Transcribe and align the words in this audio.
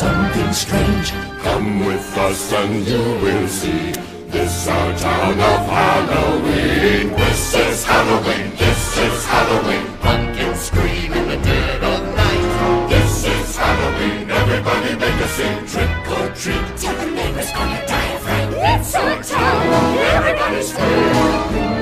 something 0.00 0.52
strange? 0.52 1.12
Come 1.44 1.84
with 1.84 2.16
us 2.16 2.52
and 2.54 2.74
you 2.88 3.04
will 3.22 3.48
see. 3.48 3.92
This 4.32 4.66
our 4.66 4.92
town 4.96 5.38
of 5.52 5.62
Halloween. 5.78 7.06
This 7.22 7.54
is 7.54 7.84
Halloween. 7.84 8.46
This 8.56 8.82
is 9.06 9.18
Halloween. 9.34 9.86
Pumpkins 10.04 10.60
scream 10.68 11.12
in 11.12 11.26
the 11.32 11.40
dead 11.50 11.82
of 11.92 12.00
night. 12.22 12.88
This 12.88 13.12
is 13.34 13.56
Halloween. 13.56 14.30
Everybody 14.30 14.90
make 15.04 15.20
a 15.26 15.28
scene. 15.36 15.62
Trick 15.72 15.92
or 16.16 16.26
treat. 16.40 16.66
Tell 16.82 16.96
the 17.02 17.10
neighbors 17.18 17.50
die 17.52 18.12
of 18.14 18.20
fright. 18.24 18.48
It's 18.72 18.94
our 18.94 19.22
town. 19.22 19.62
Everybody 20.18 20.62
scream. 20.70 21.12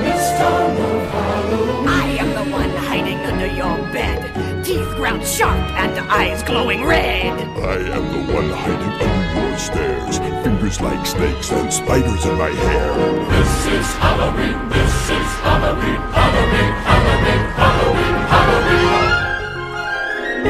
This 0.05 0.25
town 0.39 0.71
of 0.89 1.01
Halloween. 1.15 1.87
I 1.87 2.05
am 2.23 2.29
the 2.39 2.45
one 2.51 2.73
hiding 2.89 3.21
under 3.31 3.49
your 3.61 3.77
bed. 3.95 4.19
Teeth 4.65 4.91
ground 4.99 5.25
sharp 5.25 5.63
and 5.83 5.97
eyes 6.11 6.43
glowing 6.43 6.83
red. 6.83 7.38
I 7.61 7.75
am 7.75 8.05
the 8.11 8.33
one 8.33 8.49
hiding 8.49 8.95
under 9.03 9.39
your 9.39 9.57
stairs. 9.57 10.17
Fingers 10.43 10.79
like 10.79 11.05
snakes 11.05 11.51
and 11.51 11.71
spiders 11.71 12.25
in 12.25 12.37
my 12.37 12.49
hair. 12.49 12.93
This 13.29 13.65
is 13.67 13.85
Halloween. 13.95 14.69
This 14.69 14.95
is 15.11 15.29
Halloween. 15.43 16.01
Halloween. 16.15 16.73
Halloween. 16.89 17.43
Halloween. 17.59 18.15
Halloween. 18.33 18.79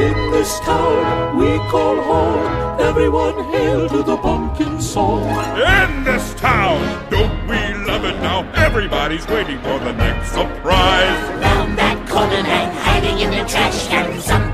In 0.06 0.30
this 0.30 0.60
town 0.60 1.36
we 1.36 1.58
call 1.68 2.00
home. 2.00 2.80
Everyone 2.80 3.44
hail 3.50 3.88
to 3.88 4.02
the 4.02 4.16
pumpkin 4.16 4.80
song. 4.80 5.26
In 5.56 6.04
this 6.04 6.34
town, 6.34 6.80
don't 7.10 7.46
we 7.48 7.58
love 7.86 8.04
it 8.04 8.18
now? 8.20 8.48
Everybody's 8.54 9.26
waiting 9.26 9.58
for 9.62 9.78
the 9.80 9.92
next 9.92 10.30
surprise. 10.30 11.42
Found 11.42 11.76
that 11.76 12.08
corner 12.08 12.42
man 12.42 12.72
hiding 12.76 13.18
in 13.18 13.30
the 13.30 13.44
trash 13.48 13.88
can. 13.88 14.10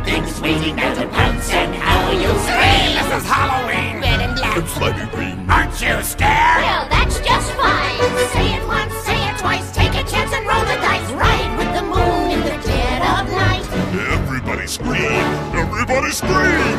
Something's 0.06 0.40
waiting 0.40 0.76
there 0.76 0.94
to 0.94 1.08
pounce 1.08 1.50
and 1.50 1.74
how 1.74 2.12
you 2.12 2.28
scream. 2.46 2.94
This 2.94 3.10
is 3.10 3.28
Halloween. 3.28 4.00
Red 4.00 4.20
and 4.20 4.36
black. 4.36 4.56
And 4.56 4.68
slimy 4.68 5.10
green. 5.10 5.50
Aren't 5.50 5.72
you 5.82 6.00
scared? 6.04 6.62
Well, 6.62 6.86
that's 6.88 7.18
just 7.18 7.50
fine. 7.58 7.98
Say 8.30 8.54
it 8.54 8.64
once, 8.68 8.94
say 9.02 9.18
it 9.28 9.36
twice. 9.36 9.72
Take 9.74 9.94
a 9.98 10.04
chance 10.08 10.32
and 10.32 10.46
roll 10.46 10.62
the 10.62 10.78
dice. 10.78 11.10
Ride 11.10 11.58
with 11.58 11.74
the 11.74 11.82
moon 11.82 12.30
in 12.30 12.40
the 12.40 12.54
dead 12.62 13.02
of 13.02 13.26
night. 13.34 13.66
Everybody 14.14 14.68
scream. 14.68 15.26
Everybody 15.58 16.12
scream. 16.12 16.78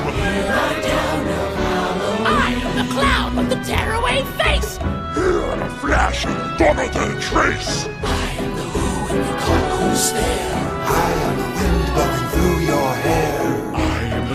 I 2.24 2.56
am 2.64 2.78
the 2.80 2.94
clown 2.94 3.36
with 3.36 3.50
the 3.50 3.60
tearaway 3.68 4.24
face. 4.40 4.78
Here 5.16 5.44
in 5.52 5.62
a 5.64 5.70
flash, 5.82 6.24
gonna 6.58 6.88
the 6.96 7.20
trace. 7.20 7.88
I 7.88 8.32
am 8.40 8.56
the 8.56 8.64
who 8.64 9.16
and 9.16 9.26
you 9.28 9.36
call 9.44 9.68
who's 9.76 10.14
there. 10.14 10.56
I 10.56 11.12
am 11.28 11.36
the 11.38 11.44
wind 11.60 11.77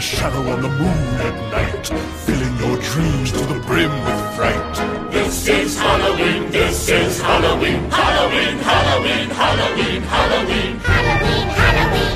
shadow 0.03 0.43
on 0.51 0.61
the 0.61 0.69
moon 0.69 1.05
at 1.23 1.37
night, 1.53 1.87
filling 2.27 2.57
your 2.59 2.77
dreams 2.91 3.31
to 3.31 3.39
the 3.47 3.61
brim 3.61 3.93
with 4.05 4.35
fright. 4.35 5.13
This 5.13 5.47
is 5.47 5.79
Halloween, 5.79 6.51
this 6.51 6.89
is 6.89 7.21
Halloween, 7.21 7.89
Halloween, 7.89 8.59
Halloween, 8.59 9.31
Halloween, 9.31 10.03
Halloween. 10.03 10.77
Halloween, 10.91 11.47
Halloween. 11.61 12.15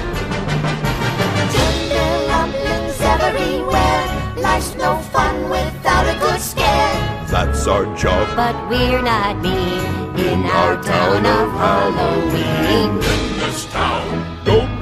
Tinderlumblings 1.54 3.00
everywhere. 3.14 4.42
Life's 4.42 4.74
no 4.74 4.96
fun 5.14 5.48
without 5.48 6.06
a 6.12 6.18
good 6.18 6.40
scare. 6.40 7.26
That's 7.30 7.68
our 7.68 7.86
job. 7.94 8.34
But 8.34 8.56
we're 8.68 9.00
not 9.00 9.40
mean 9.40 10.18
in 10.18 10.44
our 10.44 10.82
town 10.82 11.24
of 11.24 11.52
Halloween. 11.52 12.90
In 12.90 12.98
this 13.38 13.64
town, 13.66 14.06
Don't 14.10 14.25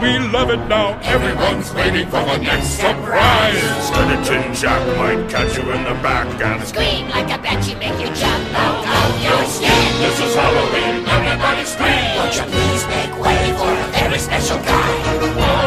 we 0.04 0.18
love 0.18 0.50
it 0.50 0.62
now? 0.68 0.98
everyone's 1.02 1.72
waiting 1.72 2.06
for 2.12 2.22
the 2.28 2.38
next 2.38 2.76
surprise. 2.76 3.62
Skeleton 3.88 4.52
Jack 4.52 4.82
might 4.98 5.22
catch 5.30 5.56
you 5.56 5.64
in 5.72 5.82
the 5.84 5.96
back 6.04 6.28
and 6.40 6.62
Scream 6.62 7.08
like 7.08 7.30
a 7.32 7.40
banshee, 7.40 7.74
make 7.76 7.96
you 8.02 8.10
jump 8.12 8.44
out 8.52 8.84
of 8.84 9.10
your 9.24 9.42
skin. 9.48 9.84
This 10.04 10.18
is 10.20 10.34
Halloween, 10.34 11.08
everybody 11.08 11.64
scream. 11.64 12.04
Won't 12.16 12.36
you 12.36 12.44
please 12.52 12.84
make 12.92 13.12
way 13.24 13.40
for 13.56 13.72
a 13.72 13.88
very 13.96 14.18
special 14.18 14.58
guy? 14.58 14.90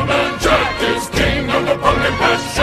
Man 0.06 0.40
Jack 0.40 0.82
is 0.92 1.10
king 1.10 1.50
of 1.50 1.66
the 1.66 1.76
pumpkin 1.82 2.14
patch. 2.22 2.57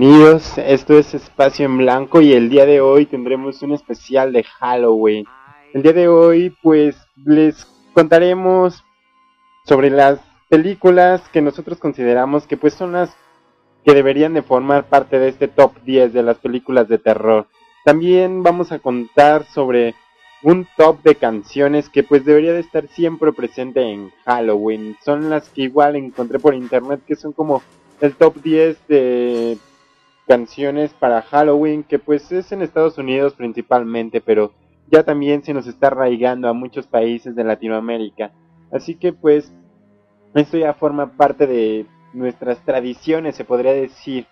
Bienvenidos, 0.00 0.56
esto 0.56 0.98
es 0.98 1.12
Espacio 1.12 1.66
en 1.66 1.76
Blanco 1.76 2.22
y 2.22 2.32
el 2.32 2.48
día 2.48 2.64
de 2.64 2.80
hoy 2.80 3.04
tendremos 3.04 3.60
un 3.60 3.72
especial 3.72 4.32
de 4.32 4.44
Halloween. 4.44 5.26
El 5.74 5.82
día 5.82 5.92
de 5.92 6.08
hoy 6.08 6.56
pues 6.62 6.96
les 7.22 7.66
contaremos 7.92 8.82
sobre 9.66 9.90
las 9.90 10.18
películas 10.48 11.20
que 11.34 11.42
nosotros 11.42 11.78
consideramos 11.78 12.46
que 12.46 12.56
pues 12.56 12.72
son 12.72 12.92
las 12.92 13.14
que 13.84 13.92
deberían 13.92 14.32
de 14.32 14.40
formar 14.40 14.88
parte 14.88 15.18
de 15.18 15.28
este 15.28 15.48
top 15.48 15.74
10 15.84 16.14
de 16.14 16.22
las 16.22 16.38
películas 16.38 16.88
de 16.88 16.96
terror. 16.96 17.46
También 17.84 18.42
vamos 18.42 18.72
a 18.72 18.78
contar 18.78 19.44
sobre 19.52 19.94
un 20.42 20.66
top 20.78 21.02
de 21.02 21.16
canciones 21.16 21.90
que 21.90 22.04
pues 22.04 22.24
debería 22.24 22.54
de 22.54 22.60
estar 22.60 22.88
siempre 22.88 23.34
presente 23.34 23.82
en 23.82 24.10
Halloween. 24.24 24.96
Son 25.04 25.28
las 25.28 25.50
que 25.50 25.60
igual 25.60 25.94
encontré 25.94 26.38
por 26.38 26.54
internet 26.54 27.02
que 27.06 27.16
son 27.16 27.32
como 27.32 27.62
el 28.00 28.14
top 28.14 28.36
10 28.42 28.88
de 28.88 29.58
canciones 30.30 30.94
para 30.94 31.22
Halloween, 31.22 31.82
que 31.82 31.98
pues 31.98 32.30
es 32.30 32.52
en 32.52 32.62
Estados 32.62 32.98
Unidos 32.98 33.34
principalmente, 33.34 34.20
pero 34.20 34.52
ya 34.88 35.02
también 35.02 35.42
se 35.42 35.52
nos 35.52 35.66
está 35.66 35.88
arraigando 35.88 36.48
a 36.48 36.52
muchos 36.52 36.86
países 36.86 37.34
de 37.34 37.42
Latinoamérica. 37.42 38.30
Así 38.70 38.94
que 38.94 39.12
pues 39.12 39.52
esto 40.34 40.56
ya 40.56 40.72
forma 40.74 41.16
parte 41.16 41.48
de 41.48 41.84
nuestras 42.12 42.64
tradiciones, 42.64 43.34
se 43.34 43.44
podría 43.44 43.72
decir. 43.72 44.26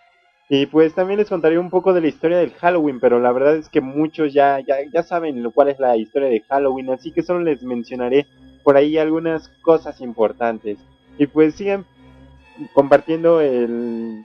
Y 0.48 0.66
pues 0.66 0.94
también 0.94 1.18
les 1.18 1.28
contaré 1.28 1.58
un 1.58 1.68
poco 1.68 1.92
de 1.92 2.00
la 2.00 2.06
historia 2.06 2.38
del 2.38 2.52
Halloween, 2.52 3.00
pero 3.00 3.18
la 3.18 3.32
verdad 3.32 3.56
es 3.56 3.68
que 3.68 3.80
muchos 3.80 4.32
ya, 4.32 4.60
ya, 4.60 4.76
ya 4.94 5.02
saben 5.02 5.42
lo 5.42 5.50
cuál 5.50 5.66
es 5.66 5.80
la 5.80 5.96
historia 5.96 6.28
de 6.28 6.42
Halloween, 6.42 6.90
así 6.90 7.10
que 7.10 7.22
solo 7.22 7.40
les 7.40 7.64
mencionaré 7.64 8.24
por 8.62 8.76
ahí 8.76 8.98
algunas 8.98 9.48
cosas 9.62 10.00
importantes. 10.00 10.78
Y 11.18 11.26
pues 11.26 11.56
sigan 11.56 11.84
compartiendo 12.72 13.40
el, 13.40 14.24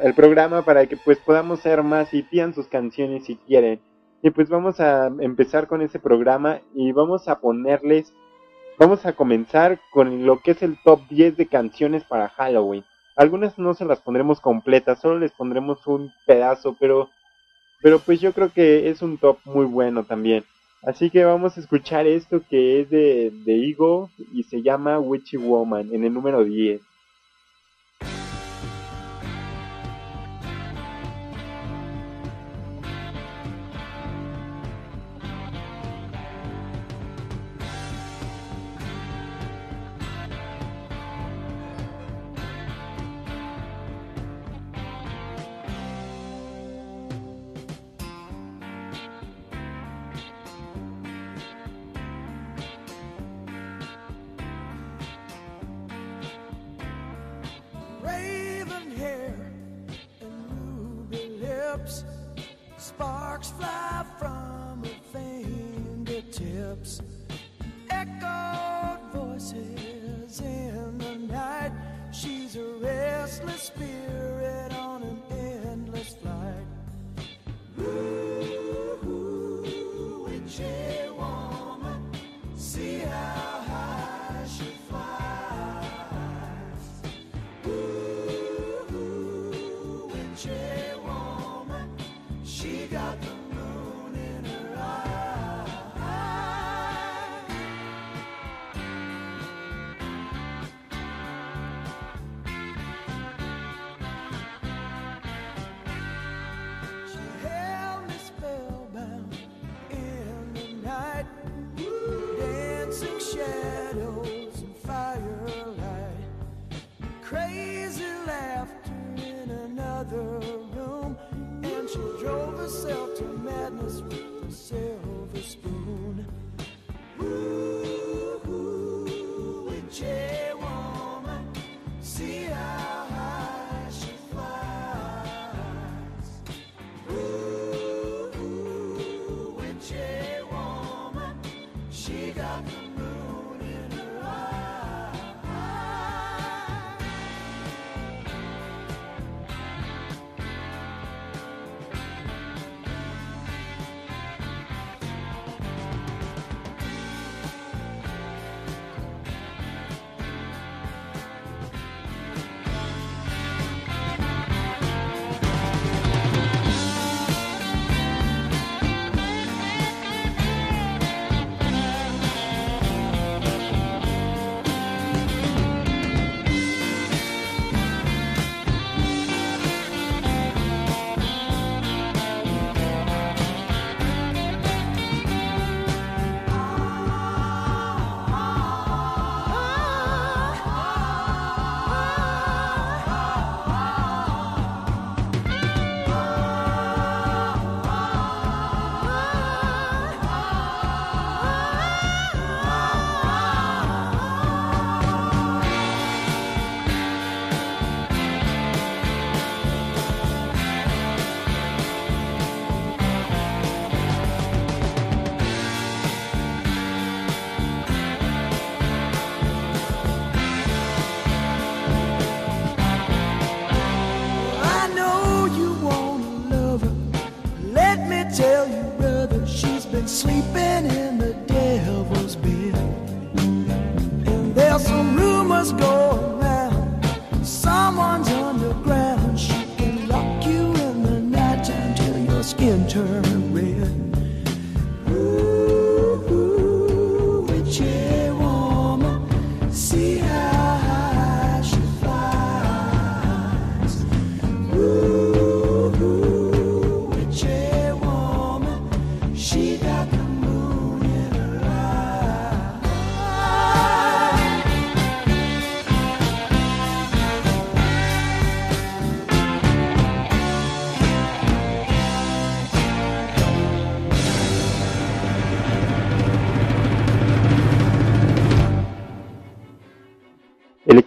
el 0.00 0.14
programa 0.14 0.62
para 0.62 0.86
que 0.86 0.96
pues 0.96 1.18
podamos 1.18 1.60
ser 1.60 1.82
más 1.82 2.12
y 2.14 2.22
pidan 2.22 2.54
sus 2.54 2.66
canciones 2.66 3.24
si 3.24 3.36
quieren. 3.36 3.80
Y 4.22 4.30
pues 4.30 4.48
vamos 4.48 4.78
a 4.80 5.08
empezar 5.18 5.66
con 5.66 5.82
ese 5.82 5.98
programa 5.98 6.60
y 6.74 6.92
vamos 6.92 7.26
a 7.28 7.40
ponerles, 7.40 8.12
vamos 8.78 9.04
a 9.04 9.14
comenzar 9.14 9.80
con 9.92 10.24
lo 10.24 10.38
que 10.38 10.52
es 10.52 10.62
el 10.62 10.78
top 10.84 11.00
10 11.08 11.36
de 11.36 11.46
canciones 11.46 12.04
para 12.04 12.28
Halloween. 12.28 12.84
Algunas 13.16 13.58
no 13.58 13.74
se 13.74 13.84
las 13.84 14.00
pondremos 14.00 14.40
completas, 14.40 15.00
solo 15.00 15.18
les 15.18 15.32
pondremos 15.32 15.86
un 15.86 16.12
pedazo, 16.24 16.76
pero, 16.78 17.10
pero 17.82 17.98
pues 17.98 18.20
yo 18.20 18.32
creo 18.32 18.52
que 18.52 18.88
es 18.88 19.02
un 19.02 19.18
top 19.18 19.38
muy 19.44 19.66
bueno 19.66 20.04
también. 20.04 20.44
Así 20.82 21.10
que 21.10 21.24
vamos 21.24 21.56
a 21.56 21.60
escuchar 21.60 22.06
esto 22.06 22.42
que 22.48 22.80
es 22.80 22.90
de, 22.90 23.32
de 23.44 23.54
Eagle 23.54 24.08
y 24.32 24.44
se 24.44 24.62
llama 24.62 24.98
Witchy 24.98 25.36
Woman 25.36 25.92
en 25.92 26.04
el 26.04 26.14
número 26.14 26.44
10. 26.44 26.80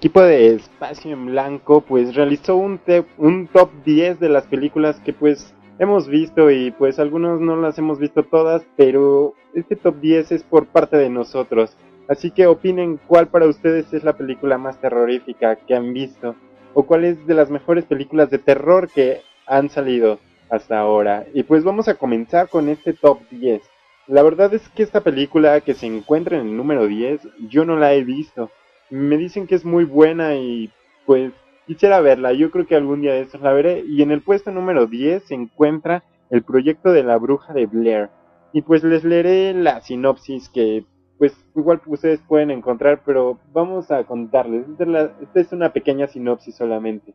Equipo 0.05 0.21
de 0.21 0.53
Espacio 0.53 1.13
en 1.13 1.25
Blanco 1.25 1.81
pues 1.81 2.13
realizó 2.13 2.57
un, 2.57 2.79
un 3.17 3.47
top 3.47 3.71
10 3.85 4.19
de 4.19 4.29
las 4.29 4.45
películas 4.45 4.99
que 4.99 5.13
pues 5.13 5.55
hemos 5.79 6.07
visto 6.07 6.51
y 6.51 6.69
pues 6.69 6.99
algunos 6.99 7.41
no 7.41 7.55
las 7.55 7.79
hemos 7.79 7.97
visto 7.97 8.21
todas, 8.21 8.63
pero 8.77 9.33
este 9.55 9.75
top 9.75 9.99
10 10.01 10.31
es 10.33 10.43
por 10.43 10.67
parte 10.67 10.95
de 10.97 11.09
nosotros. 11.09 11.75
Así 12.07 12.29
que 12.29 12.45
opinen 12.45 12.99
cuál 13.07 13.29
para 13.29 13.47
ustedes 13.47 13.91
es 13.93 14.03
la 14.03 14.13
película 14.13 14.59
más 14.59 14.79
terrorífica 14.79 15.55
que 15.55 15.73
han 15.73 15.91
visto 15.91 16.35
o 16.75 16.83
cuál 16.83 17.03
es 17.03 17.25
de 17.25 17.33
las 17.33 17.49
mejores 17.49 17.85
películas 17.85 18.29
de 18.29 18.37
terror 18.37 18.91
que 18.93 19.21
han 19.47 19.71
salido 19.71 20.19
hasta 20.51 20.77
ahora. 20.77 21.25
Y 21.33 21.41
pues 21.41 21.63
vamos 21.63 21.87
a 21.87 21.95
comenzar 21.95 22.47
con 22.49 22.69
este 22.69 22.93
top 22.93 23.21
10. 23.31 23.59
La 24.05 24.21
verdad 24.21 24.53
es 24.53 24.69
que 24.69 24.83
esta 24.83 25.01
película 25.01 25.61
que 25.61 25.73
se 25.73 25.87
encuentra 25.87 26.37
en 26.37 26.45
el 26.45 26.55
número 26.55 26.85
10 26.85 27.21
yo 27.49 27.65
no 27.65 27.75
la 27.75 27.95
he 27.95 28.03
visto. 28.03 28.51
Me 28.89 29.17
dicen 29.17 29.47
que 29.47 29.55
es 29.55 29.65
muy 29.65 29.83
buena 29.85 30.35
y 30.35 30.69
pues 31.05 31.31
quisiera 31.67 32.01
verla. 32.01 32.33
Yo 32.33 32.51
creo 32.51 32.65
que 32.67 32.75
algún 32.75 33.01
día 33.01 33.13
de 33.13 33.21
estos 33.21 33.41
la 33.41 33.53
veré. 33.53 33.83
Y 33.87 34.01
en 34.01 34.11
el 34.11 34.21
puesto 34.21 34.51
número 34.51 34.87
10 34.87 35.23
se 35.23 35.35
encuentra 35.35 36.03
el 36.29 36.43
proyecto 36.43 36.91
de 36.91 37.03
la 37.03 37.17
bruja 37.17 37.53
de 37.53 37.65
Blair. 37.65 38.09
Y 38.53 38.61
pues 38.61 38.83
les 38.83 39.03
leeré 39.03 39.53
la 39.53 39.81
sinopsis 39.81 40.49
que 40.49 40.85
pues 41.17 41.33
igual 41.55 41.79
ustedes 41.85 42.19
pueden 42.27 42.51
encontrar, 42.51 43.01
pero 43.05 43.39
vamos 43.53 43.89
a 43.89 44.03
contarles. 44.03 44.67
Esta 44.67 44.83
es, 44.83 44.89
la- 44.89 45.13
esta 45.21 45.39
es 45.39 45.51
una 45.53 45.71
pequeña 45.71 46.07
sinopsis 46.07 46.55
solamente. 46.55 47.13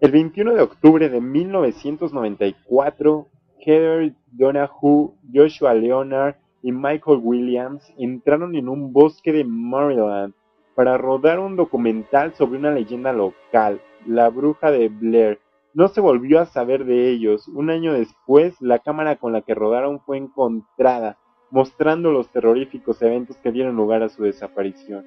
El 0.00 0.10
21 0.10 0.54
de 0.54 0.62
octubre 0.62 1.08
de 1.08 1.20
1994, 1.20 3.28
Heather 3.60 4.12
Donahue, 4.32 5.10
Joshua 5.32 5.74
Leonard 5.74 6.34
y 6.62 6.72
Michael 6.72 7.20
Williams 7.22 7.88
entraron 7.98 8.56
en 8.56 8.68
un 8.68 8.92
bosque 8.92 9.32
de 9.32 9.44
Maryland 9.44 10.34
para 10.76 10.98
rodar 10.98 11.40
un 11.40 11.56
documental 11.56 12.34
sobre 12.34 12.58
una 12.58 12.70
leyenda 12.70 13.12
local, 13.12 13.80
la 14.06 14.28
bruja 14.28 14.70
de 14.70 14.88
Blair. 14.88 15.40
No 15.72 15.88
se 15.88 16.02
volvió 16.02 16.38
a 16.38 16.46
saber 16.46 16.84
de 16.84 17.08
ellos. 17.08 17.48
Un 17.48 17.70
año 17.70 17.94
después, 17.94 18.60
la 18.60 18.78
cámara 18.78 19.16
con 19.16 19.32
la 19.32 19.40
que 19.40 19.54
rodaron 19.54 20.00
fue 20.00 20.18
encontrada, 20.18 21.16
mostrando 21.50 22.12
los 22.12 22.28
terroríficos 22.28 23.00
eventos 23.00 23.38
que 23.38 23.52
dieron 23.52 23.74
lugar 23.74 24.02
a 24.02 24.10
su 24.10 24.22
desaparición. 24.22 25.06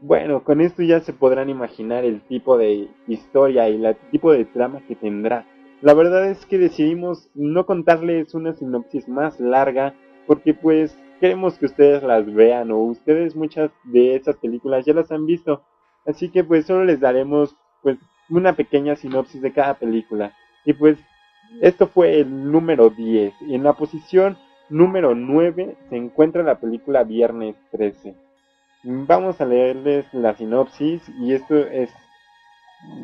Bueno, 0.00 0.44
con 0.44 0.62
esto 0.62 0.82
ya 0.82 1.00
se 1.00 1.12
podrán 1.12 1.50
imaginar 1.50 2.04
el 2.04 2.22
tipo 2.22 2.56
de 2.56 2.88
historia 3.06 3.68
y 3.68 3.84
el 3.84 3.96
tipo 4.10 4.32
de 4.32 4.46
trama 4.46 4.80
que 4.88 4.96
tendrá. 4.96 5.46
La 5.82 5.92
verdad 5.92 6.26
es 6.26 6.46
que 6.46 6.58
decidimos 6.58 7.28
no 7.34 7.66
contarles 7.66 8.34
una 8.34 8.54
sinopsis 8.54 9.08
más 9.08 9.38
larga 9.40 9.94
porque 10.26 10.54
pues 10.54 10.98
queremos 11.22 11.56
que 11.56 11.66
ustedes 11.66 12.02
las 12.02 12.26
vean 12.34 12.72
o 12.72 12.78
ustedes 12.78 13.36
muchas 13.36 13.70
de 13.84 14.16
esas 14.16 14.34
películas 14.38 14.84
ya 14.84 14.92
las 14.92 15.12
han 15.12 15.24
visto. 15.24 15.62
Así 16.04 16.30
que 16.30 16.42
pues 16.42 16.66
solo 16.66 16.84
les 16.84 16.98
daremos 16.98 17.54
pues 17.80 17.96
una 18.28 18.54
pequeña 18.54 18.96
sinopsis 18.96 19.40
de 19.40 19.52
cada 19.52 19.74
película. 19.74 20.34
Y 20.64 20.72
pues 20.72 20.98
esto 21.60 21.86
fue 21.86 22.18
el 22.18 22.50
número 22.50 22.90
10. 22.90 23.34
Y 23.42 23.54
en 23.54 23.62
la 23.62 23.74
posición 23.74 24.36
número 24.68 25.14
9 25.14 25.76
se 25.90 25.96
encuentra 25.96 26.42
la 26.42 26.58
película 26.58 27.04
Viernes 27.04 27.54
13. 27.70 28.16
Vamos 28.82 29.40
a 29.40 29.46
leerles 29.46 30.12
la 30.12 30.34
sinopsis 30.34 31.08
y 31.20 31.34
esto 31.34 31.56
es 31.56 31.88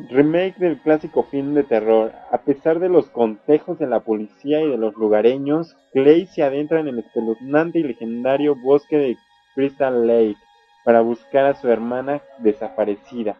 remake 0.09 0.57
del 0.57 0.79
clásico 0.79 1.23
film 1.23 1.53
de 1.53 1.63
terror. 1.63 2.11
A 2.31 2.39
pesar 2.39 2.79
de 2.79 2.89
los 2.89 3.09
consejos 3.09 3.79
de 3.79 3.87
la 3.87 4.01
policía 4.01 4.61
y 4.61 4.69
de 4.69 4.77
los 4.77 4.95
lugareños, 4.95 5.77
Clay 5.93 6.25
se 6.27 6.43
adentra 6.43 6.79
en 6.79 6.87
el 6.87 6.99
espeluznante 6.99 7.79
y 7.79 7.83
legendario 7.83 8.55
bosque 8.55 8.97
de 8.97 9.17
Crystal 9.55 10.05
Lake 10.05 10.37
para 10.83 11.01
buscar 11.01 11.45
a 11.45 11.55
su 11.55 11.67
hermana 11.69 12.21
desaparecida. 12.39 13.37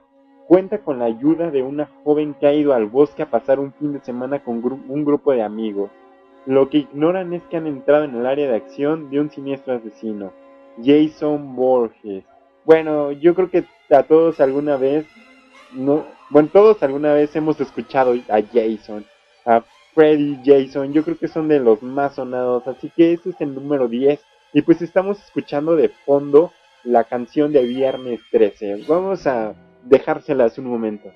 Cuenta 0.48 0.80
con 0.80 1.00
la 1.00 1.06
ayuda 1.06 1.52
de 1.52 1.62
una 1.62 1.90
joven 2.04 2.34
que 2.34 2.48
ha 2.48 2.54
ido 2.54 2.74
al 2.74 2.88
bosque 2.88 3.24
a 3.24 3.30
pasar 3.30 3.60
un 3.60 3.74
fin 3.74 3.94
de 3.94 4.00
semana 4.00 4.40
con 4.44 4.64
un 4.64 5.06
grupo 5.06 5.32
de 5.32 5.44
amigos. 5.44 5.92
Lo 6.46 6.70
que 6.70 6.80
ignoran 6.80 7.34
es 7.34 7.44
que 7.44 7.58
han 7.58 7.68
entrado 7.68 8.06
en 8.06 8.16
el 8.16 8.26
área 8.26 8.50
de 8.50 8.56
acción 8.56 9.10
de 9.12 9.20
un 9.20 9.30
siniestro 9.30 9.76
asesino, 9.76 10.32
Jason 10.84 11.56
Borges. 11.56 12.24
Bueno, 12.66 13.12
yo 13.12 13.36
creo 13.36 13.50
que 13.50 13.66
a 13.92 14.04
todos 14.04 14.40
alguna 14.40 14.78
vez, 14.78 15.06
no, 15.74 16.06
bueno, 16.30 16.50
todos 16.52 16.82
alguna 16.84 17.14
vez 17.14 17.36
hemos 17.36 17.60
escuchado 17.60 18.14
a 18.30 18.42
Jason, 18.54 19.06
a 19.46 19.64
Freddy 19.94 20.40
Jason, 20.46 20.94
yo 20.94 21.04
creo 21.04 21.18
que 21.18 21.28
son 21.28 21.48
de 21.48 21.60
los 21.60 21.82
más 21.82 22.16
sonados, 22.16 22.68
así 22.68 22.92
que 22.96 23.14
ese 23.14 23.32
es 23.32 23.42
el 23.42 23.56
número 23.56 23.88
10. 23.88 24.20
Y 24.54 24.62
pues 24.62 24.82
estamos 24.82 25.20
escuchando 25.24 25.76
de 25.76 25.90
fondo 25.90 26.52
la 26.84 27.04
canción 27.04 27.52
de 27.52 27.64
Viernes 27.64 28.20
13. 28.32 28.86
Vamos 28.88 29.28
a 29.28 29.54
dejárselas 29.84 30.58
un 30.58 30.66
momento. 30.66 31.12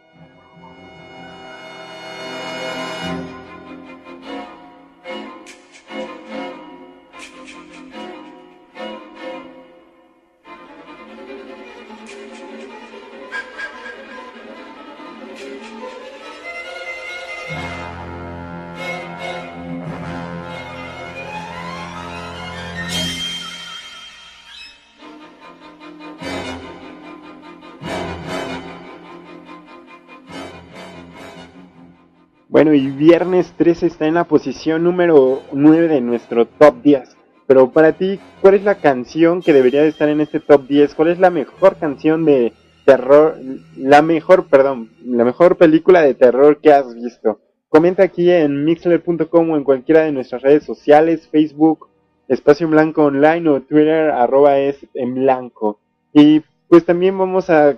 Bueno, 32.63 32.77
y 32.77 32.91
viernes 32.91 33.53
13 33.57 33.87
está 33.87 34.07
en 34.07 34.13
la 34.13 34.23
posición 34.23 34.85
número 34.85 35.41
9 35.51 35.89
de 35.89 35.99
nuestro 35.99 36.45
top 36.45 36.81
10. 36.81 37.17
Pero 37.45 37.71
para 37.71 37.91
ti, 37.91 38.21
¿cuál 38.39 38.53
es 38.53 38.63
la 38.63 38.75
canción 38.75 39.41
que 39.41 39.51
debería 39.51 39.81
de 39.81 39.89
estar 39.89 40.07
en 40.07 40.21
este 40.21 40.39
top 40.39 40.65
10? 40.65 40.95
¿Cuál 40.95 41.09
es 41.09 41.19
la 41.19 41.29
mejor 41.29 41.75
canción 41.75 42.23
de 42.23 42.53
terror, 42.85 43.35
la 43.75 44.01
mejor, 44.01 44.47
perdón, 44.47 44.91
la 45.03 45.25
mejor 45.25 45.57
película 45.57 46.03
de 46.03 46.13
terror 46.13 46.61
que 46.61 46.71
has 46.71 46.95
visto? 46.95 47.41
Comenta 47.67 48.03
aquí 48.03 48.31
en 48.31 48.63
mixler.com 48.63 49.49
o 49.49 49.57
en 49.57 49.65
cualquiera 49.65 50.03
de 50.03 50.13
nuestras 50.13 50.41
redes 50.41 50.63
sociales, 50.63 51.27
Facebook, 51.29 51.89
Espacio 52.29 52.63
en 52.63 52.71
Blanco 52.71 53.03
Online 53.03 53.49
o 53.49 53.61
Twitter, 53.61 54.09
arroba 54.09 54.57
es 54.59 54.77
en 54.93 55.15
blanco. 55.15 55.79
Y 56.13 56.43
pues 56.69 56.85
también 56.85 57.17
vamos 57.17 57.49
a 57.49 57.77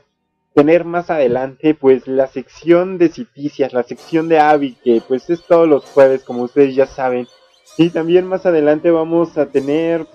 tener 0.55 0.85
más 0.85 1.09
adelante 1.09 1.75
pues 1.75 2.07
la 2.07 2.27
sección 2.27 2.97
de 2.97 3.09
citicias, 3.09 3.73
la 3.73 3.83
sección 3.83 4.29
de 4.29 4.39
Avi, 4.39 4.77
que 4.83 5.01
pues 5.05 5.29
es 5.29 5.43
todos 5.43 5.67
los 5.67 5.83
jueves 5.85 6.23
como 6.23 6.43
ustedes 6.43 6.73
ya 6.73 6.87
saben. 6.87 7.27
Y 7.77 7.89
también 7.89 8.25
más 8.25 8.45
adelante 8.45 8.89
vamos 8.89 9.37
a 9.37 9.47
tener 9.47 10.07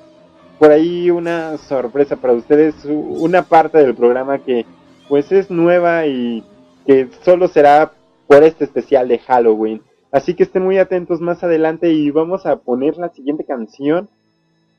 por 0.59 0.70
ahí 0.70 1.11
una 1.11 1.59
sorpresa 1.59 2.16
para 2.16 2.32
ustedes, 2.32 2.75
una 2.87 3.42
parte 3.42 3.78
del 3.78 3.94
programa 3.94 4.38
que 4.38 4.64
pues 5.09 5.30
es 5.30 5.50
nueva 5.50 6.06
y 6.06 6.42
que 6.87 7.09
solo 7.23 7.47
será 7.47 7.92
por 8.26 8.42
este 8.42 8.64
especial 8.64 9.09
de 9.09 9.18
Halloween. 9.18 9.82
Así 10.11 10.35
que 10.35 10.44
estén 10.44 10.64
muy 10.64 10.78
atentos 10.78 11.20
más 11.20 11.44
adelante 11.44 11.92
y 11.92 12.11
vamos 12.11 12.47
a 12.47 12.56
poner 12.56 12.97
la 12.97 13.11
siguiente 13.11 13.44
canción 13.44 14.09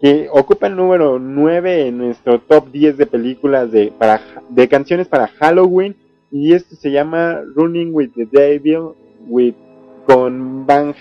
que 0.02 0.28
ocupa 0.32 0.66
el 0.68 0.76
número 0.76 1.20
9 1.20 1.88
en 1.88 2.00
nuestro 2.00 2.40
top 2.40 2.72
10 2.72 2.98
de 2.98 3.06
películas 3.06 3.72
de, 3.72 3.94
para, 3.98 4.20
de 4.50 4.68
canciones 4.68 5.08
para 5.08 5.28
Halloween. 5.28 5.96
Y 6.32 6.54
esto 6.54 6.76
se 6.76 6.92
llama 6.92 7.42
Running 7.56 7.94
with 7.94 8.10
the 8.16 8.26
Devil 8.26 8.94
with, 9.28 9.54
con 10.08 10.66
Van. 10.66 10.96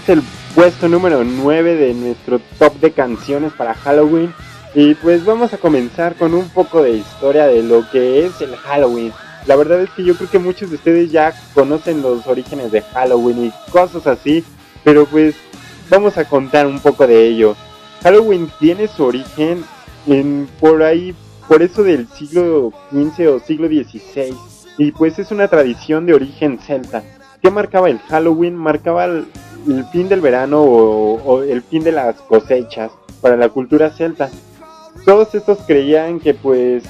Es 0.00 0.08
el 0.08 0.22
puesto 0.54 0.88
número 0.88 1.24
9 1.24 1.76
de 1.76 1.94
nuestro 1.94 2.40
top 2.58 2.74
de 2.80 2.92
canciones 2.92 3.52
para 3.52 3.74
Halloween. 3.74 4.32
Y 4.74 4.94
pues 4.94 5.24
vamos 5.24 5.52
a 5.52 5.58
comenzar 5.58 6.14
con 6.14 6.32
un 6.32 6.48
poco 6.48 6.82
de 6.82 6.92
historia 6.92 7.46
de 7.46 7.62
lo 7.62 7.88
que 7.90 8.24
es 8.24 8.40
el 8.40 8.56
Halloween. 8.56 9.12
La 9.46 9.56
verdad 9.56 9.80
es 9.80 9.90
que 9.90 10.04
yo 10.04 10.14
creo 10.14 10.30
que 10.30 10.38
muchos 10.38 10.70
de 10.70 10.76
ustedes 10.76 11.10
ya 11.10 11.34
conocen 11.54 12.02
los 12.02 12.26
orígenes 12.26 12.72
de 12.72 12.82
Halloween 12.82 13.46
y 13.46 13.70
cosas 13.70 14.06
así, 14.06 14.44
pero 14.84 15.06
pues 15.06 15.34
vamos 15.88 16.16
a 16.16 16.24
contar 16.24 16.66
un 16.66 16.80
poco 16.80 17.06
de 17.06 17.26
ello. 17.26 17.56
Halloween 18.02 18.50
tiene 18.58 18.86
su 18.88 19.04
origen 19.04 19.64
en 20.06 20.48
por 20.60 20.82
ahí, 20.82 21.14
por 21.48 21.62
eso 21.62 21.82
del 21.82 22.08
siglo 22.08 22.72
XV 22.90 23.28
o 23.28 23.40
siglo 23.40 23.66
XVI, 23.66 24.34
y 24.78 24.92
pues 24.92 25.18
es 25.18 25.30
una 25.30 25.48
tradición 25.48 26.06
de 26.06 26.14
origen 26.14 26.58
celta. 26.58 27.02
¿Qué 27.42 27.50
marcaba 27.50 27.88
el 27.88 27.98
Halloween? 28.00 28.54
Marcaba 28.54 29.08
el, 29.68 29.84
fin 29.86 30.08
del 30.08 30.20
verano 30.20 30.62
o, 30.62 31.22
o 31.22 31.42
el 31.42 31.62
fin 31.62 31.82
de 31.82 31.92
las 31.92 32.16
cosechas 32.22 32.90
para 33.20 33.36
la 33.36 33.48
cultura 33.48 33.90
celta. 33.90 34.30
Todos 35.04 35.34
estos 35.34 35.58
creían 35.66 36.20
que 36.20 36.34
pues, 36.34 36.84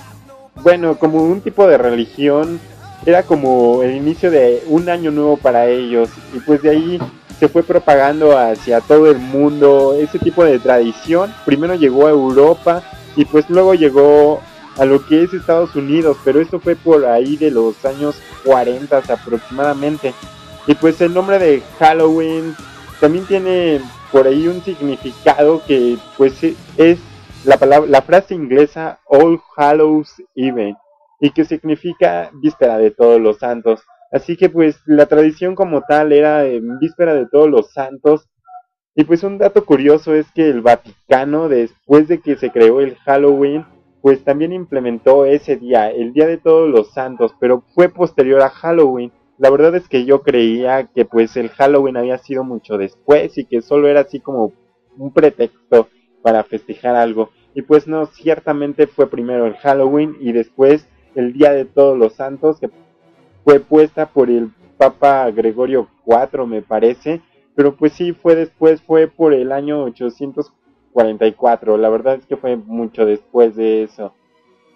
bueno, 0.62 0.98
como 0.98 1.22
un 1.22 1.40
tipo 1.40 1.66
de 1.66 1.78
religión, 1.78 2.60
era 3.06 3.22
como 3.22 3.82
el 3.82 3.96
inicio 3.96 4.30
de 4.30 4.62
un 4.66 4.88
año 4.88 5.10
nuevo 5.10 5.36
para 5.36 5.66
ellos 5.66 6.10
y 6.34 6.40
pues 6.40 6.62
de 6.62 6.70
ahí 6.70 6.98
se 7.38 7.48
fue 7.48 7.62
propagando 7.62 8.36
hacia 8.36 8.82
todo 8.82 9.10
el 9.10 9.18
mundo 9.18 9.94
ese 9.98 10.18
tipo 10.18 10.44
de 10.44 10.58
tradición. 10.58 11.32
Primero 11.46 11.74
llegó 11.74 12.06
a 12.06 12.10
Europa 12.10 12.82
y 13.16 13.24
pues 13.24 13.48
luego 13.48 13.74
llegó 13.74 14.40
a 14.76 14.84
lo 14.84 15.04
que 15.06 15.22
es 15.22 15.32
Estados 15.32 15.74
Unidos, 15.74 16.18
pero 16.24 16.40
esto 16.40 16.60
fue 16.60 16.76
por 16.76 17.06
ahí 17.06 17.36
de 17.36 17.50
los 17.50 17.82
años 17.84 18.16
40 18.44 18.98
aproximadamente. 18.98 20.12
Y 20.70 20.76
pues 20.76 21.00
el 21.00 21.12
nombre 21.12 21.40
de 21.40 21.62
Halloween 21.80 22.54
también 23.00 23.26
tiene 23.26 23.80
por 24.12 24.28
ahí 24.28 24.46
un 24.46 24.62
significado 24.62 25.60
que 25.66 25.98
pues 26.16 26.40
es 26.76 27.00
la 27.44 27.56
palabra 27.56 27.90
la 27.90 28.02
frase 28.02 28.36
inglesa 28.36 29.00
All 29.06 29.40
Hallows 29.56 30.22
Eve 30.36 30.76
y 31.18 31.32
que 31.32 31.44
significa 31.44 32.30
víspera 32.34 32.78
de 32.78 32.92
todos 32.92 33.20
los 33.20 33.38
santos. 33.38 33.82
Así 34.12 34.36
que 34.36 34.48
pues 34.48 34.80
la 34.86 35.06
tradición 35.06 35.56
como 35.56 35.82
tal 35.82 36.12
era 36.12 36.44
víspera 36.80 37.14
de 37.14 37.26
todos 37.26 37.50
los 37.50 37.72
santos. 37.72 38.28
Y 38.94 39.02
pues 39.02 39.24
un 39.24 39.38
dato 39.38 39.64
curioso 39.64 40.14
es 40.14 40.30
que 40.30 40.48
el 40.48 40.60
Vaticano 40.60 41.48
después 41.48 42.06
de 42.06 42.20
que 42.20 42.36
se 42.36 42.52
creó 42.52 42.80
el 42.80 42.94
Halloween 42.98 43.66
pues 44.02 44.22
también 44.22 44.52
implementó 44.52 45.24
ese 45.24 45.56
día, 45.56 45.90
el 45.90 46.12
Día 46.12 46.28
de 46.28 46.38
Todos 46.38 46.70
los 46.70 46.92
Santos, 46.92 47.34
pero 47.40 47.64
fue 47.74 47.88
posterior 47.88 48.40
a 48.42 48.50
Halloween. 48.50 49.10
La 49.40 49.48
verdad 49.48 49.74
es 49.74 49.88
que 49.88 50.04
yo 50.04 50.20
creía 50.20 50.90
que 50.94 51.06
pues 51.06 51.34
el 51.38 51.48
Halloween 51.48 51.96
había 51.96 52.18
sido 52.18 52.44
mucho 52.44 52.76
después 52.76 53.38
y 53.38 53.46
que 53.46 53.62
solo 53.62 53.88
era 53.88 54.00
así 54.00 54.20
como 54.20 54.52
un 54.98 55.14
pretexto 55.14 55.88
para 56.20 56.44
festejar 56.44 56.94
algo. 56.94 57.30
Y 57.54 57.62
pues 57.62 57.88
no, 57.88 58.04
ciertamente 58.04 58.86
fue 58.86 59.08
primero 59.08 59.46
el 59.46 59.56
Halloween 59.56 60.14
y 60.20 60.32
después 60.32 60.86
el 61.14 61.32
Día 61.32 61.52
de 61.52 61.64
Todos 61.64 61.96
los 61.96 62.12
Santos, 62.12 62.60
que 62.60 62.68
fue 63.42 63.60
puesta 63.60 64.10
por 64.10 64.28
el 64.28 64.50
Papa 64.76 65.30
Gregorio 65.30 65.88
IV, 66.04 66.46
me 66.46 66.60
parece, 66.60 67.22
pero 67.54 67.74
pues 67.76 67.94
sí, 67.94 68.12
fue 68.12 68.36
después, 68.36 68.82
fue 68.82 69.08
por 69.08 69.32
el 69.32 69.52
año 69.52 69.84
844, 69.84 71.78
la 71.78 71.88
verdad 71.88 72.16
es 72.16 72.26
que 72.26 72.36
fue 72.36 72.56
mucho 72.56 73.06
después 73.06 73.56
de 73.56 73.84
eso. 73.84 74.12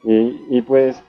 Y, 0.05 0.41
y 0.49 0.63
pues, 0.63 1.05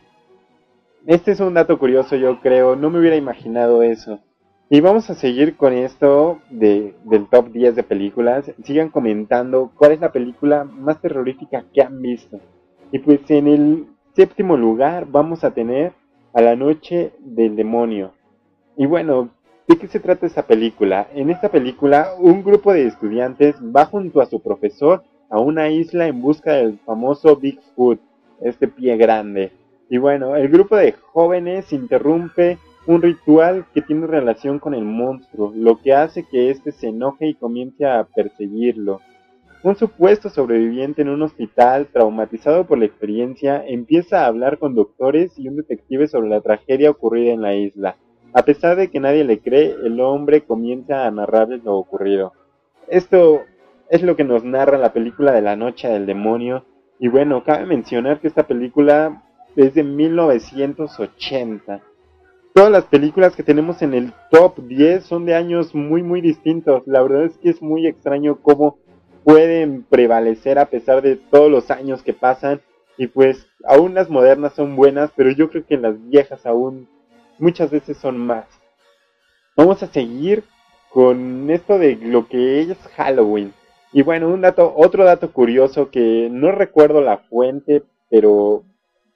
este 1.08 1.32
es 1.32 1.40
un 1.40 1.54
dato 1.54 1.78
curioso, 1.78 2.16
yo 2.16 2.40
creo, 2.42 2.76
no 2.76 2.90
me 2.90 3.00
hubiera 3.00 3.16
imaginado 3.16 3.84
eso. 3.84 4.20
Y 4.68 4.82
vamos 4.82 5.10
a 5.12 5.16
seguir 5.16 5.56
con 5.56 5.74
esto 5.74 6.40
de, 6.50 6.96
del 7.04 7.28
top 7.28 7.52
10 7.52 7.76
de 7.76 7.84
películas. 7.84 8.52
Sigan 8.64 8.90
comentando 8.90 9.72
cuál 9.76 9.92
es 9.92 10.00
la 10.00 10.12
película 10.12 10.64
más 10.64 11.00
terrorífica 11.00 11.66
que 11.72 11.84
han 11.84 12.02
visto. 12.02 12.40
Y 12.92 13.00
pues 13.00 13.20
en 13.30 13.48
el 13.48 13.88
séptimo 14.16 14.58
lugar 14.58 15.06
vamos 15.08 15.44
a 15.44 15.52
tener 15.52 15.94
A 16.34 16.42
la 16.42 16.56
Noche 16.56 17.14
del 17.20 17.56
Demonio. 17.56 18.14
Y 18.76 18.88
bueno, 18.88 19.30
¿de 19.68 19.78
qué 19.78 19.88
se 19.88 20.00
trata 20.00 20.26
esta 20.26 20.48
película? 20.48 21.08
En 21.14 21.30
esta 21.30 21.50
película, 21.50 22.10
un 22.18 22.44
grupo 22.44 22.74
de 22.74 22.88
estudiantes 22.88 23.56
va 23.62 23.86
junto 23.86 24.20
a 24.20 24.26
su 24.26 24.42
profesor 24.42 25.04
a 25.30 25.40
una 25.40 25.70
isla 25.70 26.08
en 26.08 26.22
busca 26.22 26.54
del 26.54 26.80
famoso 26.80 27.36
Bigfoot, 27.36 28.00
este 28.42 28.68
pie 28.68 28.98
grande. 28.98 29.52
Y 29.90 29.98
bueno, 29.98 30.36
el 30.36 30.50
grupo 30.50 30.76
de 30.76 30.94
jóvenes 30.94 31.72
interrumpe 31.72 32.58
un 32.88 33.02
ritual 33.02 33.66
que 33.74 33.82
tiene 33.82 34.08
relación 34.08 34.60
con 34.60 34.74
el 34.74 34.84
monstruo, 34.84 35.52
lo 35.56 35.80
que 35.82 35.94
hace 35.94 36.24
que 36.24 36.50
éste 36.50 36.72
se 36.72 36.88
enoje 36.88 37.28
y 37.28 37.36
comience 37.36 37.86
a 37.86 38.04
perseguirlo. 38.04 39.02
Un 39.64 39.76
supuesto 39.76 40.30
sobreviviente 40.30 41.02
en 41.02 41.10
un 41.10 41.24
hospital, 41.24 41.88
traumatizado 41.92 42.66
por 42.68 42.78
la 42.78 42.86
experiencia, 42.86 43.64
empieza 43.66 44.22
a 44.22 44.28
hablar 44.28 44.60
con 44.60 44.76
doctores 44.76 45.38
y 45.40 45.48
un 45.48 45.56
detective 45.56 46.08
sobre 46.08 46.30
la 46.30 46.42
tragedia 46.42 46.92
ocurrida 46.92 47.34
en 47.34 47.42
la 47.42 47.56
isla. 47.56 47.96
A 48.34 48.44
pesar 48.44 48.76
de 48.76 48.92
que 48.92 49.00
nadie 49.00 49.24
le 49.24 49.40
cree, 49.40 49.76
el 49.84 50.00
hombre 50.02 50.42
comienza 50.42 51.08
a 51.08 51.12
narrarles 51.12 51.64
lo 51.64 51.76
ocurrido. 51.78 52.34
Esto 52.88 53.42
es 53.90 54.04
lo 54.04 54.16
que 54.16 54.24
nos 54.24 54.44
narra 54.44 54.78
la 54.78 54.94
película 54.94 55.32
de 55.32 55.42
la 55.42 55.56
noche 55.56 55.88
del 55.88 56.06
demonio. 56.06 56.66
Y 57.00 57.08
bueno, 57.08 57.44
cabe 57.44 57.66
mencionar 57.66 58.20
que 58.20 58.28
esta 58.28 58.44
película 58.46 59.24
es 59.56 59.74
de 59.74 59.84
1980 59.84 61.82
todas 62.56 62.72
las 62.72 62.86
películas 62.86 63.36
que 63.36 63.44
tenemos 63.44 63.82
en 63.82 63.94
el 63.94 64.14
top 64.32 64.60
10 64.60 65.04
son 65.04 65.26
de 65.26 65.36
años 65.36 65.76
muy 65.76 66.02
muy 66.02 66.22
distintos. 66.22 66.84
La 66.86 67.04
verdad 67.04 67.26
es 67.26 67.38
que 67.38 67.50
es 67.50 67.62
muy 67.62 67.86
extraño 67.86 68.40
cómo 68.42 68.78
pueden 69.26 69.84
prevalecer 69.84 70.58
a 70.58 70.68
pesar 70.68 71.02
de 71.02 71.18
todos 71.18 71.52
los 71.52 71.70
años 71.70 72.02
que 72.02 72.14
pasan. 72.14 72.62
Y 72.98 73.08
pues 73.08 73.46
aún 73.66 73.94
las 73.94 74.10
modernas 74.10 74.54
son 74.54 74.78
buenas, 74.78 75.12
pero 75.18 75.32
yo 75.32 75.50
creo 75.50 75.66
que 75.66 75.76
las 75.76 75.96
viejas 76.08 76.46
aún 76.46 76.88
muchas 77.40 77.72
veces 77.72 77.98
son 77.98 78.18
más. 78.18 78.46
Vamos 79.58 79.84
a 79.84 79.88
seguir 79.88 80.46
con 80.92 81.50
esto 81.50 81.78
de 81.78 81.98
lo 81.98 82.30
que 82.30 82.62
es 82.62 82.78
Halloween. 82.96 83.52
Y 83.92 84.02
bueno, 84.02 84.30
un 84.30 84.40
dato, 84.40 84.74
otro 84.78 85.04
dato 85.04 85.34
curioso 85.34 85.92
que 85.92 86.30
no 86.32 86.54
recuerdo 86.54 87.02
la 87.02 87.18
fuente, 87.18 87.84
pero 88.10 88.64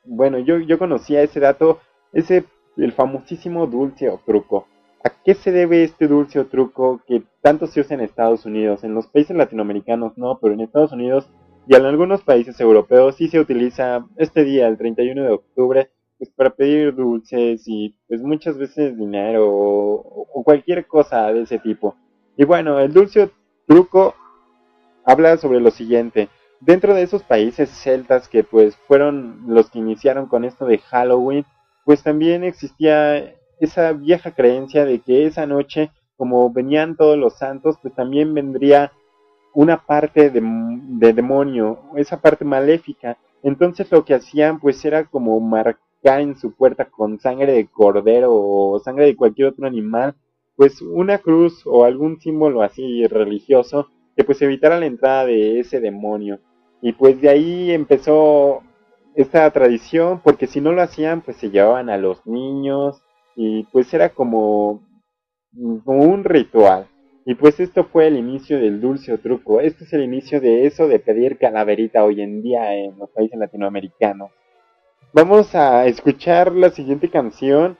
bueno, 0.09 0.39
yo, 0.39 0.57
yo 0.59 0.77
conocía 0.77 1.21
ese 1.21 1.39
dato, 1.39 1.79
ese 2.11 2.45
el 2.77 2.93
famosísimo 2.93 3.67
dulce 3.67 4.09
o 4.09 4.19
truco. 4.25 4.67
¿A 5.03 5.09
qué 5.23 5.33
se 5.33 5.51
debe 5.51 5.83
este 5.83 6.07
dulce 6.07 6.39
o 6.39 6.47
truco 6.47 7.01
que 7.07 7.23
tanto 7.41 7.67
se 7.67 7.81
usa 7.81 7.95
en 7.95 8.01
Estados 8.01 8.45
Unidos? 8.45 8.83
En 8.83 8.93
los 8.93 9.07
países 9.07 9.35
latinoamericanos 9.35 10.17
no, 10.17 10.39
pero 10.39 10.53
en 10.53 10.61
Estados 10.61 10.91
Unidos 10.91 11.29
y 11.67 11.75
en 11.75 11.85
algunos 11.85 12.21
países 12.21 12.59
europeos 12.59 13.15
sí 13.15 13.27
se 13.27 13.39
utiliza 13.39 14.05
este 14.17 14.43
día, 14.43 14.67
el 14.67 14.77
31 14.77 15.23
de 15.23 15.31
octubre, 15.31 15.91
pues 16.17 16.29
para 16.31 16.49
pedir 16.49 16.95
dulces 16.95 17.63
y 17.67 17.95
pues 18.07 18.21
muchas 18.21 18.57
veces 18.57 18.97
dinero 18.97 19.47
o, 19.47 20.27
o 20.33 20.43
cualquier 20.43 20.87
cosa 20.87 21.31
de 21.31 21.43
ese 21.43 21.59
tipo. 21.59 21.95
Y 22.35 22.45
bueno, 22.45 22.79
el 22.79 22.91
dulce 22.91 23.23
o 23.23 23.31
truco 23.67 24.15
habla 25.05 25.37
sobre 25.37 25.59
lo 25.59 25.71
siguiente. 25.71 26.29
Dentro 26.61 26.93
de 26.93 27.03
esos 27.03 27.23
países 27.23 27.69
celtas 27.69 28.27
que 28.27 28.43
pues 28.43 28.75
fueron 28.87 29.43
los 29.47 29.69
que 29.69 29.79
iniciaron 29.79 30.27
con 30.27 30.43
esto 30.43 30.65
de 30.65 30.79
Halloween, 30.79 31.45
pues 31.85 32.03
también 32.03 32.43
existía 32.43 33.33
esa 33.59 33.93
vieja 33.93 34.31
creencia 34.31 34.85
de 34.85 34.99
que 34.99 35.25
esa 35.25 35.45
noche, 35.45 35.91
como 36.17 36.51
venían 36.51 36.95
todos 36.97 37.17
los 37.17 37.37
santos, 37.37 37.77
pues 37.81 37.93
también 37.95 38.33
vendría 38.33 38.91
una 39.53 39.85
parte 39.85 40.29
de, 40.29 40.41
de 40.41 41.13
demonio, 41.13 41.79
esa 41.95 42.21
parte 42.21 42.43
maléfica. 42.45 43.17
Entonces 43.41 43.89
lo 43.91 44.03
que 44.03 44.15
hacían 44.15 44.59
pues 44.59 44.83
era 44.83 45.05
como 45.05 45.39
marcar 45.39 46.21
en 46.21 46.37
su 46.37 46.53
puerta 46.53 46.85
con 46.85 47.19
sangre 47.19 47.53
de 47.53 47.67
cordero 47.67 48.33
o 48.33 48.79
sangre 48.79 49.05
de 49.05 49.15
cualquier 49.15 49.47
otro 49.47 49.65
animal, 49.65 50.15
pues 50.55 50.81
una 50.81 51.19
cruz 51.19 51.61
o 51.65 51.85
algún 51.85 52.19
símbolo 52.19 52.61
así 52.61 53.07
religioso 53.07 53.87
que 54.15 54.25
pues 54.25 54.41
evitara 54.41 54.77
la 54.77 54.85
entrada 54.85 55.25
de 55.25 55.61
ese 55.61 55.79
demonio. 55.79 56.39
Y 56.81 56.93
pues 56.93 57.19
de 57.21 57.29
ahí 57.29 57.71
empezó 57.71 58.63
esta 59.15 59.49
tradición, 59.51 60.21
porque 60.23 60.47
si 60.47 60.61
no 60.61 60.71
lo 60.71 60.81
hacían, 60.81 61.21
pues 61.21 61.37
se 61.37 61.49
llevaban 61.49 61.89
a 61.89 61.97
los 61.97 62.25
niños 62.25 63.01
y 63.35 63.63
pues 63.65 63.93
era 63.93 64.09
como, 64.09 64.81
como 65.83 66.03
un 66.03 66.23
ritual. 66.23 66.87
Y 67.25 67.35
pues 67.35 67.59
esto 67.59 67.83
fue 67.83 68.07
el 68.07 68.17
inicio 68.17 68.59
del 68.59 68.81
dulce 68.81 69.13
o 69.13 69.19
truco. 69.19 69.59
Este 69.59 69.83
es 69.83 69.93
el 69.93 70.03
inicio 70.03 70.41
de 70.41 70.65
eso 70.65 70.87
de 70.87 70.99
pedir 70.99 71.37
calaverita 71.37 72.03
hoy 72.03 72.21
en 72.21 72.41
día 72.41 72.73
en 72.75 72.97
los 72.97 73.09
países 73.09 73.37
latinoamericanos. 73.37 74.31
Vamos 75.13 75.53
a 75.55 75.85
escuchar 75.85 76.51
la 76.53 76.69
siguiente 76.69 77.09
canción 77.09 77.77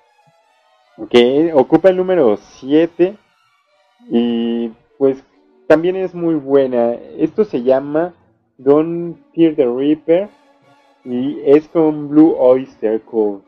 que 1.10 1.54
ocupa 1.54 1.90
el 1.90 1.98
número 1.98 2.38
7 2.38 3.16
y 4.10 4.72
pues 4.98 5.24
también 5.68 5.96
es 5.96 6.14
muy 6.14 6.36
buena. 6.36 6.94
Esto 7.18 7.46
se 7.46 7.64
llama 7.64 8.14
Don't 8.62 9.16
Fear 9.34 9.56
the 9.56 9.66
Reaper 9.66 10.30
y 11.06 11.40
es 11.46 11.68
con 11.70 12.10
Blue 12.10 12.36
Oyster 12.38 13.02
Cult. 13.02 13.44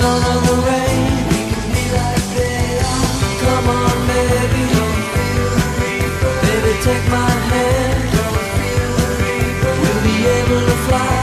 son 0.00 0.22
of 0.34 0.40
the 0.48 0.56
rain. 0.68 1.12
We 1.30 1.40
can 1.52 1.66
be 1.76 1.84
like 1.98 2.26
they 2.36 2.64
are. 2.92 3.08
Come 3.44 3.66
on, 3.80 3.96
baby, 4.08 4.62
don't 4.74 5.00
feel 5.14 5.48
the 5.60 5.68
reaper. 5.80 6.32
Baby, 6.44 6.72
take 6.86 7.06
my 7.18 7.32
hand. 7.52 8.00
Don't 8.16 8.44
feel 8.56 8.92
the 9.00 9.10
reaper. 9.22 9.72
We'll 9.80 10.02
be 10.10 10.16
able 10.38 10.62
to 10.70 10.76
fly. 10.86 11.19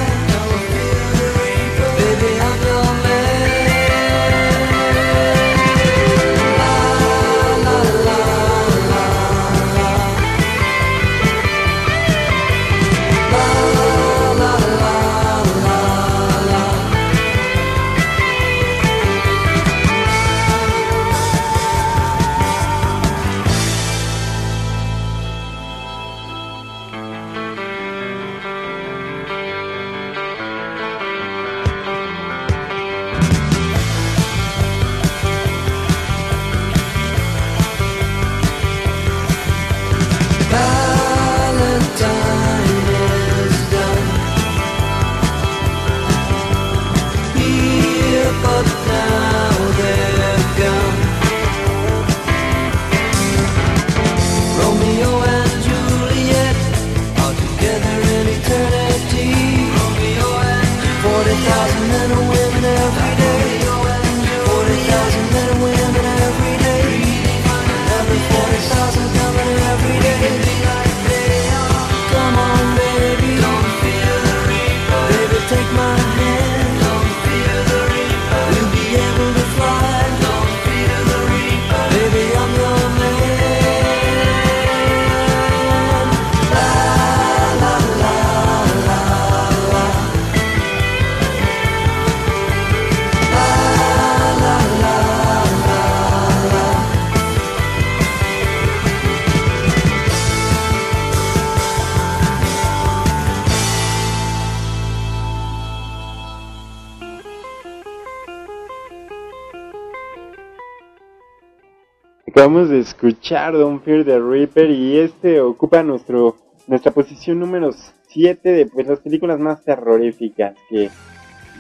Acabamos 112.38 112.70
de 112.70 112.82
escuchar 112.82 113.54
Don't 113.54 113.84
Fear 113.84 114.06
the 114.06 114.20
Reaper 114.20 114.70
y 114.70 115.00
este 115.00 115.42
ocupa 115.42 115.82
nuestro 115.82 116.38
nuestra 116.68 116.92
posición 116.92 117.40
número 117.40 117.72
7 118.10 118.52
de 118.52 118.68
pues, 118.68 118.86
las 118.86 119.00
películas 119.00 119.40
más 119.40 119.64
terroríficas 119.64 120.56
que 120.70 120.92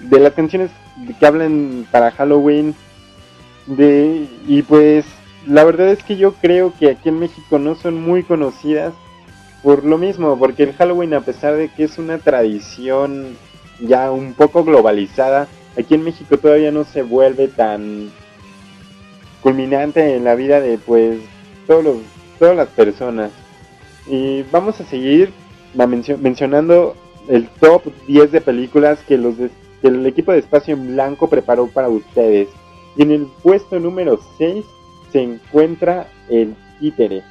de 0.04 0.20
las 0.20 0.34
canciones 0.34 0.70
que 1.20 1.26
hablan 1.26 1.88
para 1.90 2.12
Halloween 2.12 2.76
de 3.66 4.28
y 4.48 4.62
pues 4.62 5.06
la 5.48 5.63
verdad 5.63 5.88
es 5.90 6.04
que 6.04 6.16
yo 6.16 6.34
creo 6.34 6.72
que 6.78 6.92
aquí 6.92 7.10
en 7.10 7.22
México 7.22 7.58
no 7.58 7.74
son 7.74 8.00
muy 8.00 8.22
conocidas 8.22 8.94
por 9.63 9.84
lo 9.84 9.98
mismo, 9.98 10.38
porque 10.38 10.62
el 10.62 10.74
Halloween 10.74 11.16
a 11.16 11.22
pesar 11.22 11.56
de 11.56 11.70
que 11.70 11.86
es 11.86 11.98
una 11.98 12.20
tradición 12.20 13.36
ya 13.80 14.12
un 14.12 14.36
poco 14.36 14.63
globalizada, 14.63 15.48
aquí 15.76 15.96
en 15.96 16.04
México 16.04 16.38
todavía 16.38 16.72
no 16.72 16.84
se 16.84 17.02
vuelve 17.02 17.48
tan 17.48 18.12
culminante 19.48 20.18
en 20.18 20.26
la 20.26 20.36
vida 20.36 20.60
de 20.60 20.78
pues 20.78 21.20
todos 21.68 21.82
los, 21.82 21.98
todas 22.38 22.58
las 22.58 22.68
personas. 22.68 23.32
Y 24.06 24.44
vamos 24.52 24.82
a 24.82 24.84
seguir 24.84 25.32
mencionando 26.20 26.98
el 27.30 27.48
top 27.62 27.84
10 28.08 28.34
de 28.34 28.42
películas 28.42 29.00
que, 29.08 29.18
los 29.18 29.36
que 29.38 29.88
el 29.88 30.06
equipo 30.06 30.34
de 30.34 30.40
Espacio 30.40 30.74
en 30.74 30.88
Blanco 30.88 31.30
preparó 31.30 31.68
para 31.68 31.88
ustedes. 31.88 32.50
Y 32.98 33.04
en 33.04 33.12
el 33.12 33.28
puesto 33.42 33.80
número 33.80 34.20
6 34.38 34.66
se 35.14 35.22
encuentra 35.22 36.08
el 36.28 36.54
títere. 36.82 37.24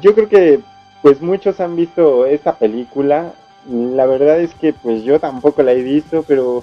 Yo 0.00 0.14
creo 0.14 0.28
que 0.28 0.60
pues 1.02 1.20
muchos 1.22 1.58
han 1.58 1.74
visto 1.74 2.24
esta 2.24 2.56
película. 2.56 3.34
La 3.68 4.06
verdad 4.06 4.38
es 4.38 4.54
que 4.54 4.72
pues 4.74 5.02
yo 5.02 5.18
tampoco 5.18 5.64
la 5.64 5.72
he 5.72 5.82
visto, 5.82 6.22
pero 6.22 6.62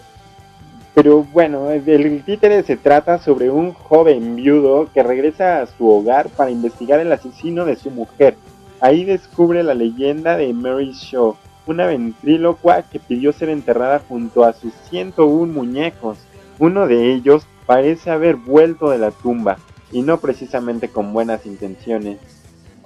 pero 0.93 1.23
bueno, 1.23 1.71
el 1.71 2.23
títere 2.23 2.63
se 2.63 2.75
trata 2.75 3.17
sobre 3.17 3.49
un 3.49 3.71
joven 3.73 4.35
viudo 4.35 4.89
que 4.93 5.03
regresa 5.03 5.61
a 5.61 5.65
su 5.65 5.89
hogar 5.89 6.29
para 6.29 6.51
investigar 6.51 6.99
el 6.99 7.11
asesino 7.11 7.65
de 7.65 7.77
su 7.77 7.91
mujer. 7.91 8.35
Ahí 8.81 9.05
descubre 9.05 9.63
la 9.63 9.73
leyenda 9.73 10.35
de 10.35 10.51
Mary 10.53 10.91
Shaw, 10.91 11.35
una 11.67 11.85
ventrílocua 11.85 12.81
que 12.81 12.99
pidió 12.99 13.31
ser 13.31 13.49
enterrada 13.49 14.01
junto 14.07 14.43
a 14.43 14.53
sus 14.53 14.73
101 14.89 15.53
muñecos. 15.53 16.17
Uno 16.59 16.87
de 16.87 17.13
ellos 17.13 17.45
parece 17.65 18.09
haber 18.11 18.35
vuelto 18.35 18.89
de 18.89 18.97
la 18.97 19.11
tumba, 19.11 19.57
y 19.91 20.01
no 20.01 20.17
precisamente 20.17 20.89
con 20.89 21.13
buenas 21.13 21.45
intenciones. 21.45 22.17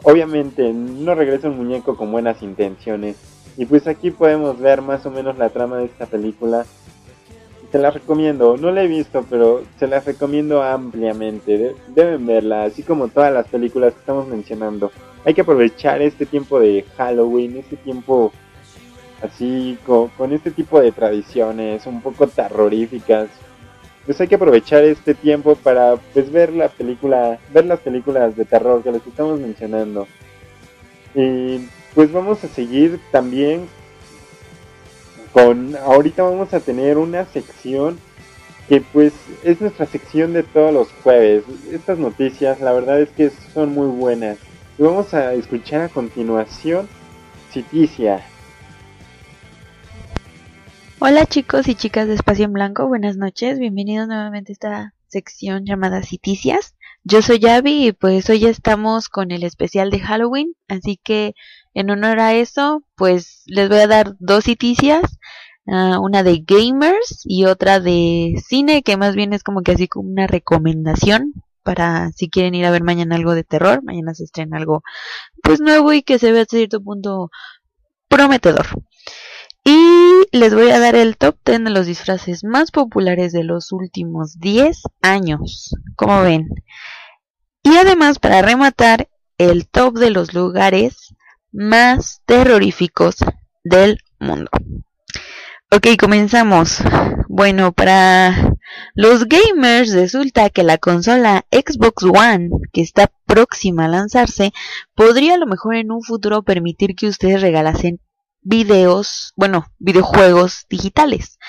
Obviamente 0.03 0.71
no 0.73 1.15
regresa 1.15 1.49
un 1.49 1.57
muñeco 1.57 1.97
con 1.97 2.11
buenas 2.11 2.43
intenciones, 2.43 3.15
y 3.57 3.65
pues 3.65 3.87
aquí 3.87 4.11
podemos 4.11 4.59
ver 4.59 4.81
más 4.81 5.05
o 5.05 5.11
menos 5.11 5.37
la 5.37 5.49
trama 5.49 5.77
de 5.77 5.85
esta 5.85 6.05
película 6.05 6.65
se 7.75 7.81
la 7.81 7.91
recomiendo. 7.91 8.55
No 8.55 8.71
la 8.71 8.83
he 8.83 8.87
visto, 8.87 9.25
pero 9.29 9.65
se 9.77 9.85
la 9.85 9.99
recomiendo 9.99 10.63
ampliamente. 10.63 11.75
deben 11.89 12.25
verla, 12.25 12.63
así 12.63 12.83
como 12.83 13.09
todas 13.09 13.33
las 13.33 13.49
películas 13.49 13.91
que 13.91 13.99
estamos 13.99 14.29
mencionando. 14.29 14.93
Hay 15.25 15.33
que 15.33 15.41
aprovechar 15.41 16.01
este 16.01 16.25
tiempo 16.25 16.57
de 16.57 16.85
Halloween, 16.95 17.57
este 17.57 17.75
tiempo 17.75 18.31
así 19.21 19.77
con, 19.85 20.31
este 20.31 20.51
tipo 20.51 20.79
de 20.79 20.93
tradiciones 20.93 21.85
un 21.85 22.01
poco 22.01 22.27
terroríficas. 22.27 23.27
Pues 24.05 24.21
hay 24.21 24.29
que 24.29 24.35
aprovechar 24.35 24.85
este 24.85 25.13
tiempo 25.13 25.55
para 25.55 25.97
pues 26.13 26.31
ver 26.31 26.53
la 26.53 26.69
película, 26.69 27.39
ver 27.53 27.65
las 27.65 27.81
películas 27.81 28.37
de 28.37 28.45
terror 28.45 28.83
que 28.83 28.93
les 28.93 29.05
estamos 29.05 29.37
mencionando. 29.37 30.07
Y 31.13 31.67
pues 31.93 32.09
vamos 32.09 32.41
a 32.45 32.47
seguir 32.47 33.01
también 33.11 33.67
con 35.35 35.75
ahorita 35.75 36.23
vamos 36.23 36.53
a 36.53 36.61
tener 36.61 36.97
una 36.97 37.25
sección 37.25 37.99
que 38.69 38.79
pues 38.79 39.11
es 39.43 39.59
nuestra 39.59 39.85
sección 39.85 40.31
de 40.31 40.43
todos 40.43 40.73
los 40.73 40.87
jueves. 41.03 41.43
Estas 41.73 41.99
noticias 41.99 42.61
la 42.61 42.71
verdad 42.71 43.01
es 43.01 43.09
que 43.09 43.29
son 43.53 43.73
muy 43.73 43.87
buenas. 43.87 44.37
Y 44.77 44.83
vamos 44.83 45.13
a 45.13 45.33
escuchar 45.33 45.81
a 45.81 45.89
continuación 45.89 46.87
Citicia. 47.51 48.25
Hola 50.99 51.25
chicos 51.25 51.67
y 51.67 51.75
chicas 51.75 52.07
de 52.07 52.13
Espacio 52.13 52.45
en 52.45 52.53
Blanco, 52.53 52.87
buenas 52.87 53.17
noches, 53.17 53.59
bienvenidos 53.59 54.07
nuevamente 54.07 54.53
a 54.53 54.53
esta 54.53 54.93
sección 55.09 55.65
llamada 55.65 56.01
Citicias. 56.01 56.75
Yo 57.03 57.21
soy 57.21 57.39
Yavi 57.39 57.87
y 57.87 57.91
pues 57.91 58.29
hoy 58.29 58.45
estamos 58.45 59.09
con 59.09 59.31
el 59.31 59.43
especial 59.43 59.91
de 59.91 59.99
Halloween, 59.99 60.55
así 60.69 60.97
que 60.97 61.35
en 61.75 61.91
honor 61.91 62.19
a 62.19 62.33
eso, 62.33 62.83
pues 62.95 63.43
les 63.45 63.69
voy 63.69 63.79
a 63.79 63.87
dar 63.87 64.15
dos 64.19 64.45
citicias, 64.45 65.19
ah, 65.67 65.99
una 65.99 66.23
de 66.23 66.43
gamers 66.45 67.21
y 67.23 67.45
otra 67.45 67.79
de 67.79 68.35
cine, 68.45 68.83
que 68.83 68.97
más 68.97 69.15
bien 69.15 69.33
es 69.33 69.43
como 69.43 69.61
que 69.61 69.73
así 69.73 69.87
como 69.87 70.09
una 70.09 70.27
recomendación 70.27 71.33
para 71.63 72.11
si 72.11 72.29
quieren 72.29 72.53
ir 72.55 72.65
a 72.65 72.71
ver 72.71 72.83
mañana 72.83 73.15
algo 73.15 73.33
de 73.33 73.43
terror, 73.43 73.83
mañana 73.83 74.13
se 74.13 74.23
estrena 74.23 74.57
algo 74.57 74.83
pues 75.41 75.61
nuevo 75.61 75.93
y 75.93 76.03
que 76.03 76.19
se 76.19 76.31
ve 76.31 76.41
a 76.41 76.45
cierto 76.45 76.81
punto 76.81 77.31
prometedor. 78.07 78.67
Y 79.63 80.27
les 80.31 80.53
voy 80.53 80.69
a 80.69 80.79
dar 80.79 80.95
el 80.95 81.17
top 81.17 81.37
10 81.43 81.63
de 81.63 81.69
los 81.71 81.87
disfraces 81.87 82.43
más 82.43 82.69
populares 82.69 83.33
de 83.33 83.43
los 83.43 83.71
últimos 83.71 84.37
10 84.37 84.83
años, 85.01 85.75
como 85.95 86.21
ven. 86.21 86.49
Y 87.63 87.75
además, 87.77 88.19
para 88.19 88.43
rematar, 88.43 89.09
el 89.39 89.67
top 89.67 89.97
de 89.97 90.11
los 90.11 90.35
lugares 90.35 91.15
más 91.51 92.21
terroríficos 92.27 93.15
del 93.63 93.97
mundo. 94.19 94.51
Ok, 95.75 95.87
comenzamos. 95.99 96.77
Bueno, 97.27 97.73
para 97.73 98.53
los 98.93 99.25
gamers 99.27 99.91
resulta 99.91 100.49
que 100.49 100.63
la 100.63 100.77
consola 100.77 101.45
Xbox 101.51 102.03
One, 102.03 102.49
que 102.71 102.79
está 102.79 103.11
próxima 103.25 103.83
a 103.83 103.89
lanzarse, 103.89 104.53
podría 104.93 105.33
a 105.33 105.37
lo 105.37 105.47
mejor 105.47 105.75
en 105.75 105.91
un 105.91 106.01
futuro 106.01 106.43
permitir 106.43 106.95
que 106.95 107.07
ustedes 107.07 107.41
regalasen 107.41 107.99
videos, 108.41 109.33
bueno, 109.35 109.65
videojuegos 109.77 110.65
digitales. 110.69 111.39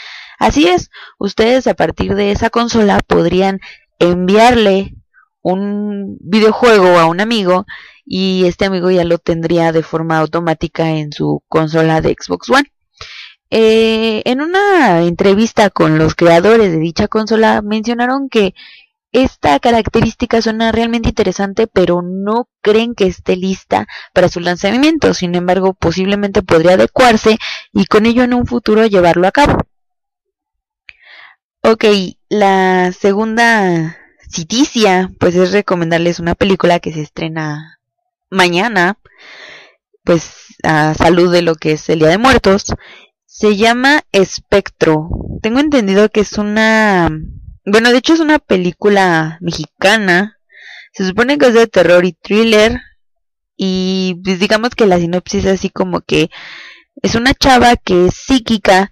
Así 0.41 0.67
es, 0.67 0.91
ustedes 1.21 1.69
a 1.69 1.75
partir 1.75 2.17
de 2.17 2.33
esa 2.33 2.51
consola 2.51 2.99
podrían 3.07 3.61
enviarle 4.01 4.97
un 5.41 6.19
videojuego 6.21 6.99
a 6.99 7.07
un 7.07 7.21
amigo 7.21 7.65
y 8.05 8.45
este 8.47 8.65
amigo 8.65 8.91
ya 8.91 9.05
lo 9.05 9.19
tendría 9.19 9.71
de 9.71 9.85
forma 9.85 10.19
automática 10.19 10.91
en 10.91 11.13
su 11.13 11.45
consola 11.47 12.01
de 12.01 12.17
Xbox 12.21 12.51
One. 12.51 12.73
Eh, 13.51 14.23
en 14.25 14.41
una 14.41 15.03
entrevista 15.03 15.71
con 15.71 15.99
los 15.99 16.15
creadores 16.15 16.73
de 16.73 16.79
dicha 16.79 17.09
consola 17.09 17.63
mencionaron 17.63 18.29
que 18.29 18.55
esta 19.13 19.59
característica 19.61 20.43
suena 20.43 20.73
realmente 20.73 21.09
interesante, 21.09 21.67
pero 21.67 22.03
no 22.03 22.49
creen 22.61 22.95
que 22.95 23.07
esté 23.07 23.37
lista 23.37 23.87
para 24.13 24.29
su 24.29 24.41
lanzamiento. 24.41 25.15
Sin 25.15 25.35
embargo, 25.35 25.75
posiblemente 25.75 26.43
podría 26.43 26.73
adecuarse 26.75 27.39
y 27.73 27.87
con 27.87 28.05
ello 28.05 28.25
en 28.25 28.35
un 28.35 28.47
futuro 28.47 28.85
llevarlo 28.87 29.27
a 29.27 29.33
cabo. 29.33 29.59
Ok, 31.63 31.85
la 32.29 32.93
segunda 32.93 33.97
citicia, 34.29 35.11
pues 35.19 35.35
es 35.35 35.53
recomendarles 35.53 36.21
una 36.21 36.35
película 36.35 36.79
que 36.79 36.93
se 36.93 37.01
estrena 37.01 37.81
mañana, 38.31 38.99
pues 40.05 40.57
a 40.63 40.95
salud 40.95 41.33
de 41.33 41.43
lo 41.43 41.55
que 41.55 41.73
es 41.73 41.89
el 41.89 42.01
Día 42.01 42.09
de 42.09 42.19
Muertos. 42.19 42.67
Se 43.39 43.55
llama 43.55 44.03
Espectro. 44.13 45.11
Tengo 45.43 45.61
entendido 45.61 46.09
que 46.09 46.21
es 46.21 46.39
una... 46.39 47.11
Bueno, 47.67 47.93
de 47.93 47.99
hecho 47.99 48.15
es 48.15 48.21
una 48.21 48.39
película 48.39 49.37
mexicana. 49.43 50.39
Se 50.95 51.07
supone 51.07 51.37
que 51.37 51.49
es 51.49 51.53
de 51.53 51.67
terror 51.67 52.07
y 52.07 52.15
thriller. 52.15 52.81
Y 53.55 54.23
pues 54.25 54.39
digamos 54.41 54.71
que 54.71 54.87
la 54.87 54.99
sinopsis 54.99 55.45
es 55.45 55.53
así 55.53 55.69
como 55.69 56.01
que 56.01 56.31
es 57.03 57.15
una 57.15 57.35
chava 57.35 57.77
que 57.77 58.07
es 58.07 58.15
psíquica, 58.15 58.91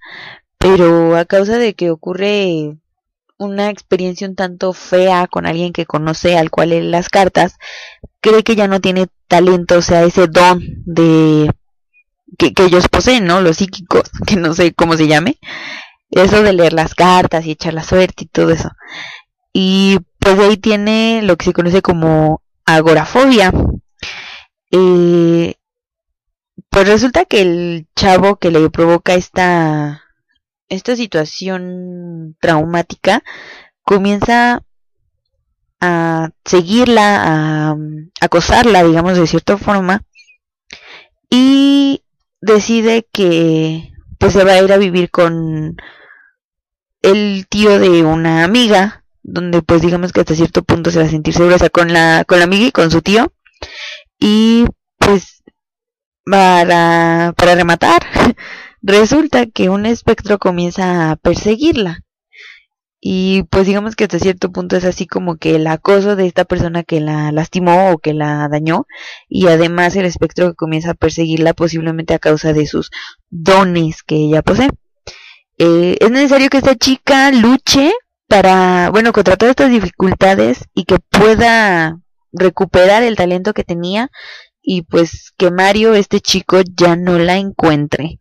pero 0.59 1.17
a 1.17 1.25
causa 1.25 1.57
de 1.57 1.73
que 1.73 1.91
ocurre 1.91 2.77
una 3.39 3.71
experiencia 3.71 4.29
un 4.29 4.37
tanto 4.37 4.75
fea 4.75 5.27
con 5.27 5.47
alguien 5.47 5.73
que 5.73 5.87
conoce 5.87 6.37
al 6.37 6.51
cual 6.51 6.69
lee 6.69 6.83
las 6.83 7.09
cartas, 7.09 7.57
cree 8.21 8.43
que 8.43 8.57
ya 8.57 8.69
no 8.69 8.83
tiene 8.83 9.07
talento, 9.27 9.79
o 9.79 9.83
sea, 9.83 10.05
ese 10.05 10.27
don 10.27 10.61
de 10.85 11.51
que, 12.39 12.53
ellos 12.63 12.89
poseen, 12.89 13.27
¿no? 13.27 13.41
Los 13.41 13.59
psíquicos, 13.59 14.11
que 14.27 14.37
no 14.37 14.55
sé 14.55 14.73
cómo 14.75 14.97
se 14.97 15.07
llame. 15.07 15.39
Eso 16.11 16.43
de 16.43 16.53
leer 16.53 16.73
las 16.73 16.95
cartas 16.95 17.45
y 17.47 17.53
echar 17.53 17.75
la 17.75 17.83
suerte 17.83 18.25
y 18.25 18.29
todo 18.29 18.51
eso. 18.51 18.71
Y 19.53 19.99
pues 20.19 20.39
ahí 20.39 20.57
tiene 20.57 21.21
lo 21.23 21.37
que 21.37 21.47
se 21.47 21.53
conoce 21.53 21.83
como 21.83 22.43
agorafobia. 22.67 23.53
Eh, 24.71 25.55
pues 26.71 26.89
resulta 26.89 27.25
que 27.25 27.43
el 27.43 27.87
chavo 27.95 28.37
que 28.37 28.51
le 28.51 28.71
provoca 28.71 29.15
esta 29.15 30.05
esta 30.69 30.97
situación 30.97 32.37
traumática 32.41 33.23
comienza 33.83 34.63
a 35.81 36.31
seguirla, 36.45 37.71
a, 37.71 37.77
acosarla, 38.21 38.83
digamos, 38.85 39.19
de 39.19 39.27
cierta 39.27 39.59
forma, 39.59 40.03
y 41.29 42.04
decide 42.45 43.07
que 43.13 43.93
pues 44.19 44.33
se 44.33 44.45
va 44.45 44.53
a 44.53 44.63
ir 44.63 44.73
a 44.73 44.79
vivir 44.79 45.11
con 45.11 45.77
el 47.03 47.47
tío 47.49 47.79
de 47.79 48.05
una 48.05 48.45
amiga 48.45 49.05
donde 49.23 49.63
pues 49.63 49.81
digamos 49.83 50.13
que 50.13 50.21
hasta 50.21 50.35
cierto 50.35 50.63
punto 50.63 50.91
se 50.91 50.99
va 50.99 51.07
a 51.07 51.09
sentir 51.09 51.33
segura, 51.33 51.57
o 51.57 51.59
sea, 51.59 51.71
con 51.71 51.93
la, 51.93 52.25
con 52.27 52.39
la 52.39 52.45
amiga 52.45 52.67
y 52.67 52.73
con 52.73 52.91
su 52.91 53.01
tío. 53.01 53.33
Y 54.19 54.67
pues 54.99 55.43
para, 56.25 57.33
para 57.37 57.55
rematar, 57.55 58.03
resulta 58.83 59.47
que 59.47 59.71
un 59.71 59.87
espectro 59.87 60.39
comienza 60.39 61.11
a 61.11 61.17
perseguirla. 61.17 62.04
Y 63.07 63.43
pues 63.51 63.67
digamos 63.67 63.97
que 63.97 64.05
hasta 64.05 64.19
cierto 64.19 64.51
punto 64.51 64.79
es 64.79 64.85
así 64.87 65.07
como 65.07 65.37
que 65.37 65.57
el 65.57 65.67
acoso 65.67 66.17
de 66.17 66.27
esta 66.27 66.47
persona 66.47 66.85
que 66.85 67.01
la 67.01 67.33
lastimó 67.33 67.91
o 67.91 67.99
que 67.99 68.15
la 68.15 68.49
dañó. 68.49 68.87
Y 69.29 69.49
además 69.49 69.95
el 69.95 70.07
espectro 70.07 70.49
que 70.49 70.57
comienza 70.57 70.93
a 70.93 70.95
perseguirla 70.95 71.53
posiblemente 71.53 72.15
a 72.15 72.19
causa 72.19 72.55
de 72.55 72.67
sus 72.67 72.91
dones 73.29 74.03
que 74.03 74.17
ella 74.17 74.41
posee. 74.41 74.71
Eh, 75.59 75.99
es 76.01 76.11
necesario 76.11 76.49
que 76.49 76.57
esta 76.57 76.77
chica 76.77 77.31
luche 77.31 77.93
para, 78.27 78.89
bueno, 78.89 79.13
contra 79.13 79.37
todas 79.37 79.51
estas 79.51 79.71
dificultades 79.71 80.65
y 80.73 80.85
que 80.85 80.97
pueda 80.99 82.01
recuperar 82.33 83.03
el 83.03 83.17
talento 83.17 83.53
que 83.53 83.65
tenía 83.65 84.11
y 84.63 84.81
pues 84.81 85.35
que 85.37 85.51
Mario, 85.51 85.93
este 85.93 86.21
chico, 86.21 86.63
ya 86.75 86.97
no 86.97 87.19
la 87.19 87.37
encuentre. 87.37 88.19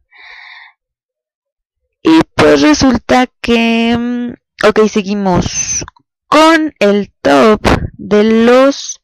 Y 2.02 2.19
pues 2.36 2.62
resulta 2.62 3.28
que... 3.39 4.36
Ok, 4.65 4.88
seguimos 4.88 5.84
con 6.28 6.73
el 6.80 7.12
top 7.21 7.60
de 7.97 8.45
los 8.45 9.02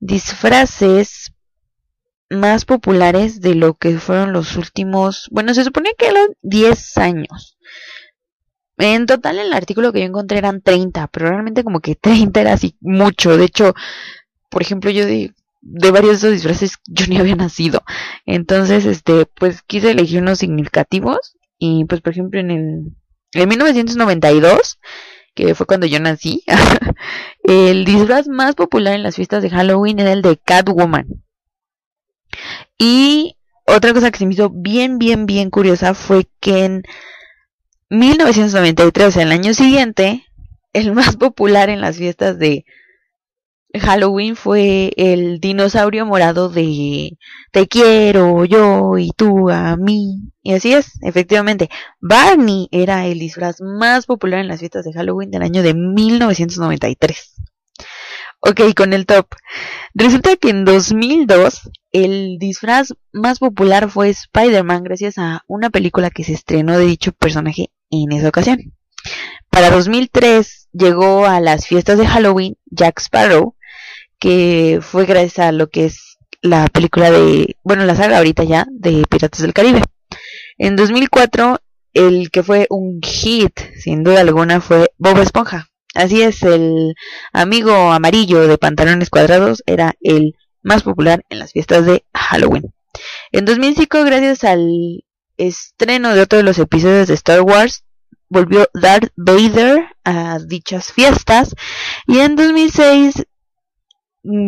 disfraces 0.00 1.32
más 2.28 2.64
populares 2.64 3.40
de 3.40 3.54
lo 3.54 3.74
que 3.74 3.98
fueron 3.98 4.32
los 4.32 4.56
últimos, 4.56 5.28
bueno, 5.30 5.54
se 5.54 5.62
supone 5.62 5.90
que 5.96 6.08
eran 6.08 6.26
10 6.42 6.98
años. 6.98 7.56
En 8.76 9.06
total 9.06 9.38
el 9.38 9.52
artículo 9.52 9.92
que 9.92 10.00
yo 10.00 10.06
encontré 10.06 10.38
eran 10.38 10.60
30, 10.60 11.06
pero 11.06 11.28
realmente 11.28 11.62
como 11.62 11.78
que 11.78 11.94
30 12.00 12.40
era 12.40 12.54
así 12.54 12.76
mucho. 12.80 13.36
De 13.36 13.44
hecho, 13.44 13.74
por 14.50 14.62
ejemplo, 14.62 14.90
yo 14.90 15.06
de, 15.06 15.32
de 15.60 15.90
varios 15.92 16.20
de 16.20 16.28
esos 16.28 16.32
disfraces 16.32 16.78
yo 16.88 17.06
ni 17.06 17.18
había 17.18 17.36
nacido. 17.36 17.84
Entonces, 18.26 18.86
este, 18.86 19.26
pues 19.26 19.62
quise 19.62 19.92
elegir 19.92 20.20
unos 20.20 20.40
significativos 20.40 21.36
y 21.58 21.84
pues 21.84 22.00
por 22.00 22.12
ejemplo 22.12 22.40
en 22.40 22.50
el 22.50 22.96
en 23.42 23.48
1992, 23.48 24.78
que 25.34 25.54
fue 25.54 25.66
cuando 25.66 25.86
yo 25.86 26.00
nací, 26.00 26.42
el 27.42 27.84
disfraz 27.84 28.28
más 28.28 28.54
popular 28.54 28.94
en 28.94 29.02
las 29.02 29.16
fiestas 29.16 29.42
de 29.42 29.50
Halloween 29.50 29.98
era 29.98 30.12
el 30.12 30.22
de 30.22 30.36
Catwoman. 30.36 31.06
Y 32.78 33.36
otra 33.66 33.92
cosa 33.92 34.10
que 34.10 34.18
se 34.18 34.26
me 34.26 34.34
hizo 34.34 34.50
bien, 34.50 34.98
bien, 34.98 35.26
bien 35.26 35.50
curiosa 35.50 35.94
fue 35.94 36.26
que 36.40 36.64
en 36.64 36.82
1993, 37.90 39.08
o 39.08 39.10
sea, 39.10 39.22
el 39.22 39.32
año 39.32 39.54
siguiente, 39.54 40.24
el 40.72 40.92
más 40.92 41.16
popular 41.16 41.70
en 41.70 41.80
las 41.80 41.96
fiestas 41.96 42.38
de 42.38 42.64
Halloween 43.80 44.36
fue 44.36 44.92
el 44.96 45.40
dinosaurio 45.40 46.06
morado 46.06 46.48
de 46.48 47.16
Te 47.50 47.66
quiero 47.66 48.44
yo 48.44 48.98
y 48.98 49.10
tú 49.16 49.50
a 49.50 49.76
mí. 49.76 50.32
Y 50.42 50.52
así 50.54 50.72
es, 50.72 50.92
efectivamente. 51.02 51.70
Barney 52.00 52.68
era 52.70 53.06
el 53.06 53.18
disfraz 53.18 53.60
más 53.60 54.06
popular 54.06 54.40
en 54.40 54.48
las 54.48 54.60
fiestas 54.60 54.84
de 54.84 54.92
Halloween 54.92 55.30
del 55.30 55.42
año 55.42 55.62
de 55.62 55.74
1993. 55.74 57.34
Ok, 58.40 58.60
con 58.76 58.92
el 58.92 59.06
top. 59.06 59.26
Resulta 59.94 60.36
que 60.36 60.50
en 60.50 60.64
2002 60.64 61.70
el 61.92 62.38
disfraz 62.38 62.92
más 63.12 63.38
popular 63.38 63.88
fue 63.88 64.10
Spider-Man 64.10 64.84
gracias 64.84 65.16
a 65.16 65.44
una 65.46 65.70
película 65.70 66.10
que 66.10 66.24
se 66.24 66.34
estrenó 66.34 66.76
de 66.76 66.84
dicho 66.84 67.12
personaje 67.12 67.70
en 67.90 68.12
esa 68.12 68.28
ocasión. 68.28 68.74
Para 69.48 69.70
2003 69.70 70.68
llegó 70.72 71.26
a 71.26 71.40
las 71.40 71.66
fiestas 71.66 71.96
de 71.96 72.06
Halloween 72.06 72.56
Jack 72.66 73.00
Sparrow, 73.00 73.53
que 74.24 74.78
fue 74.80 75.04
gracias 75.04 75.46
a 75.46 75.52
lo 75.52 75.68
que 75.68 75.84
es 75.84 76.16
la 76.40 76.66
película 76.68 77.10
de, 77.10 77.58
bueno, 77.62 77.84
la 77.84 77.94
saga 77.94 78.16
ahorita 78.16 78.42
ya 78.44 78.66
de 78.70 79.04
Piratas 79.06 79.42
del 79.42 79.52
Caribe. 79.52 79.82
En 80.56 80.76
2004 80.76 81.60
el 81.92 82.30
que 82.30 82.42
fue 82.42 82.66
un 82.70 83.02
hit, 83.02 83.60
sin 83.76 84.02
duda 84.02 84.22
alguna, 84.22 84.62
fue 84.62 84.90
Bob 84.96 85.18
Esponja. 85.18 85.68
Así 85.94 86.22
es, 86.22 86.42
el 86.42 86.94
amigo 87.34 87.92
amarillo 87.92 88.48
de 88.48 88.56
pantalones 88.56 89.10
cuadrados 89.10 89.62
era 89.66 89.94
el 90.00 90.32
más 90.62 90.84
popular 90.84 91.22
en 91.28 91.40
las 91.40 91.52
fiestas 91.52 91.84
de 91.84 92.06
Halloween. 92.14 92.72
En 93.30 93.44
2005, 93.44 94.04
gracias 94.04 94.42
al 94.44 95.04
estreno 95.36 96.14
de 96.14 96.22
otro 96.22 96.38
de 96.38 96.44
los 96.44 96.58
episodios 96.58 97.08
de 97.08 97.14
Star 97.14 97.42
Wars, 97.42 97.84
volvió 98.30 98.70
Darth 98.72 99.12
Vader 99.16 99.84
a 100.02 100.38
dichas 100.38 100.92
fiestas. 100.94 101.54
Y 102.06 102.20
en 102.20 102.36
2006, 102.36 103.16
mm, 103.16 103.33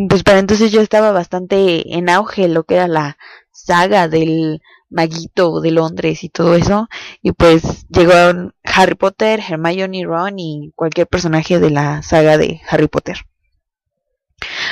pues 0.08 0.22
para 0.22 0.38
entonces 0.38 0.72
ya 0.72 0.80
estaba 0.80 1.12
bastante 1.12 1.96
en 1.96 2.08
auge 2.08 2.48
lo 2.48 2.64
que 2.64 2.76
era 2.76 2.88
la 2.88 3.18
saga 3.52 4.08
del 4.08 4.62
maguito 4.88 5.60
de 5.60 5.70
Londres 5.70 6.24
y 6.24 6.30
todo 6.30 6.54
eso. 6.54 6.88
Y 7.22 7.32
pues 7.32 7.86
llegaron 7.88 8.54
Harry 8.64 8.94
Potter, 8.94 9.40
Hermione, 9.46 10.04
Ron 10.04 10.38
y 10.38 10.72
cualquier 10.74 11.06
personaje 11.06 11.58
de 11.58 11.70
la 11.70 12.02
saga 12.02 12.38
de 12.38 12.60
Harry 12.68 12.88
Potter. 12.88 13.18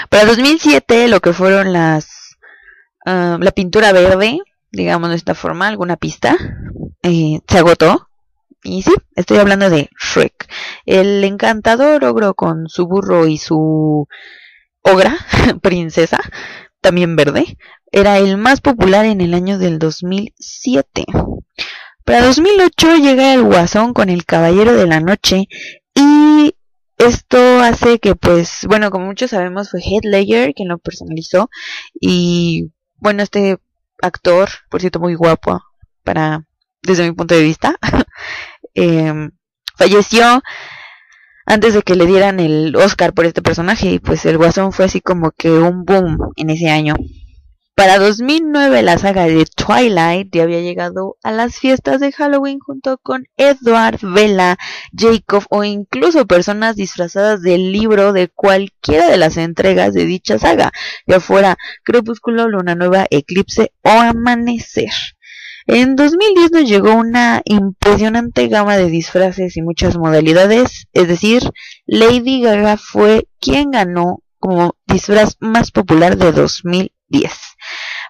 Para 0.08 0.24
2007 0.24 1.08
lo 1.08 1.20
que 1.20 1.32
fueron 1.32 1.72
las 1.72 2.36
ah, 3.04 3.38
la 3.40 3.50
pintura 3.50 3.92
verde, 3.92 4.38
digamos 4.72 5.10
de 5.10 5.16
esta 5.16 5.34
forma, 5.34 5.68
alguna 5.68 5.96
pista, 5.96 6.36
eh, 7.02 7.40
se 7.46 7.58
agotó. 7.58 8.08
Y 8.66 8.80
sí, 8.80 8.94
estoy 9.14 9.36
hablando 9.36 9.68
de 9.68 9.90
Shrek. 10.00 10.48
El 10.86 11.22
encantador 11.24 12.02
ogro 12.04 12.32
con 12.32 12.66
su 12.68 12.86
burro 12.86 13.26
y 13.26 13.36
su 13.36 14.08
ogra, 14.84 15.18
princesa, 15.62 16.20
también 16.80 17.16
verde, 17.16 17.58
era 17.90 18.18
el 18.18 18.36
más 18.36 18.60
popular 18.60 19.04
en 19.06 19.20
el 19.20 19.34
año 19.34 19.58
del 19.58 19.78
2007. 19.78 21.04
Para 22.04 22.26
2008 22.26 22.96
llega 22.96 23.32
el 23.32 23.42
Guasón 23.42 23.94
con 23.94 24.10
el 24.10 24.24
Caballero 24.24 24.74
de 24.74 24.86
la 24.86 25.00
Noche 25.00 25.48
y 25.94 26.54
esto 26.98 27.38
hace 27.60 27.98
que 27.98 28.14
pues, 28.14 28.66
bueno, 28.68 28.90
como 28.90 29.06
muchos 29.06 29.30
sabemos 29.30 29.70
fue 29.70 29.80
Heath 29.80 30.04
Ledger 30.04 30.52
quien 30.54 30.68
lo 30.68 30.78
personalizó 30.78 31.48
y 31.98 32.70
bueno, 32.96 33.22
este 33.22 33.58
actor, 34.02 34.50
por 34.68 34.80
cierto, 34.80 35.00
muy 35.00 35.14
guapo 35.14 35.62
para 36.02 36.44
desde 36.82 37.04
mi 37.04 37.12
punto 37.12 37.34
de 37.34 37.42
vista, 37.42 37.76
em, 38.74 39.30
falleció 39.76 40.42
antes 41.46 41.74
de 41.74 41.82
que 41.82 41.94
le 41.94 42.06
dieran 42.06 42.40
el 42.40 42.74
Oscar 42.76 43.12
por 43.12 43.26
este 43.26 43.42
personaje 43.42 43.90
y 43.90 43.98
pues 43.98 44.24
el 44.26 44.38
Guasón 44.38 44.72
fue 44.72 44.86
así 44.86 45.00
como 45.00 45.30
que 45.32 45.50
un 45.50 45.84
boom 45.84 46.18
en 46.36 46.50
ese 46.50 46.70
año. 46.70 46.94
Para 47.76 47.98
2009 47.98 48.82
la 48.84 48.98
saga 48.98 49.24
de 49.24 49.46
Twilight 49.46 50.28
ya 50.32 50.44
había 50.44 50.60
llegado 50.60 51.16
a 51.24 51.32
las 51.32 51.58
fiestas 51.58 51.98
de 51.98 52.12
Halloween 52.12 52.60
junto 52.60 52.98
con 52.98 53.26
Edward, 53.36 53.98
Bella, 54.00 54.56
Jacob 54.96 55.42
o 55.50 55.64
incluso 55.64 56.24
personas 56.24 56.76
disfrazadas 56.76 57.42
del 57.42 57.72
libro 57.72 58.12
de 58.12 58.28
cualquiera 58.28 59.08
de 59.08 59.16
las 59.16 59.36
entregas 59.36 59.92
de 59.92 60.04
dicha 60.04 60.38
saga, 60.38 60.70
ya 61.08 61.18
fuera 61.18 61.56
Crepúsculo, 61.82 62.48
Luna 62.48 62.76
Nueva, 62.76 63.06
Eclipse 63.10 63.72
o 63.82 63.90
Amanecer. 63.90 64.92
En 65.66 65.96
2010 65.96 66.52
nos 66.52 66.64
llegó 66.68 66.94
una 66.94 67.40
impresionante 67.44 68.48
gama 68.48 68.76
de 68.76 68.90
disfraces 68.90 69.56
y 69.56 69.62
muchas 69.62 69.96
modalidades, 69.96 70.88
es 70.92 71.08
decir, 71.08 71.42
Lady 71.86 72.42
Gaga 72.42 72.76
fue 72.76 73.28
quien 73.40 73.70
ganó 73.70 74.18
como 74.38 74.76
disfraz 74.86 75.36
más 75.40 75.70
popular 75.70 76.18
de 76.18 76.32
2010. 76.32 77.32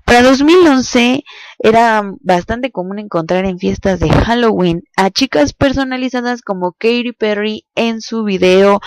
Para 0.04 0.22
2011 0.22 1.22
era 1.60 2.02
bastante 2.20 2.72
común 2.72 2.98
encontrar 2.98 3.44
en 3.46 3.58
fiestas 3.58 4.00
de 4.00 4.10
Halloween 4.10 4.82
a 4.96 5.10
chicas 5.10 5.52
personalizadas 5.52 6.42
como 6.42 6.72
Katy 6.72 7.12
Perry 7.12 7.66
en 7.76 8.00
su 8.00 8.24
video 8.24 8.80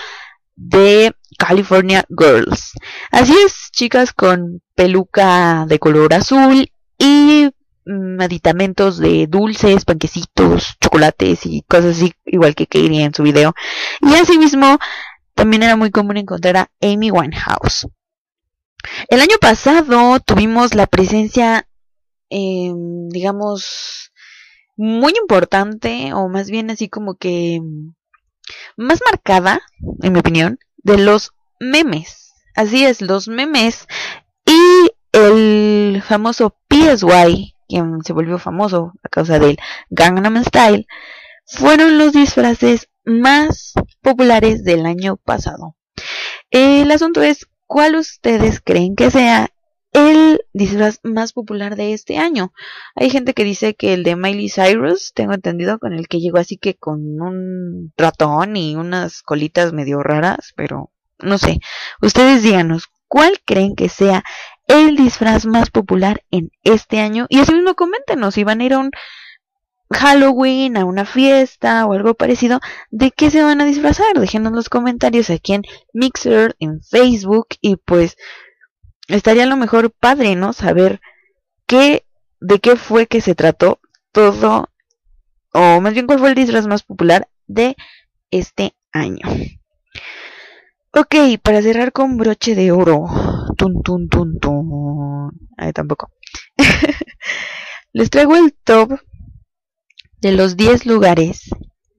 de 0.56 1.12
California 1.38 2.04
Girls. 2.10 2.72
Así 3.10 3.34
es, 3.44 3.70
chicas 3.72 4.12
con 4.12 4.60
peluca 4.74 5.64
de 5.66 5.78
color 5.78 6.12
azul 6.12 6.70
y 6.98 7.48
aditamentos 8.20 8.98
de 8.98 9.26
dulces, 9.26 9.84
panquecitos, 9.84 10.76
chocolates 10.80 11.46
y 11.46 11.62
cosas 11.62 11.96
así, 11.96 12.12
igual 12.26 12.54
que 12.54 12.66
Katie 12.66 13.02
en 13.02 13.14
su 13.14 13.22
video. 13.22 13.54
Y 14.00 14.14
asimismo, 14.14 14.78
también 15.34 15.62
era 15.62 15.76
muy 15.76 15.90
común 15.90 16.16
encontrar 16.16 16.56
a 16.56 16.70
Amy 16.80 17.10
Winehouse. 17.10 17.86
El 19.08 19.20
año 19.20 19.36
pasado 19.40 20.20
tuvimos 20.20 20.74
la 20.74 20.86
presencia, 20.86 21.66
eh, 22.30 22.72
digamos, 23.08 24.12
muy 24.76 25.12
importante, 25.20 26.12
o 26.12 26.28
más 26.28 26.50
bien 26.50 26.70
así 26.70 26.88
como 26.88 27.16
que 27.16 27.60
más 28.76 29.00
marcada, 29.04 29.60
en 30.02 30.12
mi 30.12 30.20
opinión, 30.20 30.58
de 30.78 30.98
los 30.98 31.32
memes. 31.58 32.32
Así 32.54 32.84
es, 32.84 33.00
los 33.00 33.28
memes 33.28 33.86
y 34.46 34.90
el 35.12 36.02
famoso 36.06 36.56
PSY, 36.68 37.54
quien 37.68 38.02
se 38.02 38.12
volvió 38.12 38.38
famoso 38.38 38.92
a 39.02 39.08
causa 39.08 39.38
del 39.38 39.58
Gangnam 39.90 40.42
Style, 40.44 40.86
fueron 41.46 41.98
los 41.98 42.12
disfraces 42.12 42.88
más 43.04 43.74
populares 44.02 44.64
del 44.64 44.86
año 44.86 45.16
pasado. 45.16 45.76
El 46.50 46.90
asunto 46.90 47.22
es, 47.22 47.46
¿cuál 47.66 47.96
ustedes 47.96 48.60
creen 48.62 48.96
que 48.96 49.10
sea 49.10 49.50
el 49.92 50.40
disfraz 50.52 51.00
más 51.02 51.32
popular 51.32 51.76
de 51.76 51.92
este 51.92 52.18
año? 52.18 52.52
Hay 52.94 53.10
gente 53.10 53.34
que 53.34 53.44
dice 53.44 53.74
que 53.74 53.94
el 53.94 54.02
de 54.02 54.16
Miley 54.16 54.48
Cyrus, 54.48 55.12
tengo 55.14 55.32
entendido, 55.32 55.78
con 55.78 55.92
el 55.92 56.08
que 56.08 56.20
llegó 56.20 56.38
así 56.38 56.56
que 56.56 56.74
con 56.74 57.20
un 57.20 57.92
ratón 57.96 58.56
y 58.56 58.76
unas 58.76 59.22
colitas 59.22 59.72
medio 59.72 60.02
raras, 60.02 60.52
pero 60.56 60.92
no 61.18 61.38
sé. 61.38 61.60
Ustedes 62.00 62.42
díganos, 62.42 62.86
¿cuál 63.08 63.40
creen 63.44 63.74
que 63.74 63.88
sea 63.88 64.24
el 64.68 64.96
disfraz 64.96 65.46
más 65.46 65.70
popular 65.70 66.22
en 66.30 66.50
este 66.62 67.00
año? 67.00 67.26
Y 67.28 67.40
así 67.40 67.52
mismo 67.52 67.74
coméntenos 67.74 68.34
si 68.34 68.44
van 68.44 68.60
a 68.60 68.64
ir 68.64 68.74
a 68.74 68.78
un 68.78 68.90
Halloween, 69.90 70.76
a 70.76 70.84
una 70.84 71.04
fiesta 71.04 71.86
o 71.86 71.94
algo 71.94 72.14
parecido, 72.14 72.60
¿de 72.90 73.10
qué 73.10 73.30
se 73.30 73.42
van 73.42 73.60
a 73.60 73.64
disfrazar? 73.64 74.18
Déjenos 74.18 74.52
los 74.52 74.68
comentarios 74.68 75.30
aquí 75.30 75.54
en 75.54 75.62
Mixer, 75.92 76.56
en 76.60 76.82
Facebook 76.82 77.48
y 77.60 77.76
pues 77.76 78.16
estaría 79.08 79.44
a 79.44 79.46
lo 79.46 79.56
mejor 79.56 79.90
padre, 79.90 80.36
¿no? 80.36 80.52
Saber 80.52 81.00
qué, 81.66 82.04
de 82.40 82.58
qué 82.58 82.76
fue 82.76 83.06
que 83.06 83.20
se 83.20 83.34
trató 83.34 83.80
todo, 84.12 84.68
o 85.52 85.80
más 85.80 85.94
bien 85.94 86.06
cuál 86.06 86.18
fue 86.18 86.28
el 86.28 86.34
disfraz 86.34 86.66
más 86.66 86.82
popular 86.82 87.28
de 87.46 87.76
este 88.30 88.74
año. 88.92 89.26
Ok, 90.92 91.14
para 91.42 91.62
cerrar 91.62 91.92
con 91.92 92.16
broche 92.16 92.54
de 92.54 92.72
oro. 92.72 93.06
Tun, 93.58 93.82
tun, 93.82 94.08
tun, 94.08 94.38
tun. 94.38 95.32
Ay, 95.56 95.72
tampoco. 95.72 96.12
Les 97.92 98.08
traigo 98.08 98.36
el 98.36 98.54
top 98.54 99.00
de 100.20 100.32
los 100.32 100.56
10 100.56 100.86
lugares 100.86 101.50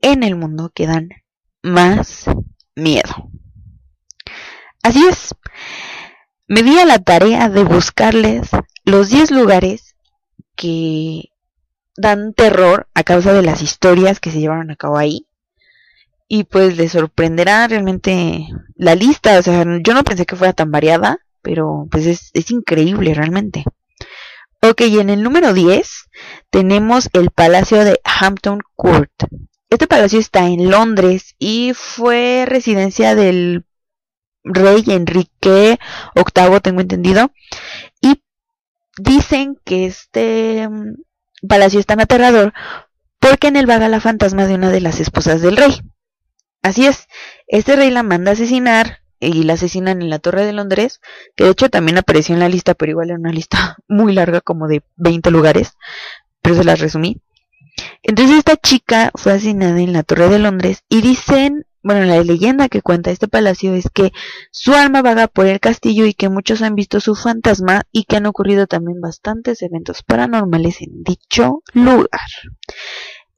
en 0.02 0.24
el 0.24 0.38
mundo 0.38 0.72
que 0.74 0.88
dan 0.88 1.10
más 1.62 2.26
miedo. 2.76 3.30
Así 4.84 5.06
es. 5.06 5.36
Me 6.48 6.64
di 6.64 6.80
a 6.80 6.86
la 6.86 7.00
tarea 7.00 7.50
de 7.50 7.64
buscarles 7.64 8.50
los 8.86 9.10
10 9.10 9.32
lugares 9.32 9.96
que 10.56 11.26
dan 11.98 12.34
terror 12.34 12.88
a 12.94 13.04
causa 13.04 13.34
de 13.34 13.42
las 13.42 13.62
historias 13.62 14.22
que 14.22 14.32
se 14.32 14.40
llevaron 14.40 14.72
a 14.72 14.78
cabo 14.78 14.98
ahí. 14.98 15.28
Y 16.30 16.46
pues 16.46 16.78
les 16.78 16.94
sorprenderá 16.94 17.68
realmente 17.68 18.48
la 18.76 18.96
lista. 18.96 19.40
O 19.40 19.42
sea, 19.42 19.66
yo 19.84 19.94
no 19.94 20.04
pensé 20.06 20.26
que 20.26 20.38
fuera 20.38 20.54
tan 20.54 20.72
variada, 20.72 21.20
pero 21.42 21.88
pues 21.90 22.06
es, 22.06 22.32
es 22.34 22.52
increíble 22.52 23.14
realmente. 23.14 23.64
Ok, 24.62 24.82
y 24.82 25.00
en 25.00 25.10
el 25.10 25.24
número 25.24 25.54
10 25.54 26.10
tenemos 26.50 27.10
el 27.14 27.32
Palacio 27.32 27.86
de 27.86 28.00
Hampton 28.04 28.60
Court. 28.76 29.12
Este 29.70 29.88
palacio 29.88 30.20
está 30.20 30.48
en 30.48 30.70
Londres 30.70 31.36
y 31.38 31.74
fue 31.76 32.46
residencia 32.48 33.16
del 33.16 33.66
rey 34.44 34.84
Enrique 34.88 35.80
VIII, 36.16 36.60
tengo 36.62 36.82
entendido. 36.82 37.32
Y 38.02 38.22
dicen 38.98 39.58
que 39.64 39.86
este 39.86 40.68
mm, 40.68 40.96
palacio 41.48 41.80
es 41.80 41.86
tan 41.86 42.02
aterrador 42.02 42.54
porque 43.20 43.48
en 43.48 43.58
él 43.58 43.66
vaga 43.66 43.88
la 43.90 44.00
fantasma 44.00 44.48
de 44.48 44.56
una 44.56 44.72
de 44.72 44.82
las 44.82 45.00
esposas 45.00 45.42
del 45.42 45.58
rey. 45.58 45.82
Así 46.62 46.86
es, 46.86 47.08
este 47.48 47.76
rey 47.76 47.92
la 47.92 48.04
manda 48.04 48.32
a 48.32 48.34
asesinar 48.34 49.00
y 49.20 49.44
la 49.44 49.54
asesinan 49.54 50.02
en 50.02 50.10
la 50.10 50.20
Torre 50.20 50.46
de 50.46 50.54
Londres, 50.54 51.02
que 51.36 51.46
de 51.46 51.52
hecho 51.52 51.70
también 51.70 51.98
apareció 51.98 52.34
en 52.34 52.40
la 52.40 52.50
lista, 52.50 52.74
pero 52.74 52.92
igual 52.92 53.10
era 53.10 53.20
una 53.20 53.32
lista 53.32 53.78
muy 53.88 54.14
larga, 54.14 54.42
como 54.42 54.68
de 54.68 54.84
20 54.98 55.32
lugares, 55.32 55.74
pero 56.42 56.56
se 56.56 56.64
las 56.64 56.80
resumí. 56.80 57.22
Entonces 58.04 58.38
esta 58.38 58.58
chica 58.58 59.12
fue 59.16 59.34
asesinada 59.34 59.80
en 59.80 59.94
la 59.94 60.04
Torre 60.04 60.30
de 60.30 60.40
Londres 60.40 60.84
y 60.90 61.02
dicen, 61.02 61.66
bueno, 61.82 62.04
la 62.06 62.22
leyenda 62.24 62.68
que 62.68 62.82
cuenta 62.82 63.12
este 63.12 63.28
palacio 63.28 63.74
es 63.74 63.90
que 63.94 64.12
su 64.52 64.74
alma 64.74 65.02
vaga 65.02 65.28
por 65.28 65.48
el 65.48 65.60
castillo 65.60 66.06
y 66.06 66.14
que 66.14 66.30
muchos 66.30 66.62
han 66.62 66.76
visto 66.76 67.00
su 67.00 67.16
fantasma 67.16 67.84
y 67.92 68.04
que 68.04 68.18
han 68.18 68.26
ocurrido 68.26 68.68
también 68.68 69.00
bastantes 69.00 69.62
eventos 69.62 70.04
paranormales 70.04 70.82
en 70.82 71.04
dicho 71.04 71.64
lugar. 71.74 72.10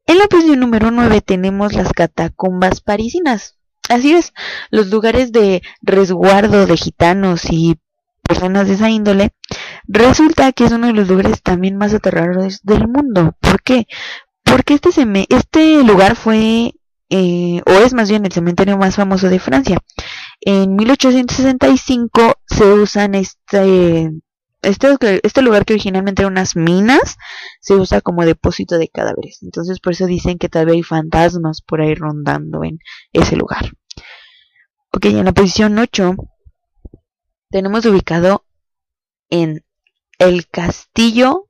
En 0.07 0.17
la 0.17 0.27
posición 0.27 0.59
número 0.59 0.91
9 0.91 1.21
tenemos 1.21 1.73
las 1.73 1.93
catacumbas 1.93 2.81
parisinas. 2.81 3.57
Así 3.89 4.13
es, 4.13 4.33
los 4.69 4.87
lugares 4.87 5.31
de 5.31 5.61
resguardo 5.81 6.65
de 6.65 6.77
gitanos 6.77 7.45
y 7.49 7.77
personas 8.31 8.67
de 8.67 8.75
esa 8.75 8.89
índole, 8.89 9.31
resulta 9.87 10.51
que 10.53 10.65
es 10.65 10.71
uno 10.71 10.87
de 10.87 10.93
los 10.93 11.07
lugares 11.07 11.41
también 11.41 11.77
más 11.77 11.93
aterradores 11.93 12.61
del 12.63 12.87
mundo. 12.87 13.35
¿Por 13.39 13.61
qué? 13.61 13.87
Porque 14.43 14.75
este, 14.75 14.89
este 15.29 15.83
lugar 15.83 16.15
fue, 16.15 16.73
eh, 17.09 17.61
o 17.65 17.71
es 17.71 17.93
más 17.93 18.09
bien 18.09 18.25
el 18.25 18.31
cementerio 18.31 18.77
más 18.77 18.95
famoso 18.95 19.29
de 19.29 19.39
Francia. 19.39 19.79
En 20.39 20.75
1865 20.75 22.35
se 22.47 22.65
usan 22.65 23.15
este, 23.15 24.11
este, 24.61 25.21
este 25.23 25.41
lugar 25.41 25.65
que 25.65 25.73
originalmente 25.73 26.21
era 26.21 26.29
unas 26.29 26.55
minas, 26.55 27.17
se 27.59 27.75
usa 27.75 28.01
como 28.01 28.25
depósito 28.25 28.77
de 28.77 28.89
cadáveres. 28.89 29.39
Entonces 29.41 29.79
por 29.79 29.93
eso 29.93 30.05
dicen 30.05 30.37
que 30.37 30.49
todavía 30.49 30.75
hay 30.75 30.83
fantasmas 30.83 31.61
por 31.61 31.81
ahí 31.81 31.95
rondando 31.95 32.63
en 32.63 32.79
ese 33.13 33.35
lugar. 33.35 33.71
Ok, 34.93 35.05
en 35.05 35.25
la 35.25 35.31
posición 35.31 35.77
8 35.77 36.15
tenemos 37.49 37.85
ubicado 37.85 38.45
en 39.29 39.65
el 40.19 40.47
castillo 40.47 41.47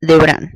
de 0.00 0.16
Bran. 0.16 0.52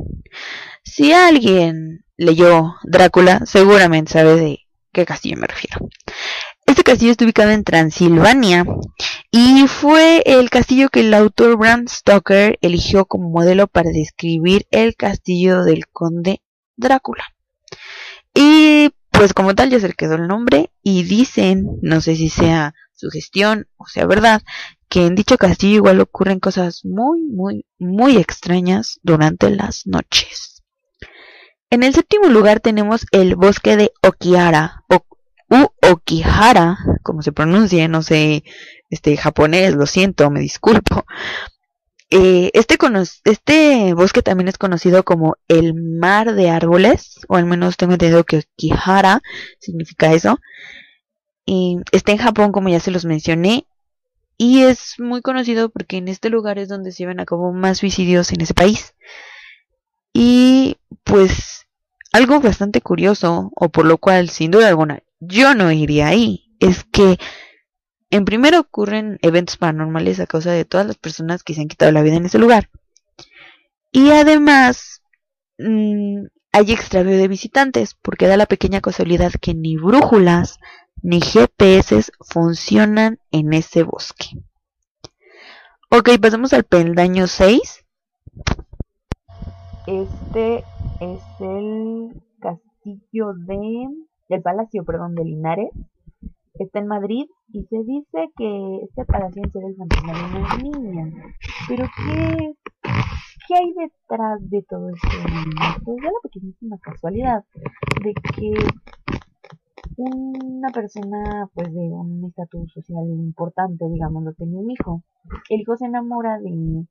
Si 0.84 1.12
alguien 1.12 2.04
leyó 2.16 2.76
Drácula, 2.84 3.40
seguramente 3.44 4.12
sabe 4.12 4.36
de 4.36 4.60
qué 4.92 5.04
castillo 5.04 5.36
me 5.36 5.46
refiero. 5.46 5.78
Este 6.66 6.82
castillo 6.82 7.12
está 7.12 7.24
ubicado 7.24 7.50
en 7.50 7.62
Transilvania 7.62 8.64
y 9.30 9.66
fue 9.68 10.22
el 10.26 10.50
castillo 10.50 10.88
que 10.88 11.00
el 11.00 11.14
autor 11.14 11.56
Bram 11.56 11.86
Stoker 11.86 12.58
eligió 12.60 13.06
como 13.06 13.30
modelo 13.30 13.68
para 13.68 13.90
describir 13.90 14.66
el 14.72 14.96
castillo 14.96 15.62
del 15.62 15.86
conde 15.86 16.42
Drácula. 16.76 17.24
Y 18.34 18.90
pues 19.12 19.32
como 19.32 19.54
tal 19.54 19.70
ya 19.70 19.78
se 19.78 19.88
le 19.88 19.94
quedó 19.94 20.16
el 20.16 20.26
nombre 20.26 20.70
y 20.82 21.04
dicen, 21.04 21.66
no 21.82 22.00
sé 22.00 22.16
si 22.16 22.28
sea 22.28 22.74
su 22.94 23.10
gestión 23.10 23.68
o 23.76 23.86
sea 23.86 24.06
verdad, 24.06 24.42
que 24.88 25.06
en 25.06 25.14
dicho 25.14 25.38
castillo 25.38 25.76
igual 25.76 26.00
ocurren 26.00 26.40
cosas 26.40 26.84
muy, 26.84 27.22
muy, 27.22 27.64
muy 27.78 28.16
extrañas 28.16 28.98
durante 29.02 29.50
las 29.50 29.86
noches. 29.86 30.64
En 31.70 31.82
el 31.82 31.94
séptimo 31.94 32.28
lugar 32.28 32.60
tenemos 32.60 33.06
el 33.10 33.34
bosque 33.34 33.76
de 33.76 33.92
Okihara, 34.02 34.84
o, 34.88 35.05
u 35.48 35.68
Okihara, 35.90 36.78
como 37.02 37.22
se 37.22 37.32
pronuncia, 37.32 37.88
no 37.88 38.02
sé, 38.02 38.44
este 38.90 39.16
japonés, 39.16 39.74
lo 39.74 39.86
siento, 39.86 40.30
me 40.30 40.40
disculpo. 40.40 41.04
Eh, 42.10 42.50
este, 42.54 42.78
este 43.24 43.94
bosque 43.94 44.22
también 44.22 44.48
es 44.48 44.58
conocido 44.58 45.04
como 45.04 45.36
el 45.48 45.74
mar 45.74 46.34
de 46.34 46.50
árboles, 46.50 47.20
o 47.28 47.36
al 47.36 47.46
menos 47.46 47.76
tengo 47.76 47.94
entendido 47.94 48.24
que 48.24 48.44
Kihara 48.56 49.22
significa 49.58 50.12
eso. 50.12 50.38
Está 51.92 52.12
en 52.12 52.18
Japón, 52.18 52.52
como 52.52 52.68
ya 52.68 52.80
se 52.80 52.90
los 52.90 53.04
mencioné, 53.04 53.66
y 54.38 54.62
es 54.62 54.94
muy 54.98 55.22
conocido 55.22 55.70
porque 55.70 55.96
en 55.96 56.08
este 56.08 56.28
lugar 56.28 56.58
es 56.58 56.68
donde 56.68 56.92
se 56.92 56.98
llevan 56.98 57.20
a 57.20 57.24
cabo 57.24 57.52
más 57.52 57.78
suicidios 57.78 58.32
en 58.32 58.40
ese 58.42 58.54
país. 58.54 58.94
Y 60.12 60.76
pues 61.04 61.66
algo 62.12 62.40
bastante 62.40 62.80
curioso, 62.80 63.50
o 63.54 63.68
por 63.68 63.86
lo 63.86 63.98
cual 63.98 64.30
sin 64.30 64.50
duda 64.50 64.68
alguna 64.68 65.00
yo 65.20 65.54
no 65.54 65.70
iría 65.72 66.08
ahí, 66.08 66.54
es 66.60 66.84
que 66.84 67.18
en 68.10 68.24
primero 68.24 68.60
ocurren 68.60 69.18
eventos 69.22 69.56
paranormales 69.56 70.20
a 70.20 70.26
causa 70.26 70.52
de 70.52 70.64
todas 70.64 70.86
las 70.86 70.96
personas 70.96 71.42
que 71.42 71.54
se 71.54 71.60
han 71.60 71.68
quitado 71.68 71.92
la 71.92 72.02
vida 72.02 72.16
en 72.16 72.26
ese 72.26 72.38
lugar. 72.38 72.70
Y 73.90 74.10
además 74.10 75.02
mm, 75.58 76.26
hay 76.52 76.72
extravío 76.72 77.18
de 77.18 77.28
visitantes, 77.28 77.94
porque 78.00 78.26
da 78.26 78.36
la 78.36 78.46
pequeña 78.46 78.80
casualidad 78.80 79.32
que 79.40 79.54
ni 79.54 79.76
brújulas 79.76 80.58
ni 81.02 81.20
GPS 81.20 82.04
funcionan 82.20 83.18
en 83.30 83.52
ese 83.52 83.82
bosque. 83.82 84.28
Ok, 85.90 86.10
pasamos 86.20 86.52
al 86.52 86.64
peldaño 86.64 87.26
6. 87.26 87.84
Este 89.86 90.64
es 91.00 91.20
el 91.40 92.22
castillo 92.40 93.34
de... 93.34 93.88
el 94.28 94.42
palacio, 94.42 94.84
perdón, 94.84 95.14
de 95.14 95.24
Linares. 95.24 95.70
Está 96.54 96.78
en 96.78 96.86
Madrid 96.86 97.26
y 97.48 97.64
se 97.64 97.76
dice 97.84 98.30
que 98.36 98.78
este 98.84 99.04
palacio 99.04 99.42
es 99.44 99.54
el 99.54 99.76
fantasma 99.76 100.12
de 100.12 100.24
una 100.24 100.56
niña. 100.56 101.12
Pero 101.68 101.84
¿qué, 101.96 102.54
¿qué 103.46 103.54
hay 103.54 103.72
detrás 103.74 104.48
de 104.48 104.62
todo 104.62 104.88
esto? 104.88 105.08
Pues 105.84 105.96
da 106.02 106.10
la 106.10 106.20
pequeñísima 106.22 106.78
casualidad 106.78 107.44
de 108.02 108.14
que 108.14 108.54
una 109.98 110.70
persona 110.70 111.48
pues 111.54 111.72
de 111.72 111.80
un 111.80 112.24
estatus 112.26 112.72
social 112.72 113.06
importante, 113.06 113.88
digamos, 113.90 114.24
lo 114.24 114.32
tenía 114.32 114.58
un 114.58 114.70
hijo. 114.70 115.02
El 115.50 115.60
hijo 115.60 115.76
se 115.76 115.86
enamora 115.86 116.38
de 116.38 116.86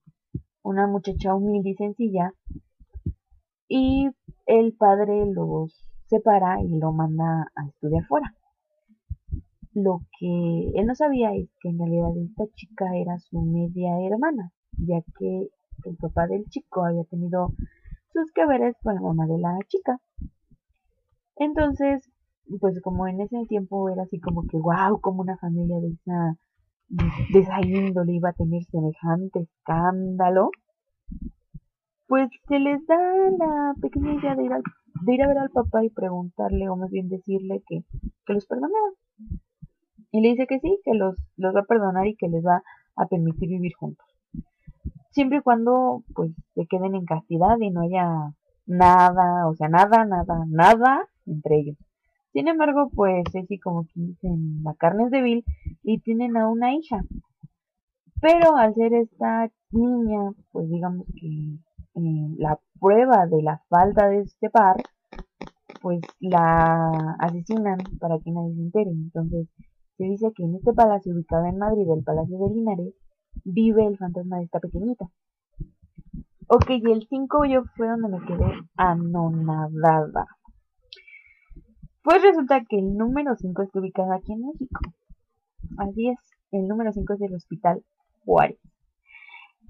una 0.61 0.87
muchacha 0.87 1.33
humilde 1.33 1.71
y 1.71 1.75
sencilla 1.75 2.33
y 3.67 4.09
el 4.45 4.73
padre 4.73 5.25
los 5.31 5.94
separa 6.07 6.61
y 6.61 6.77
lo 6.79 6.91
manda 6.91 7.51
a 7.55 7.67
estudiar 7.67 8.05
fuera. 8.05 8.33
Lo 9.73 10.01
que 10.19 10.71
él 10.73 10.85
no 10.85 10.95
sabía 10.95 11.33
es 11.33 11.49
que 11.59 11.69
en 11.69 11.79
realidad 11.79 12.11
esta 12.17 12.45
chica 12.53 12.95
era 12.95 13.19
su 13.19 13.41
media 13.41 13.99
hermana, 13.99 14.51
ya 14.77 15.01
que 15.19 15.49
el 15.83 15.97
papá 15.97 16.27
del 16.27 16.45
chico 16.45 16.85
había 16.85 17.03
tenido 17.05 17.49
sus 18.13 18.31
que 18.31 18.45
veres 18.45 18.75
con 18.81 18.95
la 18.95 19.01
mamá 19.01 19.25
de 19.27 19.37
la 19.37 19.57
chica. 19.67 19.99
Entonces, 21.35 22.09
pues 22.59 22.79
como 22.81 23.07
en 23.07 23.21
ese 23.21 23.45
tiempo 23.47 23.89
era 23.89 24.03
así 24.03 24.19
como 24.19 24.43
que, 24.47 24.57
wow, 24.57 25.01
como 25.01 25.21
una 25.21 25.37
familia 25.37 25.77
de 25.79 25.89
esa, 25.89 26.37
de 26.87 27.39
esa 27.39 27.59
índole 27.61 28.13
iba 28.13 28.29
a 28.29 28.33
tener 28.33 28.63
semejante 28.71 29.39
escándalo, 29.39 30.51
pues 32.07 32.29
se 32.47 32.59
les 32.59 32.85
da 32.87 32.97
la 33.37 33.73
pequeña 33.81 34.13
idea 34.13 34.35
de 34.35 34.45
ir, 34.45 34.51
de 35.01 35.13
ir 35.13 35.23
a 35.23 35.27
ver 35.27 35.37
al 35.37 35.49
papá 35.49 35.83
y 35.83 35.89
preguntarle, 35.89 36.69
o 36.69 36.75
más 36.75 36.89
bien 36.89 37.09
decirle 37.09 37.61
que, 37.67 37.83
que 38.25 38.33
los 38.33 38.45
perdonara. 38.45 38.91
Y 40.11 40.21
le 40.21 40.29
dice 40.29 40.47
que 40.47 40.59
sí, 40.59 40.79
que 40.83 40.93
los, 40.93 41.15
los 41.35 41.55
va 41.55 41.61
a 41.61 41.65
perdonar 41.65 42.07
y 42.07 42.15
que 42.15 42.27
les 42.27 42.45
va 42.45 42.63
a 42.95 43.05
permitir 43.07 43.49
vivir 43.49 43.73
juntos. 43.73 44.05
Siempre 45.11 45.39
y 45.39 45.41
cuando 45.41 46.03
pues 46.13 46.31
se 46.53 46.65
queden 46.67 46.95
en 46.95 47.05
castidad 47.05 47.57
y 47.59 47.69
no 47.69 47.81
haya 47.81 48.33
nada, 48.65 49.47
o 49.47 49.55
sea, 49.55 49.69
nada, 49.69 50.05
nada, 50.05 50.45
nada 50.47 51.07
entre 51.25 51.59
ellos. 51.59 51.77
Sin 52.33 52.47
embargo, 52.47 52.89
pues 52.93 53.23
sí, 53.47 53.59
como 53.59 53.83
que 53.85 53.93
dicen, 53.95 54.61
la 54.63 54.73
carne 54.73 55.05
es 55.05 55.11
débil 55.11 55.45
y 55.83 55.99
tienen 55.99 56.35
a 56.35 56.49
una 56.49 56.73
hija. 56.73 57.01
Pero 58.21 58.57
al 58.57 58.73
ser 58.73 58.93
esta 58.93 59.49
niña, 59.71 60.31
pues 60.51 60.69
digamos 60.69 61.05
que 61.19 61.57
la 61.95 62.59
prueba 62.79 63.25
de 63.27 63.41
la 63.41 63.61
falta 63.69 64.07
de 64.09 64.21
este 64.21 64.49
par, 64.49 64.75
pues 65.81 66.01
la 66.19 67.15
asesinan 67.19 67.77
para 67.99 68.19
que 68.19 68.31
nadie 68.31 68.55
se 68.55 68.61
entere. 68.61 68.91
Entonces, 68.91 69.47
se 69.97 70.03
dice 70.03 70.31
que 70.35 70.43
en 70.43 70.55
este 70.55 70.73
palacio 70.73 71.13
ubicado 71.13 71.45
en 71.45 71.57
Madrid, 71.57 71.87
el 71.89 72.03
Palacio 72.03 72.37
de 72.37 72.53
Linares, 72.53 72.93
vive 73.43 73.85
el 73.85 73.97
fantasma 73.97 74.37
de 74.37 74.43
esta 74.43 74.59
pequeñita. 74.59 75.05
Ok, 76.47 76.69
y 76.69 76.91
el 76.91 77.07
5 77.07 77.45
yo 77.45 77.63
fue 77.75 77.87
donde 77.87 78.09
me 78.09 78.25
quedé 78.25 78.51
anonadada. 78.75 80.27
Pues 82.03 82.21
resulta 82.21 82.63
que 82.69 82.77
el 82.77 82.95
número 82.97 83.35
5 83.35 83.63
está 83.63 83.79
ubicado 83.79 84.13
aquí 84.13 84.33
en 84.33 84.45
México. 84.45 84.79
Así 85.77 86.09
es, 86.09 86.19
el 86.51 86.67
número 86.67 86.91
5 86.91 87.13
es 87.13 87.21
el 87.21 87.33
Hospital 87.33 87.83
Juárez. 88.25 88.59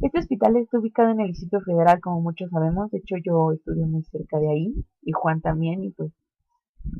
Este 0.02 0.20
hospital 0.20 0.58
está 0.58 0.80
ubicado 0.80 1.12
en 1.12 1.22
el 1.22 1.28
Distrito 1.28 1.62
Federal, 1.62 2.00
como 2.02 2.22
muchos 2.22 2.50
sabemos. 2.50 2.92
De 2.92 2.98
hecho, 3.00 3.16
yo 3.24 3.52
estudio 3.52 3.86
muy 3.88 4.04
cerca 4.04 4.40
de 4.40 4.50
ahí. 4.50 4.74
Y 5.02 5.12
Juan 5.12 5.42
también. 5.42 5.84
Y 5.84 5.92
pues 5.92 6.12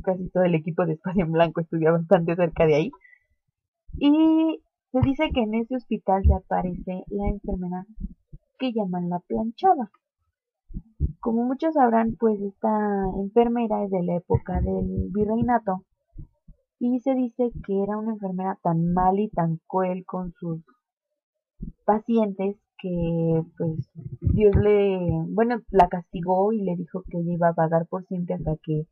casi 0.04 0.30
todo 0.30 0.44
el 0.44 0.56
equipo 0.56 0.86
de 0.86 0.94
Espacio 0.94 1.26
en 1.26 1.32
Blanco 1.32 1.62
estudia 1.62 1.92
bastante 1.92 2.36
cerca 2.36 2.66
de 2.66 2.76
ahí. 2.76 2.92
Y 3.98 4.62
se 4.92 5.00
dice 5.02 5.30
que 5.34 5.42
en 5.42 5.56
ese 5.56 5.76
hospital 5.76 6.24
se 6.24 6.34
aparece 6.34 7.04
la 7.08 7.28
enfermera 7.28 7.86
que 8.58 8.72
llaman 8.72 9.10
la 9.10 9.20
planchada. 9.20 9.92
Como 11.20 11.44
muchos 11.44 11.74
sabrán, 11.74 12.16
pues 12.20 12.40
esta 12.42 13.04
enfermera 13.18 13.84
es 13.84 13.92
de 13.92 14.04
la 14.04 14.16
época 14.16 14.62
del 14.62 15.10
virreinato 15.12 15.84
y 16.80 17.00
se 17.00 17.16
dice 17.16 17.52
que 17.66 17.84
era 17.84 17.98
una 17.98 18.14
enfermera 18.14 18.60
tan 18.62 18.94
mal 18.94 19.20
y 19.20 19.30
tan 19.30 19.60
cruel 19.68 20.06
con 20.06 20.34
sus 20.34 20.62
pacientes 21.86 22.58
que 22.86 23.44
pues 23.58 23.90
Dios 24.22 24.56
le, 24.58 25.00
bueno, 25.30 25.60
la 25.72 25.88
castigó 25.88 26.54
y 26.54 26.62
le 26.62 26.76
dijo 26.76 27.02
que 27.10 27.18
ella 27.18 27.34
iba 27.34 27.50
a 27.50 27.54
pagar 27.54 27.88
por 27.88 28.06
siempre 28.06 28.36
hasta 28.36 28.56
que 28.64 28.86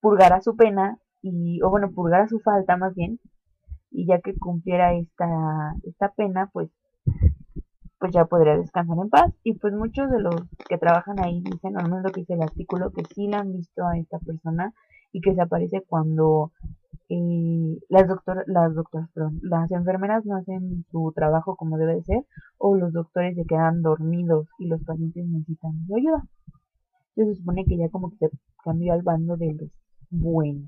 purgara 0.00 0.42
su 0.42 0.56
pena 0.56 0.98
y, 1.22 1.62
o 1.62 1.70
bueno, 1.70 1.90
purgara 1.92 2.28
su 2.28 2.38
falta 2.40 2.76
más 2.76 2.94
bien, 2.94 3.18
y 3.90 4.06
ya 4.06 4.20
que 4.20 4.34
cumpliera 4.34 4.92
esta, 4.92 5.74
esta 5.84 6.10
pena, 6.10 6.50
pues 6.52 6.68
pues 7.98 8.12
ya 8.12 8.26
podría 8.26 8.58
descansar 8.58 8.98
en 8.98 9.08
paz. 9.08 9.32
Y 9.42 9.54
pues 9.54 9.72
muchos 9.72 10.10
de 10.10 10.20
los 10.20 10.34
que 10.68 10.76
trabajan 10.76 11.18
ahí 11.18 11.40
dicen, 11.40 11.78
al 11.78 11.84
menos 11.84 12.02
lo 12.02 12.10
que 12.10 12.20
dice 12.20 12.34
el 12.34 12.42
artículo, 12.42 12.92
que 12.92 13.04
sí 13.14 13.26
la 13.26 13.38
han 13.38 13.54
visto 13.54 13.86
a 13.86 13.96
esta 13.96 14.18
persona 14.18 14.74
y 15.12 15.22
que 15.22 15.34
se 15.34 15.40
aparece 15.40 15.82
cuando 15.88 16.52
las 17.88 18.08
doctoras, 18.08 18.44
las 18.46 18.74
doctoras, 18.74 19.10
perdón, 19.12 19.38
las 19.42 19.70
enfermeras 19.70 20.24
no 20.24 20.36
hacen 20.36 20.84
su 20.90 21.12
trabajo 21.14 21.56
como 21.56 21.78
debe 21.78 21.96
de 21.96 22.02
ser, 22.02 22.26
o 22.58 22.76
los 22.76 22.92
doctores 22.92 23.36
se 23.36 23.44
quedan 23.44 23.82
dormidos 23.82 24.48
y 24.58 24.66
los 24.66 24.82
pacientes 24.84 25.26
necesitan 25.26 25.86
su 25.86 25.96
ayuda. 25.96 26.22
Se 27.14 27.34
supone 27.34 27.64
que 27.64 27.76
ya 27.76 27.88
como 27.88 28.10
que 28.10 28.28
se 28.28 28.30
cambió 28.62 28.92
al 28.92 29.02
bando 29.02 29.36
de 29.36 29.54
los 29.54 29.70
buenos. 30.10 30.66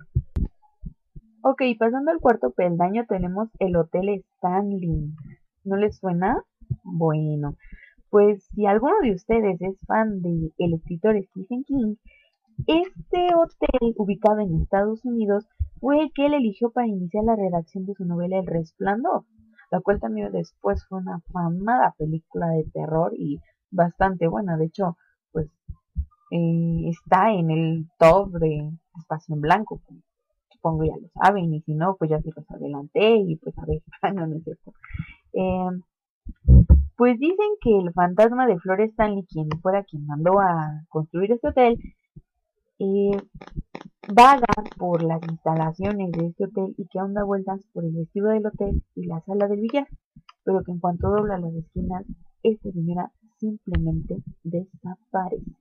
Ok, 1.43 1.62
pasando 1.79 2.11
al 2.11 2.20
cuarto 2.20 2.51
peldaño 2.51 3.05
tenemos 3.09 3.49
el 3.59 3.76
Hotel 3.76 4.24
Stanley. 4.37 5.12
¿No 5.64 5.76
les 5.76 5.97
suena? 5.97 6.43
Bueno, 6.83 7.57
pues 8.11 8.45
si 8.55 8.66
alguno 8.66 8.95
de 9.03 9.12
ustedes 9.12 9.61
es 9.61 9.79
fan 9.87 10.20
del 10.22 10.53
el 10.59 10.74
escritor 10.74 11.16
Stephen 11.22 11.64
King, 11.64 11.95
este 12.66 13.29
hotel 13.37 13.95
ubicado 13.97 14.41
en 14.41 14.62
Estados 14.62 15.05
Unidos 15.05 15.47
fue 15.81 16.11
que 16.14 16.26
él 16.26 16.35
eligió 16.35 16.70
para 16.70 16.87
iniciar 16.87 17.24
la 17.24 17.37
redacción 17.37 17.87
de 17.87 17.95
su 17.95 18.05
novela 18.05 18.39
El 18.39 18.47
Resplandor, 18.47 19.24
la 19.70 19.81
cual 19.81 20.01
también 20.01 20.33
después 20.33 20.85
fue 20.87 20.99
una 20.99 21.20
famada 21.33 21.95
película 21.99 22.49
de 22.49 22.64
terror 22.72 23.12
y 23.16 23.41
bastante 23.70 24.26
buena. 24.29 24.57
De 24.57 24.66
hecho, 24.66 24.97
pues 25.33 25.49
eh, 26.31 26.89
está 26.89 27.33
en 27.33 27.51
el 27.51 27.87
top 27.99 28.33
de 28.33 28.70
Espacio 28.99 29.35
en 29.35 29.41
Blanco, 29.41 29.81
supongo 30.51 30.85
ya 30.85 30.97
lo 31.01 31.09
saben, 31.22 31.55
y 31.55 31.61
si 31.62 31.74
no, 31.74 31.97
pues 31.97 32.11
ya 32.11 32.20
se 32.20 32.31
los 32.35 32.51
adelanté 32.51 33.16
y 33.16 33.37
pues 33.37 33.57
a 33.59 33.64
ver, 33.66 33.83
no, 34.14 34.26
no 34.26 34.37
es 34.37 34.45
cierto. 34.45 34.72
Eh, 35.33 35.68
pues 36.97 37.18
dicen 37.20 37.47
que 37.61 37.79
el 37.79 37.93
fantasma 37.93 38.47
de 38.47 38.59
Flores 38.59 38.91
Stanley, 38.91 39.24
quien 39.31 39.49
fuera 39.62 39.85
quien 39.85 40.05
mandó 40.07 40.41
a 40.41 40.83
construir 40.89 41.31
este 41.31 41.49
hotel, 41.49 41.79
eh, 42.81 43.22
vaga 44.12 44.46
por 44.78 45.02
las 45.02 45.20
instalaciones 45.28 46.12
de 46.12 46.26
este 46.28 46.44
hotel 46.44 46.74
y 46.78 46.86
que 46.88 46.98
aún 46.98 47.14
da 47.14 47.24
vueltas 47.24 47.61
por 47.72 47.84
el 47.84 47.92
vestido 47.92 48.28
del 48.30 48.46
hotel 48.46 48.82
y 48.94 49.06
la 49.06 49.20
sala 49.20 49.48
del 49.48 49.61
billar, 49.61 49.86
pero 50.44 50.62
que 50.64 50.72
en 50.72 50.80
cuanto 50.80 51.11
dobla 51.11 51.38
las 51.38 51.52
esquinas, 51.54 52.04
esta 52.42 52.70
señora 52.72 53.12
simplemente 53.38 54.22
desaparece. 54.44 55.52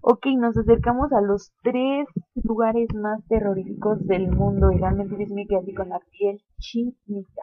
Ok, 0.00 0.26
nos 0.36 0.56
acercamos 0.56 1.12
a 1.12 1.20
los 1.20 1.52
tres 1.62 2.06
lugares 2.42 2.88
más 2.94 3.24
terroríficos 3.26 4.04
del 4.06 4.30
mundo 4.30 4.72
y 4.72 4.78
realmente 4.78 5.26
me 5.26 5.46
quedé 5.46 5.58
así 5.58 5.74
con 5.74 5.88
la 5.88 6.00
piel 6.10 6.40
chinita. 6.58 7.42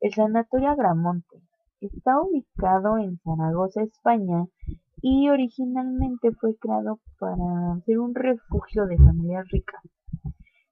El 0.00 0.14
Sanatorio 0.14 0.70
Agramonte 0.70 1.42
está 1.80 2.20
ubicado 2.20 2.98
en 2.98 3.18
Zaragoza, 3.18 3.82
España, 3.82 4.46
y 5.02 5.28
originalmente 5.28 6.32
fue 6.32 6.56
creado 6.56 7.00
para 7.18 7.80
ser 7.84 7.98
un 7.98 8.14
refugio 8.14 8.86
de 8.86 8.96
familias 8.96 9.48
ricas. 9.50 9.82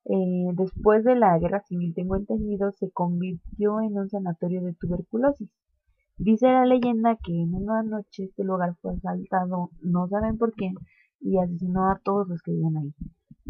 Eh, 0.05 0.53
después 0.55 1.05
de 1.05 1.17
la 1.17 1.39
guerra 1.39 1.61
civil, 1.63 1.93
tengo 1.95 2.17
entendido, 2.17 2.73
se 2.73 2.91
convirtió 2.91 3.81
en 3.81 3.99
un 3.99 4.09
sanatorio 4.09 4.63
de 4.63 4.75
tuberculosis. 4.75 5.51
Dice 6.19 6.47
la 6.47 6.65
leyenda 6.65 7.17
que 7.23 7.33
en 7.33 7.55
una 7.55 7.83
noche 7.83 8.25
este 8.25 8.45
lugar 8.45 8.75
fue 8.81 8.95
asaltado, 8.95 9.71
no 9.83 10.09
saben 10.09 10.39
por 10.39 10.53
quién, 10.53 10.75
y 11.21 11.39
asesinó 11.39 11.91
a 11.91 12.01
todos 12.03 12.29
los 12.29 12.41
que 12.43 12.53
viven 12.53 12.77
ahí. 12.77 12.95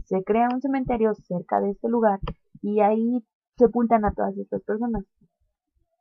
Se 0.05 0.23
crea 0.25 0.49
un 0.53 0.61
cementerio 0.61 1.15
cerca 1.15 1.61
de 1.61 1.71
este 1.71 1.89
lugar 1.89 2.21
y 2.63 2.81
ahí 2.81 3.25
sepultan 3.57 4.05
a 4.05 4.13
todas 4.13 4.37
estas 4.37 4.63
personas 4.63 5.05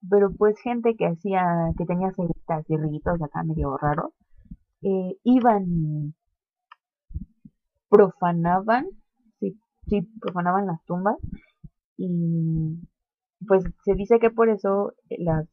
pero 0.10 0.32
pues 0.32 0.60
gente 0.60 0.96
que 0.96 1.08
hacía, 1.08 1.72
que 1.78 1.86
tenía 1.86 2.12
ceritas 2.12 2.70
y 2.70 2.78
ritos 2.78 3.22
acá 3.22 3.44
medio 3.44 3.78
raros, 3.78 4.14
eh, 4.82 5.18
iban 5.24 5.66
y 5.68 6.14
profanaban, 7.90 8.88
sí, 9.40 9.58
sí, 9.88 10.02
profanaban 10.20 10.68
las 10.68 10.84
tumbas 10.86 11.18
y 11.98 12.78
pues 13.48 13.64
se 13.84 13.94
dice 13.94 14.20
que 14.20 14.30
por 14.30 14.50
eso 14.50 14.94
las, 15.10 15.48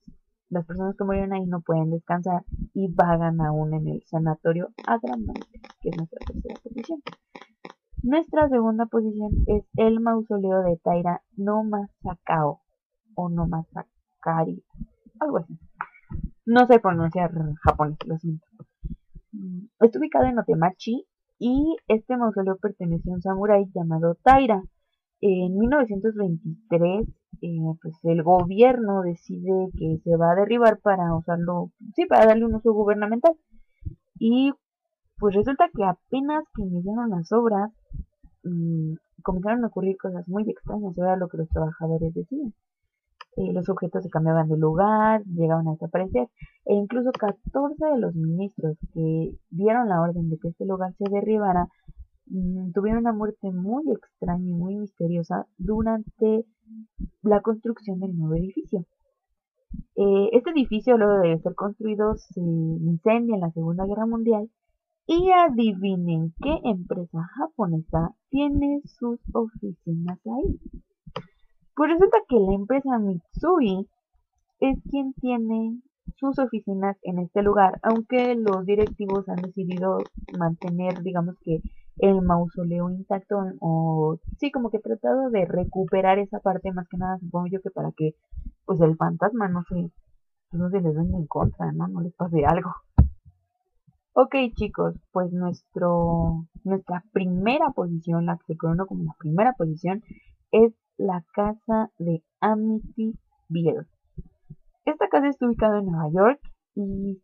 las 0.48 0.66
personas 0.66 0.96
que 0.96 1.04
murieron 1.04 1.32
ahí 1.32 1.46
no 1.46 1.60
pueden 1.60 1.90
descansar 1.90 2.44
y 2.74 2.88
vagan 2.92 3.40
aún 3.40 3.74
en 3.74 3.88
el 3.88 4.02
sanatorio 4.04 4.70
Agramante, 4.86 5.40
que 5.80 5.90
es 5.90 5.96
nuestra 5.96 6.18
tercera 6.26 6.54
posición. 6.62 7.00
Nuestra 8.02 8.48
segunda 8.48 8.86
posición 8.86 9.30
es 9.46 9.64
el 9.76 10.00
mausoleo 10.00 10.62
de 10.62 10.76
Taira 10.78 11.22
no 11.36 11.62
Masakao 11.62 12.60
o 13.14 13.28
no 13.28 13.46
Masakao 13.46 13.86
Kari, 14.22 14.62
algo 15.18 15.38
así. 15.38 15.58
No 16.46 16.66
sé 16.66 16.78
pronunciar 16.78 17.32
japonés, 17.62 17.98
lo 18.06 18.18
siento. 18.18 18.46
Mm, 19.32 19.66
está 19.80 19.98
ubicado 19.98 20.26
en 20.26 20.38
Otemachi 20.38 21.06
y 21.38 21.76
este 21.88 22.16
mausoleo 22.16 22.56
pertenece 22.58 23.10
a 23.10 23.14
un 23.14 23.22
samurái 23.22 23.66
llamado 23.74 24.14
Taira. 24.22 24.62
En 25.20 25.56
1923, 25.56 27.08
eh, 27.42 27.48
pues 27.80 27.94
el 28.04 28.22
gobierno 28.22 29.02
decide 29.02 29.68
que 29.78 29.98
se 30.04 30.16
va 30.16 30.32
a 30.32 30.34
derribar 30.34 30.80
para 30.80 31.14
usarlo, 31.14 31.70
sí, 31.94 32.06
para 32.06 32.26
darle 32.26 32.44
un 32.46 32.56
uso 32.56 32.72
gubernamental. 32.72 33.34
Y 34.18 34.52
pues 35.18 35.34
resulta 35.34 35.70
que 35.74 35.84
apenas 35.84 36.44
que 36.54 36.62
iniciaron 36.62 37.10
las 37.10 37.30
obras, 37.32 37.70
mm, 38.44 38.94
comenzaron 39.22 39.64
a 39.64 39.68
ocurrir 39.68 39.96
cosas 39.96 40.26
muy 40.28 40.42
extrañas, 40.48 40.96
era 40.98 41.16
lo 41.16 41.28
que 41.28 41.38
los 41.38 41.48
trabajadores 41.48 42.12
decían. 42.14 42.52
Eh, 43.36 43.52
los 43.52 43.68
objetos 43.70 44.02
se 44.02 44.10
cambiaban 44.10 44.48
de 44.48 44.58
lugar, 44.58 45.24
llegaban 45.24 45.66
a 45.68 45.72
desaparecer, 45.72 46.28
e 46.66 46.74
incluso 46.74 47.12
14 47.12 47.84
de 47.86 47.98
los 47.98 48.14
ministros 48.14 48.76
que 48.92 49.34
dieron 49.50 49.88
la 49.88 50.02
orden 50.02 50.28
de 50.28 50.38
que 50.38 50.48
este 50.48 50.66
lugar 50.66 50.92
se 50.98 51.04
derribara 51.10 51.66
mm, 52.26 52.72
tuvieron 52.72 53.00
una 53.00 53.12
muerte 53.12 53.50
muy 53.50 53.90
extraña 53.90 54.48
y 54.48 54.52
muy 54.52 54.76
misteriosa 54.76 55.46
durante 55.56 56.44
la 57.22 57.40
construcción 57.40 58.00
del 58.00 58.16
nuevo 58.18 58.34
edificio. 58.34 58.84
Eh, 59.96 60.28
este 60.32 60.50
edificio, 60.50 60.98
luego 60.98 61.18
de 61.20 61.38
ser 61.40 61.54
construido, 61.54 62.16
se 62.16 62.40
incendia 62.40 63.34
en 63.34 63.40
la 63.40 63.50
Segunda 63.52 63.86
Guerra 63.86 64.06
Mundial 64.06 64.50
y 65.06 65.30
adivinen 65.30 66.34
qué 66.42 66.58
empresa 66.64 67.18
japonesa 67.36 68.14
tiene 68.28 68.82
sus 68.84 69.20
oficinas 69.32 70.18
ahí. 70.26 70.60
Pues 71.74 71.90
resulta 71.90 72.18
que 72.28 72.36
la 72.36 72.54
empresa 72.54 72.98
Mitsui 72.98 73.88
es 74.60 74.78
quien 74.90 75.12
tiene 75.14 75.80
sus 76.16 76.38
oficinas 76.38 76.96
en 77.02 77.18
este 77.18 77.42
lugar, 77.42 77.78
aunque 77.82 78.34
los 78.34 78.66
directivos 78.66 79.28
han 79.28 79.36
decidido 79.36 79.98
mantener, 80.38 81.02
digamos 81.02 81.36
que, 81.42 81.60
el 81.98 82.22
mausoleo 82.22 82.90
intacto 82.90 83.36
o 83.60 84.18
sí, 84.38 84.50
como 84.50 84.70
que 84.70 84.78
tratado 84.78 85.30
de 85.30 85.44
recuperar 85.44 86.18
esa 86.18 86.40
parte 86.40 86.72
más 86.72 86.88
que 86.88 86.96
nada, 86.96 87.18
supongo 87.18 87.48
yo 87.48 87.60
que 87.60 87.70
para 87.70 87.92
que 87.92 88.14
pues 88.64 88.80
el 88.80 88.96
fantasma 88.96 89.48
no 89.48 89.62
se, 89.68 89.90
no 90.52 90.70
se 90.70 90.80
les 90.80 90.94
venga 90.94 91.18
en 91.18 91.26
contra, 91.26 91.70
¿no? 91.72 91.88
No 91.88 92.00
les 92.00 92.14
pase 92.14 92.44
algo. 92.46 92.70
Ok 94.14 94.34
chicos, 94.56 94.94
pues 95.12 95.32
nuestro, 95.32 96.46
nuestra 96.64 97.04
primera 97.12 97.70
posición, 97.70 98.26
la 98.26 98.36
que 98.38 98.54
se 98.54 98.56
conoce 98.56 98.88
como 98.88 99.04
la 99.04 99.14
primera 99.18 99.52
posición, 99.52 100.02
es 100.50 100.72
la 101.02 101.24
casa 101.34 101.90
de 101.98 102.22
Amityville. 102.40 103.86
Esta 104.84 105.08
casa 105.08 105.28
está 105.28 105.46
ubicada 105.46 105.78
en 105.80 105.86
Nueva 105.86 106.10
York 106.12 106.40
y 106.74 107.20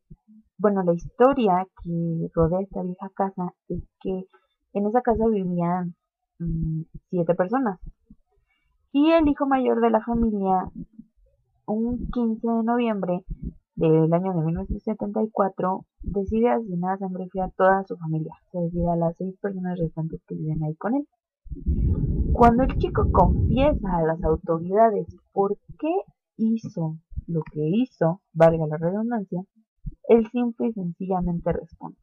bueno, 0.58 0.82
la 0.82 0.92
historia 0.92 1.66
que 1.82 2.28
rodea 2.34 2.60
esta 2.60 2.82
vieja 2.82 3.08
casa 3.14 3.54
es 3.68 3.82
que 4.00 4.24
en 4.72 4.86
esa 4.86 5.00
casa 5.02 5.26
vivían 5.26 5.94
mm, 6.40 6.82
siete 7.10 7.34
personas 7.34 7.78
y 8.92 9.12
el 9.12 9.28
hijo 9.28 9.46
mayor 9.46 9.80
de 9.80 9.90
la 9.90 10.00
familia 10.00 10.70
un 11.66 12.10
15 12.10 12.46
de 12.46 12.62
noviembre 12.64 13.24
del 13.76 14.12
año 14.12 14.32
de 14.34 14.44
1974 14.44 15.86
decide 16.02 16.50
asesinar 16.50 16.94
a 16.94 16.98
sangre 16.98 17.28
fría 17.28 17.44
a 17.44 17.50
toda 17.50 17.84
su 17.84 17.96
familia, 17.96 18.34
es 18.52 18.62
decir, 18.62 18.88
a 18.88 18.96
las 18.96 19.16
seis 19.16 19.36
personas 19.40 19.78
restantes 19.78 20.20
que 20.26 20.34
viven 20.34 20.64
ahí 20.64 20.74
con 20.74 20.96
él. 20.96 21.06
Cuando 22.32 22.62
el 22.62 22.78
chico 22.78 23.10
confiesa 23.10 23.96
a 23.96 24.02
las 24.02 24.22
autoridades 24.22 25.06
por 25.32 25.58
qué 25.78 25.92
hizo 26.36 26.98
lo 27.26 27.42
que 27.52 27.60
hizo, 27.60 28.20
valga 28.32 28.66
la 28.66 28.76
redundancia, 28.76 29.42
él 30.08 30.26
simple 30.30 30.68
y 30.68 30.72
sencillamente 30.72 31.52
responde, 31.52 31.98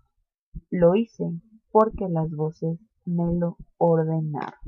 lo 0.70 0.96
hice 0.96 1.24
porque 1.72 2.08
las 2.10 2.30
voces 2.32 2.80
me 3.06 3.34
lo 3.34 3.58
ordenaron. 3.78 4.60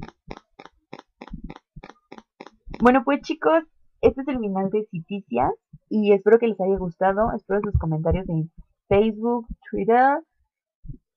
Bueno 2.80 3.04
pues 3.04 3.22
chicos, 3.22 3.64
este 4.02 4.22
es 4.22 4.28
el 4.28 4.40
final 4.40 4.70
de 4.70 4.86
Citicias 4.92 5.52
y 5.90 6.14
espero 6.14 6.38
que 6.40 6.48
les 6.48 6.60
haya 6.62 6.78
gustado. 6.78 7.32
Espero 7.36 7.62
sus 7.62 7.80
comentarios 7.80 8.28
en 8.30 8.52
Facebook, 8.88 9.48
Twitter, 9.70 10.20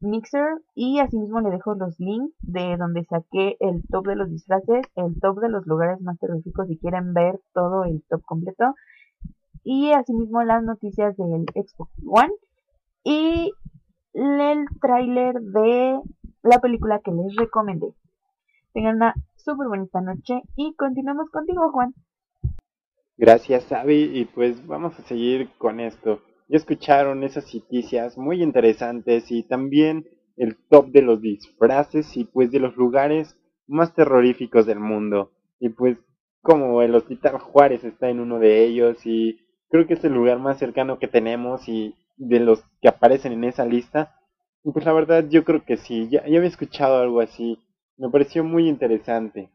Mixer 0.00 0.62
y 0.74 0.98
asimismo 0.98 1.40
le 1.40 1.50
dejo 1.50 1.74
los 1.74 1.98
links 2.00 2.34
de 2.40 2.76
donde 2.76 3.04
saqué 3.04 3.56
el 3.60 3.82
top 3.90 4.06
de 4.06 4.16
los 4.16 4.30
disfraces, 4.30 4.86
el 4.96 5.20
top 5.20 5.40
de 5.40 5.50
los 5.50 5.66
lugares 5.66 6.00
más 6.00 6.18
terroríficos 6.18 6.68
si 6.68 6.78
quieren 6.78 7.12
ver 7.12 7.38
todo 7.52 7.84
el 7.84 8.02
top 8.08 8.22
completo 8.24 8.74
y 9.62 9.92
asimismo 9.92 10.42
las 10.42 10.62
noticias 10.62 11.16
del 11.16 11.44
Xbox 11.54 11.90
One 12.06 12.32
y 13.04 13.52
el 14.14 14.64
tráiler 14.80 15.40
de 15.40 16.00
la 16.42 16.58
película 16.60 17.00
que 17.00 17.12
les 17.12 17.36
recomendé. 17.36 17.92
Tengan 18.72 18.96
una 18.96 19.14
súper 19.36 19.68
bonita 19.68 20.00
noche 20.00 20.42
y 20.56 20.74
continuamos 20.74 21.30
contigo 21.30 21.70
Juan. 21.72 21.94
Gracias, 23.16 23.70
Abby, 23.70 24.18
y 24.18 24.24
pues 24.24 24.66
vamos 24.66 24.98
a 24.98 25.02
seguir 25.02 25.50
con 25.58 25.78
esto. 25.78 26.22
Ya 26.50 26.56
escucharon 26.56 27.22
esas 27.22 27.54
noticias 27.54 28.18
muy 28.18 28.42
interesantes 28.42 29.30
y 29.30 29.44
también 29.44 30.04
el 30.36 30.56
top 30.68 30.88
de 30.88 31.00
los 31.00 31.22
disfraces 31.22 32.16
y 32.16 32.24
pues 32.24 32.50
de 32.50 32.58
los 32.58 32.76
lugares 32.76 33.36
más 33.68 33.94
terroríficos 33.94 34.66
del 34.66 34.80
mundo. 34.80 35.30
Y 35.60 35.68
pues 35.68 35.96
como 36.42 36.82
el 36.82 36.92
Hospital 36.96 37.38
Juárez 37.38 37.84
está 37.84 38.08
en 38.08 38.18
uno 38.18 38.40
de 38.40 38.64
ellos 38.64 39.06
y 39.06 39.38
creo 39.68 39.86
que 39.86 39.94
es 39.94 40.02
el 40.02 40.12
lugar 40.12 40.40
más 40.40 40.58
cercano 40.58 40.98
que 40.98 41.06
tenemos 41.06 41.68
y 41.68 41.94
de 42.16 42.40
los 42.40 42.64
que 42.82 42.88
aparecen 42.88 43.32
en 43.32 43.44
esa 43.44 43.64
lista. 43.64 44.16
Y 44.64 44.72
pues 44.72 44.84
la 44.84 44.92
verdad 44.92 45.26
yo 45.28 45.44
creo 45.44 45.64
que 45.64 45.76
sí, 45.76 46.08
ya, 46.10 46.26
ya 46.26 46.38
había 46.38 46.48
escuchado 46.48 47.00
algo 47.00 47.20
así. 47.20 47.60
Me 47.96 48.10
pareció 48.10 48.42
muy 48.42 48.68
interesante. 48.68 49.52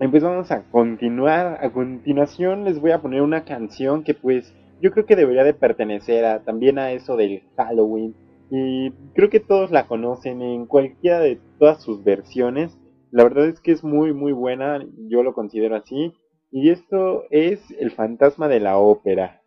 Y 0.00 0.08
pues 0.08 0.24
vamos 0.24 0.50
a 0.50 0.68
continuar. 0.72 1.64
A 1.64 1.70
continuación 1.70 2.64
les 2.64 2.80
voy 2.80 2.90
a 2.90 3.00
poner 3.00 3.22
una 3.22 3.44
canción 3.44 4.02
que 4.02 4.14
pues 4.14 4.52
yo 4.84 4.90
creo 4.90 5.06
que 5.06 5.16
debería 5.16 5.44
de 5.44 5.54
pertenecer 5.54 6.26
a, 6.26 6.44
también 6.44 6.78
a 6.78 6.92
eso 6.92 7.16
del 7.16 7.42
Halloween. 7.56 8.14
Y 8.50 8.90
creo 9.14 9.30
que 9.30 9.40
todos 9.40 9.70
la 9.70 9.86
conocen 9.86 10.42
en 10.42 10.66
cualquiera 10.66 11.20
de 11.20 11.40
todas 11.58 11.82
sus 11.82 12.04
versiones. 12.04 12.76
La 13.10 13.24
verdad 13.24 13.46
es 13.46 13.62
que 13.62 13.72
es 13.72 13.82
muy 13.82 14.12
muy 14.12 14.32
buena, 14.32 14.84
yo 15.08 15.22
lo 15.22 15.32
considero 15.32 15.74
así. 15.74 16.12
Y 16.50 16.68
esto 16.68 17.24
es 17.30 17.62
El 17.80 17.92
fantasma 17.92 18.46
de 18.46 18.60
la 18.60 18.76
ópera. 18.76 19.40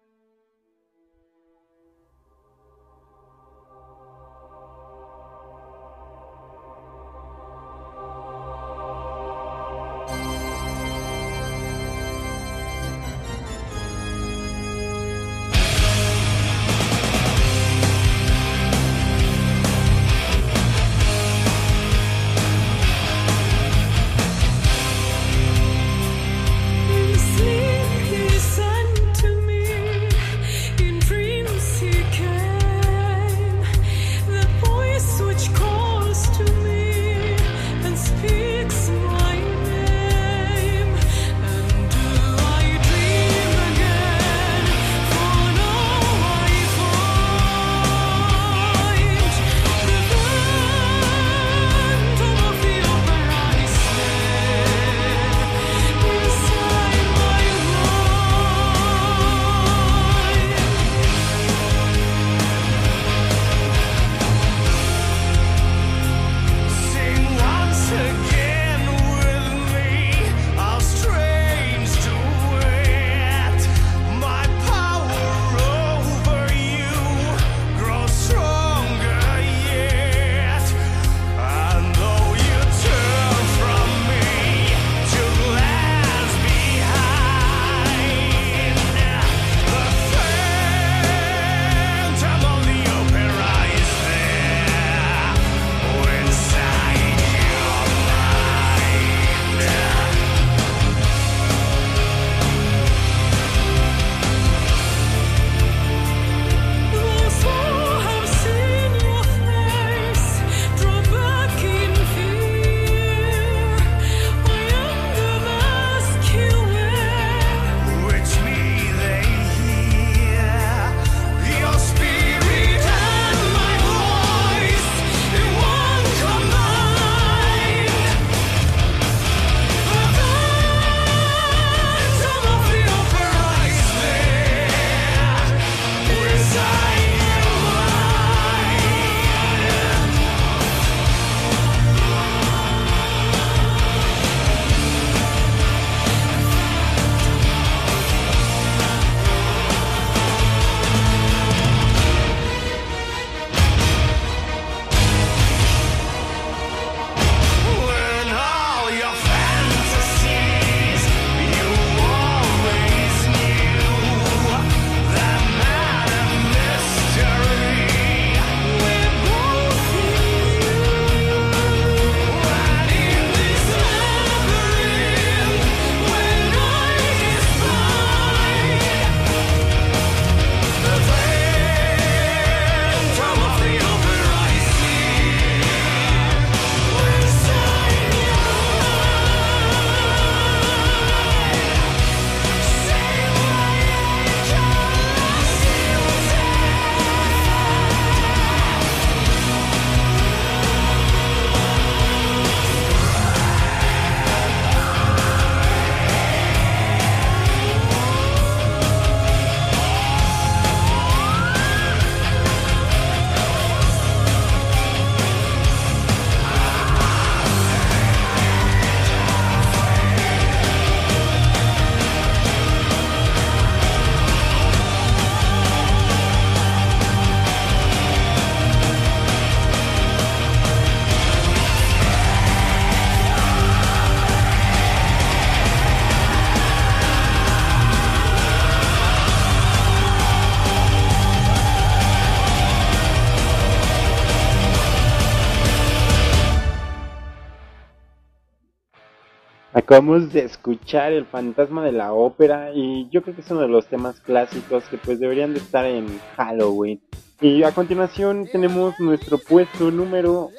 Acabamos 249.88 250.34
de 250.34 250.44
escuchar 250.44 251.14
El 251.14 251.26
fantasma 251.26 251.82
de 251.82 251.94
la 251.94 252.12
ópera 252.12 252.72
y 252.76 253.08
yo 253.10 253.22
creo 253.22 253.34
que 253.34 253.40
es 253.40 253.50
uno 253.52 253.62
de 253.62 253.70
los 253.70 253.88
temas 253.88 254.20
clásicos 254.20 254.84
que 254.90 254.98
pues 254.98 255.18
deberían 255.18 255.54
de 255.54 255.60
estar 255.60 255.86
en 255.86 256.20
Halloween. 256.36 257.00
Y 257.40 257.64
a 257.64 257.72
continuación 257.72 258.50
tenemos 258.52 259.00
nuestro 259.00 259.38
puesto 259.38 259.90
número 259.90 260.50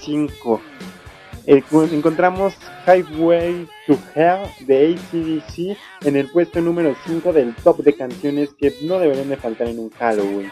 5. 0.00 0.60
encontramos 1.46 2.58
Highway 2.86 3.66
to 3.86 3.98
Hell 4.14 4.50
de 4.66 4.98
ACDC 4.98 5.78
en 6.06 6.16
el 6.16 6.30
puesto 6.30 6.60
número 6.60 6.94
5 7.06 7.32
del 7.32 7.54
top 7.54 7.78
de 7.78 7.96
canciones 7.96 8.52
que 8.52 8.74
no 8.82 8.98
deberían 8.98 9.30
de 9.30 9.38
faltar 9.38 9.66
en 9.68 9.78
un 9.78 9.88
Halloween. 9.92 10.50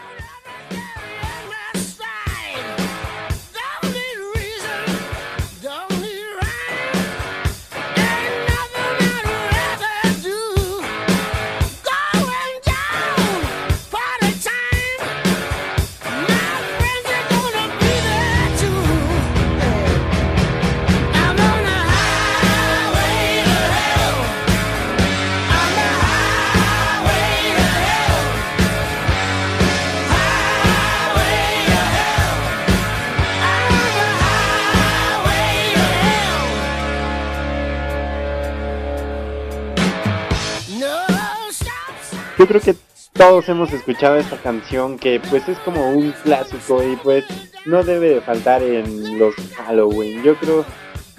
Yo 42.43 42.47
creo 42.47 42.59
que 42.59 42.75
todos 43.13 43.47
hemos 43.47 43.71
escuchado 43.71 44.17
esta 44.17 44.35
canción 44.35 44.99
que 44.99 45.21
pues 45.29 45.47
es 45.47 45.57
como 45.59 45.91
un 45.91 46.11
clásico 46.11 46.83
y 46.83 46.97
pues 46.97 47.23
no 47.65 47.85
debe 47.85 48.09
de 48.09 48.19
faltar 48.19 48.61
en 48.61 49.17
los 49.17 49.33
Halloween. 49.55 50.21
Yo 50.23 50.35
creo 50.35 50.65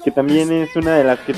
que 0.05 0.11
también 0.11 0.53
es 0.53 0.77
una 0.77 0.97
de 0.97 1.05
las 1.05 1.19
que 1.21 1.35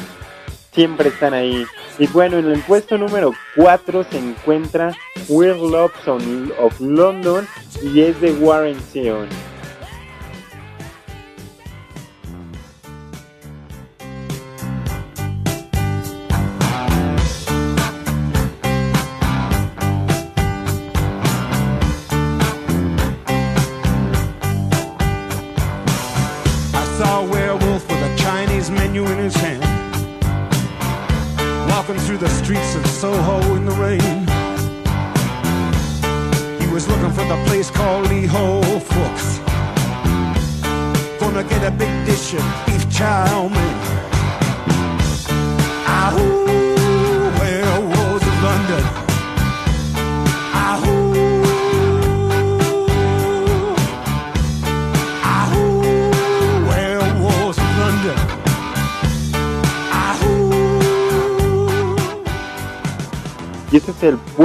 siempre 0.73 1.11
están 1.11 1.35
ahí. 1.35 1.65
Y 2.01 2.09
bueno, 2.09 2.37
en 2.39 2.51
el 2.51 2.61
puesto 2.63 2.99
número 2.99 3.31
4 3.55 4.03
se 4.11 4.19
encuentra 4.19 4.93
Weird 5.29 5.61
Love 5.61 5.93
of 6.59 6.81
London 6.81 7.47
y 7.81 8.01
es 8.01 8.21
de 8.21 8.33
Warren 8.33 8.81
Zevon. 8.93 9.29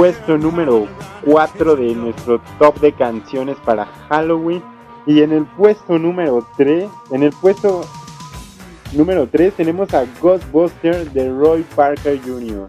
Puesto 0.02 0.36
número 0.36 0.88
4 1.24 1.76
de 1.76 1.94
nuestro 1.94 2.40
top 2.58 2.80
de 2.80 2.92
canciones 2.92 3.56
para 3.64 3.86
Halloween. 4.08 4.60
Y 5.06 5.22
en 5.22 5.30
el 5.30 5.44
puesto 5.44 5.96
número 5.96 6.44
3, 6.56 6.90
en 7.12 7.22
el 7.22 7.30
puesto 7.30 7.82
número 8.94 9.28
3 9.28 9.54
tenemos 9.54 9.94
a 9.94 10.04
Ghostbusters 10.20 11.14
de 11.14 11.30
Roy 11.30 11.64
Parker 11.76 12.20
Jr. 12.20 12.68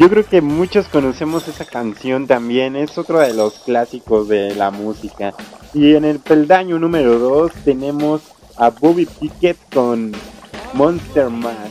Yo 0.00 0.08
creo 0.08 0.24
que 0.24 0.40
muchos 0.40 0.86
conocemos 0.88 1.46
esa 1.46 1.66
canción 1.66 2.26
también, 2.26 2.74
es 2.74 2.96
otro 2.96 3.18
de 3.18 3.34
los 3.34 3.58
clásicos 3.58 4.28
de 4.28 4.54
la 4.54 4.70
música. 4.70 5.34
Y 5.74 5.94
en 5.94 6.06
el 6.06 6.20
peldaño 6.20 6.78
número 6.78 7.18
2 7.18 7.52
tenemos 7.66 8.22
a 8.56 8.70
Bobby 8.70 9.04
Pickett 9.04 9.58
con 9.74 10.12
Monster 10.72 11.28
Mash. 11.28 11.70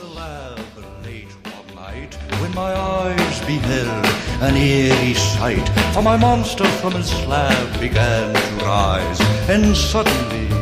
When 2.40 2.54
my 2.54 2.72
eyes 2.72 3.42
beheld 3.48 4.06
an 4.42 4.56
eerie 4.56 5.16
sight, 5.16 5.68
for 5.94 6.04
my 6.04 6.16
monster 6.16 6.66
from 6.82 6.94
his 6.94 7.08
slab 7.08 7.80
began 7.80 8.34
to 8.34 8.66
rise, 8.66 9.20
and 9.50 9.76
suddenly, 9.76 10.59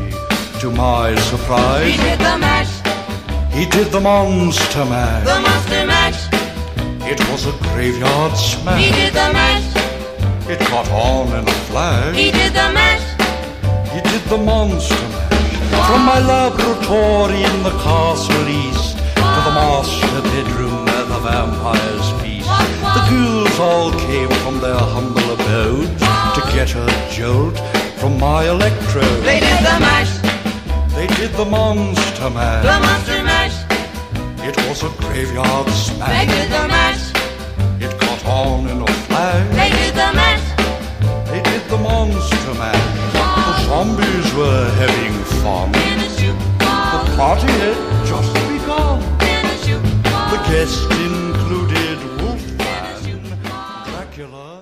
to 0.59 0.71
my 0.71 1.13
surprise, 1.15 1.85
he 1.85 1.97
did 1.97 2.19
the 2.19 2.37
mash. 2.37 2.73
He 3.53 3.65
did 3.65 3.91
the 3.91 3.99
monster 3.99 4.85
mash. 4.85 5.25
The 5.25 5.39
monster 5.39 5.85
mash. 5.85 6.21
It 7.11 7.19
was 7.29 7.45
a 7.45 7.53
graveyard 7.69 8.35
smash. 8.35 8.83
He 8.83 8.91
did 8.91 9.13
the 9.13 9.29
mash. 9.33 9.67
It 10.49 10.59
caught 10.61 10.89
on 10.89 11.27
in 11.27 11.47
a 11.47 11.57
flash. 11.69 12.15
He 12.15 12.31
did 12.31 12.53
the 12.53 12.69
mash. 12.73 13.05
He 13.93 14.01
did 14.01 14.23
the 14.29 14.37
monster 14.37 14.95
mash. 14.95 15.87
From 15.87 16.01
my 16.05 16.19
laboratory 16.19 17.43
in 17.43 17.63
the 17.63 17.75
castle 17.85 18.47
east 18.49 18.97
to 18.97 19.39
the 19.47 19.53
master 19.61 20.21
bedroom 20.31 20.85
where 20.85 21.05
the 21.05 21.19
vampires 21.19 22.09
feast. 22.21 22.49
The 22.95 23.03
ghouls 23.09 23.59
all 23.59 23.91
came 23.91 24.29
from 24.41 24.59
their 24.59 24.81
humble 24.95 25.29
abodes 25.33 26.01
to 26.35 26.41
get 26.55 26.73
a 26.75 26.87
jolt 27.11 27.59
from 27.99 28.19
my 28.19 28.49
electrode. 28.49 29.23
They 29.23 29.39
did 29.39 29.59
the 29.59 29.79
mash. 29.79 30.16
They 30.97 31.05
did 31.05 31.31
the 31.33 31.45
monster 31.45 32.29
mash. 32.31 32.65
The 32.65 32.79
monster 32.87 33.21
mash. 33.23 33.57
It 34.49 34.57
was 34.67 34.81
a 34.81 34.89
graveyard 34.97 35.69
smash. 35.69 36.09
They 36.09 36.25
did 36.25 36.49
the 36.49 36.67
mash. 36.67 37.03
It 37.79 37.93
caught 37.99 38.25
on 38.25 38.67
in 38.67 38.81
a 38.81 38.87
flash. 39.05 39.47
They 39.59 39.69
did 39.77 39.93
the 39.93 40.09
mash. 40.17 40.45
They 41.29 41.41
did 41.43 41.63
the 41.69 41.77
monster 41.77 42.53
mash. 42.55 43.13
The 43.13 43.53
zombies 43.67 44.33
were 44.33 44.71
having 44.81 45.13
fun. 45.43 45.71
The 45.71 47.15
party 47.15 47.51
had 47.61 47.77
just 48.07 48.33
begun. 48.49 48.99
The 50.33 50.39
guests 50.49 50.81
included 50.81 51.99
Wolfman, 52.17 53.21
Dracula, 53.85 53.85
and 53.85 54.15
his 54.17 54.25
son. 54.33 54.56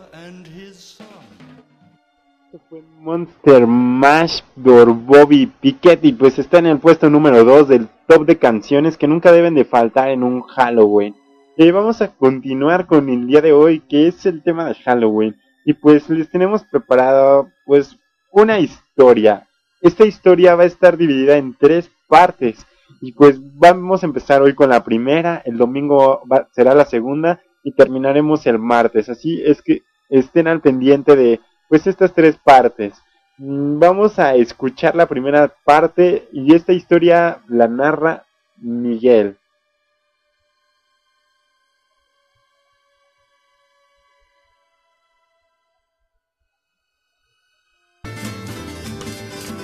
Fue 2.69 2.81
Monster 3.01 3.67
Mash 3.67 4.41
por 4.63 4.93
Bobby 4.93 5.47
Pickett 5.47 6.03
y 6.05 6.13
pues 6.13 6.39
está 6.39 6.59
en 6.59 6.67
el 6.67 6.79
puesto 6.79 7.09
número 7.09 7.43
2 7.43 7.67
del 7.67 7.89
top 8.07 8.25
de 8.25 8.37
canciones 8.37 8.97
que 8.97 9.07
nunca 9.07 9.31
deben 9.31 9.55
de 9.55 9.65
faltar 9.65 10.09
en 10.09 10.23
un 10.23 10.41
Halloween. 10.41 11.15
Vamos 11.57 12.01
a 12.01 12.09
continuar 12.15 12.85
con 12.85 13.09
el 13.09 13.27
día 13.27 13.41
de 13.41 13.51
hoy, 13.51 13.81
que 13.81 14.07
es 14.07 14.25
el 14.25 14.43
tema 14.43 14.65
de 14.65 14.75
Halloween. 14.75 15.35
Y 15.65 15.73
pues 15.73 16.09
les 16.09 16.29
tenemos 16.29 16.63
preparado 16.63 17.49
pues 17.65 17.97
una 18.31 18.59
historia. 18.59 19.47
Esta 19.81 20.05
historia 20.05 20.55
va 20.55 20.63
a 20.63 20.67
estar 20.67 20.97
dividida 20.97 21.37
en 21.37 21.55
tres 21.55 21.89
partes. 22.07 22.65
Y 23.01 23.11
pues 23.11 23.37
vamos 23.57 24.03
a 24.03 24.05
empezar 24.05 24.41
hoy 24.41 24.53
con 24.53 24.69
la 24.69 24.83
primera, 24.83 25.41
el 25.45 25.57
domingo 25.57 26.21
será 26.51 26.73
la 26.73 26.85
segunda 26.85 27.41
y 27.63 27.71
terminaremos 27.71 28.45
el 28.47 28.59
martes. 28.59 29.09
Así 29.09 29.41
es 29.43 29.61
que 29.61 29.81
estén 30.09 30.47
al 30.47 30.61
pendiente 30.61 31.15
de 31.15 31.39
pues 31.69 31.85
estas 31.87 32.13
tres 32.13 32.37
partes. 32.37 32.93
Mm, 33.37 33.79
Vamos 33.79 34.19
a 34.19 34.35
escuchar 34.35 34.95
la 34.95 35.07
primera 35.07 35.53
parte 35.63 36.27
y 36.31 36.53
esta 36.55 36.73
historia 36.73 37.41
la 37.47 37.67
narra 37.67 38.25
Miguel. 38.57 39.37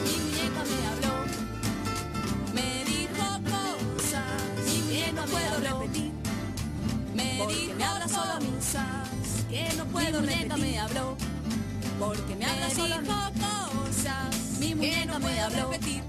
Mi 0.04 0.20
muñeca 0.20 0.64
me 0.72 0.80
habló, 0.88 1.16
me 2.54 2.70
dijo 2.86 3.26
cosas 3.43 4.66
que 9.49 9.64
no 9.76 9.86
puedo 9.86 10.22
Mi 10.22 10.28
muñeca 10.28 10.58
me 10.58 10.80
habló, 10.80 11.18
porque 12.02 12.36
me 12.36 12.45
habla 12.45 12.70
solo 12.72 12.95
cosas. 13.06 14.36
Mi 14.60 14.74
muñeca 14.74 15.20
me 15.20 15.39
habló, 15.39 15.72
repetir. 15.72 16.04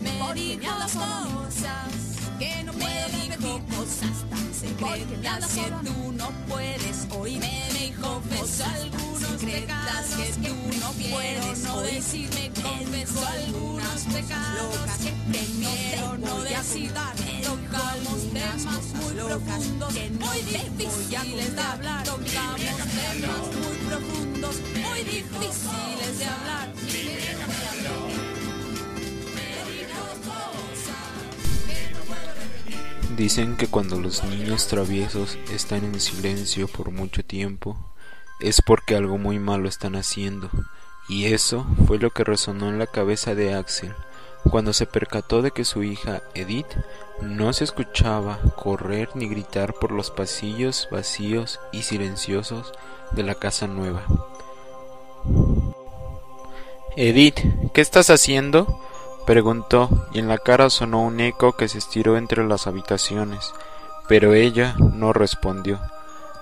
Me 0.00 0.34
dijo 0.34 0.66
cosas 0.66 1.90
que 2.38 2.64
no 2.64 2.72
puedo 2.72 3.06
repetir. 3.06 3.76
cosas 3.76 4.16
tan 4.28 4.54
secretas 4.54 5.46
que 5.54 5.88
tú 5.88 6.12
no 6.12 6.30
puedes 6.48 7.06
oír. 7.10 7.38
Me 7.38 7.68
dijo 7.78 8.20
cosas 8.36 8.74
algunos 8.74 9.40
secretas 9.40 10.06
que 10.16 10.48
tú 10.48 10.54
no 10.80 10.92
puedes 10.92 11.58
no 11.60 11.80
decirme 11.80 12.50
confesó 12.60 13.26
algunos 13.26 14.00
pecados 14.12 14.76
que 15.02 15.12
prefiero 15.30 16.18
no 16.18 16.40
decir. 16.42 16.92
Tocamos 17.44 18.32
temas 18.32 18.84
muy 18.94 19.14
profundos 19.14 19.94
muy 20.20 20.38
difíciles 20.42 21.54
de 21.54 21.60
hablar. 21.62 22.04
Tocamos 22.04 22.60
temas 22.60 23.46
muy 23.54 23.76
profundos 23.88 24.56
Dicen 33.16 33.56
que 33.56 33.66
cuando 33.66 34.00
los 34.00 34.22
niños 34.22 34.68
traviesos 34.68 35.38
están 35.52 35.84
en 35.84 35.98
silencio 35.98 36.68
por 36.68 36.92
mucho 36.92 37.24
tiempo 37.24 37.76
es 38.38 38.62
porque 38.62 38.94
algo 38.94 39.18
muy 39.18 39.40
malo 39.40 39.68
están 39.68 39.96
haciendo, 39.96 40.48
y 41.08 41.26
eso 41.26 41.66
fue 41.86 41.98
lo 41.98 42.10
que 42.10 42.22
resonó 42.22 42.68
en 42.68 42.78
la 42.78 42.86
cabeza 42.86 43.34
de 43.34 43.54
Axel. 43.54 43.92
Cuando 44.50 44.72
se 44.72 44.86
percató 44.86 45.42
de 45.42 45.50
que 45.50 45.64
su 45.64 45.82
hija 45.82 46.22
Edith 46.34 46.72
no 47.20 47.52
se 47.52 47.64
escuchaba 47.64 48.38
correr 48.56 49.10
ni 49.14 49.28
gritar 49.28 49.74
por 49.74 49.90
los 49.90 50.12
pasillos 50.12 50.86
vacíos 50.92 51.58
y 51.72 51.82
silenciosos 51.82 52.72
de 53.10 53.24
la 53.24 53.34
casa 53.34 53.66
nueva. 53.66 54.06
Edith, 56.96 57.40
¿qué 57.72 57.80
estás 57.80 58.10
haciendo? 58.10 58.80
preguntó, 59.26 59.88
y 60.12 60.18
en 60.18 60.28
la 60.28 60.38
cara 60.38 60.70
sonó 60.70 61.02
un 61.02 61.20
eco 61.20 61.52
que 61.52 61.68
se 61.68 61.78
estiró 61.78 62.16
entre 62.16 62.46
las 62.46 62.66
habitaciones, 62.66 63.52
pero 64.08 64.34
ella 64.34 64.74
no 64.78 65.12
respondió. 65.12 65.80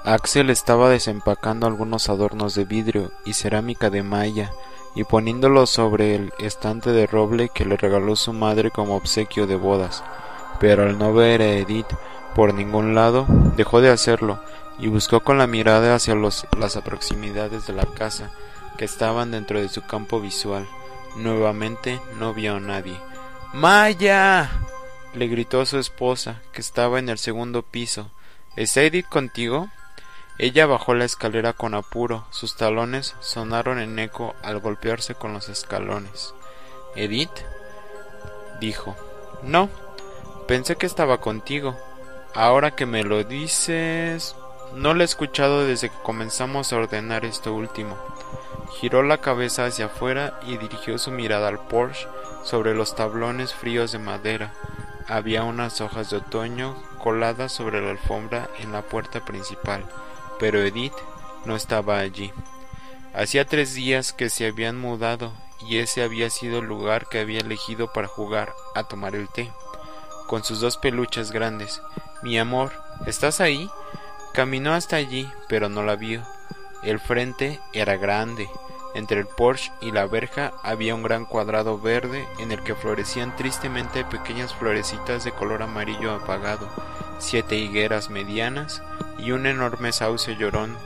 Axel 0.04 0.50
estaba 0.50 0.88
desempacando 0.88 1.66
algunos 1.66 2.08
adornos 2.08 2.54
de 2.54 2.64
vidrio 2.64 3.10
y 3.24 3.34
cerámica 3.34 3.90
de 3.90 4.04
malla 4.04 4.52
y 4.94 5.04
poniéndolos 5.04 5.68
sobre 5.68 6.14
el 6.14 6.32
estante 6.38 6.90
de 6.92 7.06
roble 7.06 7.48
que 7.48 7.64
le 7.64 7.76
regaló 7.76 8.14
su 8.14 8.32
madre 8.32 8.70
como 8.70 8.96
obsequio 8.96 9.46
de 9.46 9.56
bodas, 9.56 10.04
pero 10.60 10.84
al 10.84 10.96
no 10.96 11.12
ver 11.12 11.42
a 11.42 11.48
Edith 11.48 11.92
por 12.34 12.54
ningún 12.54 12.94
lado, 12.94 13.26
dejó 13.56 13.80
de 13.80 13.90
hacerlo 13.90 14.38
y 14.78 14.88
buscó 14.88 15.20
con 15.20 15.38
la 15.38 15.46
mirada 15.46 15.94
hacia 15.94 16.14
las 16.14 16.76
proximidades 16.84 17.66
de 17.66 17.72
la 17.72 17.84
casa 17.84 18.30
que 18.76 18.84
estaban 18.84 19.30
dentro 19.30 19.60
de 19.60 19.68
su 19.68 19.82
campo 19.82 20.20
visual. 20.20 20.66
Nuevamente 21.16 22.00
no 22.18 22.34
vio 22.34 22.56
a 22.56 22.60
nadie. 22.60 22.98
¡Maya! 23.52 24.50
le 25.14 25.28
gritó 25.28 25.64
su 25.64 25.78
esposa, 25.78 26.42
que 26.52 26.60
estaba 26.60 26.98
en 26.98 27.08
el 27.08 27.18
segundo 27.18 27.62
piso. 27.62 28.10
¿Es 28.54 28.76
Edith 28.76 29.08
contigo? 29.08 29.68
Ella 30.38 30.66
bajó 30.66 30.94
la 30.94 31.06
escalera 31.06 31.54
con 31.54 31.74
apuro. 31.74 32.26
Sus 32.30 32.56
talones 32.56 33.14
sonaron 33.20 33.78
en 33.78 33.98
eco 33.98 34.34
al 34.42 34.60
golpearse 34.60 35.14
con 35.14 35.32
los 35.32 35.48
escalones. 35.48 36.34
¿Edith? 36.94 37.30
dijo. 38.60 38.94
No. 39.42 39.70
Pensé 40.46 40.76
que 40.76 40.86
estaba 40.86 41.20
contigo. 41.20 41.76
Ahora 42.34 42.72
que 42.72 42.84
me 42.84 43.02
lo 43.02 43.24
dices... 43.24 44.36
No 44.74 44.92
lo 44.92 45.02
he 45.02 45.04
escuchado 45.04 45.64
desde 45.64 45.88
que 45.88 45.96
comenzamos 46.02 46.72
a 46.72 46.76
ordenar 46.76 47.24
esto 47.24 47.54
último. 47.54 47.96
Giró 48.72 49.02
la 49.02 49.18
cabeza 49.18 49.64
hacia 49.64 49.86
afuera 49.86 50.38
y 50.46 50.56
dirigió 50.58 50.98
su 50.98 51.10
mirada 51.10 51.48
al 51.48 51.58
Porsche 51.58 52.06
sobre 52.44 52.74
los 52.74 52.94
tablones 52.94 53.54
fríos 53.54 53.92
de 53.92 53.98
madera. 53.98 54.52
Había 55.08 55.44
unas 55.44 55.80
hojas 55.80 56.10
de 56.10 56.18
otoño 56.18 56.76
coladas 56.98 57.52
sobre 57.52 57.80
la 57.80 57.90
alfombra 57.90 58.48
en 58.58 58.72
la 58.72 58.82
puerta 58.82 59.24
principal, 59.24 59.84
pero 60.38 60.60
Edith 60.60 60.94
no 61.44 61.56
estaba 61.56 61.98
allí. 61.98 62.32
Hacía 63.14 63.46
tres 63.46 63.74
días 63.74 64.12
que 64.12 64.28
se 64.28 64.46
habían 64.46 64.78
mudado 64.78 65.32
y 65.60 65.78
ese 65.78 66.02
había 66.02 66.28
sido 66.28 66.58
el 66.58 66.66
lugar 66.66 67.08
que 67.08 67.20
había 67.20 67.40
elegido 67.40 67.92
para 67.92 68.08
jugar 68.08 68.52
a 68.74 68.84
tomar 68.84 69.14
el 69.14 69.28
té, 69.28 69.50
con 70.26 70.44
sus 70.44 70.60
dos 70.60 70.76
peluches 70.76 71.30
grandes. 71.30 71.80
Mi 72.22 72.38
amor, 72.38 72.72
¿estás 73.06 73.40
ahí? 73.40 73.70
Caminó 74.34 74.74
hasta 74.74 74.96
allí, 74.96 75.30
pero 75.48 75.68
no 75.68 75.82
la 75.82 75.96
vio. 75.96 76.22
El 76.86 77.00
frente 77.00 77.58
era 77.72 77.96
grande. 77.96 78.48
Entre 78.94 79.18
el 79.18 79.26
Porsche 79.26 79.72
y 79.80 79.90
la 79.90 80.06
verja 80.06 80.52
había 80.62 80.94
un 80.94 81.02
gran 81.02 81.24
cuadrado 81.24 81.80
verde 81.80 82.24
en 82.38 82.52
el 82.52 82.62
que 82.62 82.76
florecían 82.76 83.34
tristemente 83.34 84.04
pequeñas 84.04 84.54
florecitas 84.54 85.24
de 85.24 85.32
color 85.32 85.64
amarillo 85.64 86.12
apagado, 86.12 86.68
siete 87.18 87.56
higueras 87.56 88.08
medianas 88.08 88.84
y 89.18 89.32
un 89.32 89.46
enorme 89.46 89.90
sauce 89.90 90.36
llorón 90.36 90.76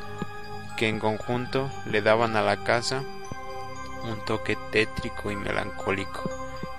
que 0.78 0.88
en 0.88 1.00
conjunto 1.00 1.70
le 1.84 2.00
daban 2.00 2.34
a 2.34 2.40
la 2.40 2.64
casa 2.64 3.02
un 4.04 4.24
toque 4.24 4.56
tétrico 4.72 5.30
y 5.30 5.36
melancólico. 5.36 6.30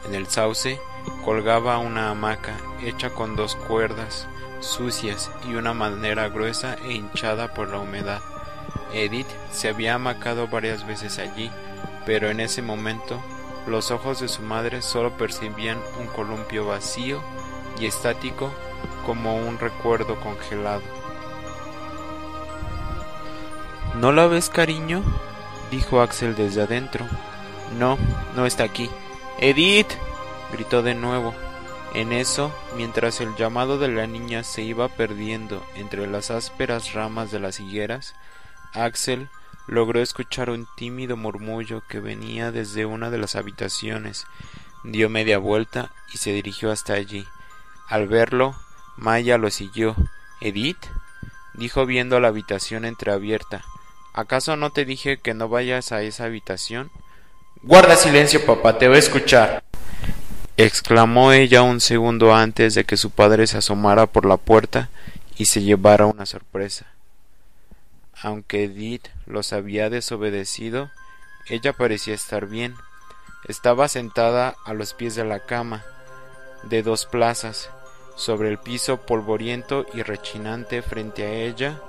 En 0.03 0.15
el 0.15 0.25
sauce 0.25 0.81
colgaba 1.23 1.77
una 1.77 2.09
hamaca 2.09 2.57
hecha 2.81 3.11
con 3.11 3.35
dos 3.35 3.55
cuerdas 3.55 4.27
sucias 4.61 5.29
y 5.47 5.53
una 5.53 5.75
madera 5.75 6.27
gruesa 6.29 6.75
e 6.83 6.93
hinchada 6.93 7.53
por 7.53 7.69
la 7.69 7.77
humedad. 7.77 8.21
Edith 8.93 9.27
se 9.51 9.69
había 9.69 9.95
amacado 9.95 10.47
varias 10.47 10.85
veces 10.85 11.17
allí, 11.19 11.51
pero 12.05 12.29
en 12.29 12.39
ese 12.39 12.61
momento 12.61 13.21
los 13.67 13.91
ojos 13.91 14.19
de 14.19 14.27
su 14.27 14.41
madre 14.41 14.81
solo 14.81 15.11
percibían 15.17 15.77
un 15.99 16.07
columpio 16.07 16.65
vacío 16.65 17.21
y 17.79 17.85
estático 17.85 18.51
como 19.05 19.35
un 19.35 19.59
recuerdo 19.59 20.19
congelado. 20.19 20.81
¿No 23.95 24.11
la 24.11 24.27
ves, 24.27 24.49
cariño? 24.49 25.03
dijo 25.69 26.01
Axel 26.01 26.35
desde 26.35 26.63
adentro. 26.63 27.05
No, 27.77 27.97
no 28.35 28.45
está 28.45 28.63
aquí. 28.63 28.89
Edith. 29.39 29.91
gritó 30.51 30.81
de 30.81 30.95
nuevo. 30.95 31.33
En 31.93 32.13
eso, 32.13 32.53
mientras 32.77 33.19
el 33.19 33.35
llamado 33.35 33.77
de 33.77 33.89
la 33.89 34.07
niña 34.07 34.43
se 34.43 34.61
iba 34.61 34.87
perdiendo 34.87 35.61
entre 35.75 36.07
las 36.07 36.31
ásperas 36.31 36.93
ramas 36.93 37.31
de 37.31 37.39
las 37.39 37.59
higueras, 37.59 38.15
Axel 38.73 39.29
logró 39.67 40.01
escuchar 40.01 40.49
un 40.49 40.67
tímido 40.75 41.17
murmullo 41.17 41.83
que 41.87 41.99
venía 41.99 42.51
desde 42.51 42.85
una 42.85 43.09
de 43.09 43.17
las 43.17 43.35
habitaciones. 43.35 44.25
Dio 44.83 45.09
media 45.09 45.37
vuelta 45.37 45.91
y 46.13 46.17
se 46.17 46.31
dirigió 46.31 46.71
hasta 46.71 46.93
allí. 46.93 47.25
Al 47.87 48.07
verlo, 48.07 48.55
Maya 48.97 49.37
lo 49.37 49.49
siguió. 49.49 49.95
¿Edith? 50.39 50.85
dijo 51.53 51.85
viendo 51.85 52.19
la 52.19 52.29
habitación 52.29 52.85
entreabierta. 52.85 53.63
¿Acaso 54.13 54.55
no 54.55 54.71
te 54.71 54.85
dije 54.85 55.17
que 55.17 55.33
no 55.33 55.49
vayas 55.49 55.91
a 55.91 56.01
esa 56.01 56.25
habitación? 56.25 56.91
Guarda 57.61 57.95
silencio, 57.95 58.45
papá, 58.45 58.77
te 58.77 58.87
voy 58.87 58.97
a 58.97 58.99
escuchar 58.99 59.63
exclamó 60.57 61.31
ella 61.31 61.63
un 61.63 61.81
segundo 61.81 62.33
antes 62.33 62.75
de 62.75 62.83
que 62.83 62.97
su 62.97 63.09
padre 63.09 63.47
se 63.47 63.57
asomara 63.57 64.05
por 64.05 64.25
la 64.25 64.37
puerta 64.37 64.89
y 65.37 65.45
se 65.45 65.63
llevara 65.63 66.05
una 66.05 66.25
sorpresa. 66.25 66.85
Aunque 68.21 68.65
Edith 68.65 69.07
los 69.25 69.53
había 69.53 69.89
desobedecido, 69.89 70.91
ella 71.47 71.73
parecía 71.73 72.13
estar 72.13 72.47
bien. 72.47 72.75
Estaba 73.47 73.87
sentada 73.87 74.55
a 74.65 74.73
los 74.73 74.93
pies 74.93 75.15
de 75.15 75.25
la 75.25 75.39
cama, 75.39 75.83
de 76.63 76.83
dos 76.83 77.05
plazas, 77.05 77.69
sobre 78.15 78.49
el 78.49 78.59
piso 78.59 79.01
polvoriento 79.01 79.85
y 79.93 80.03
rechinante 80.03 80.81
frente 80.81 81.25
a 81.25 81.31
ella 81.31 81.81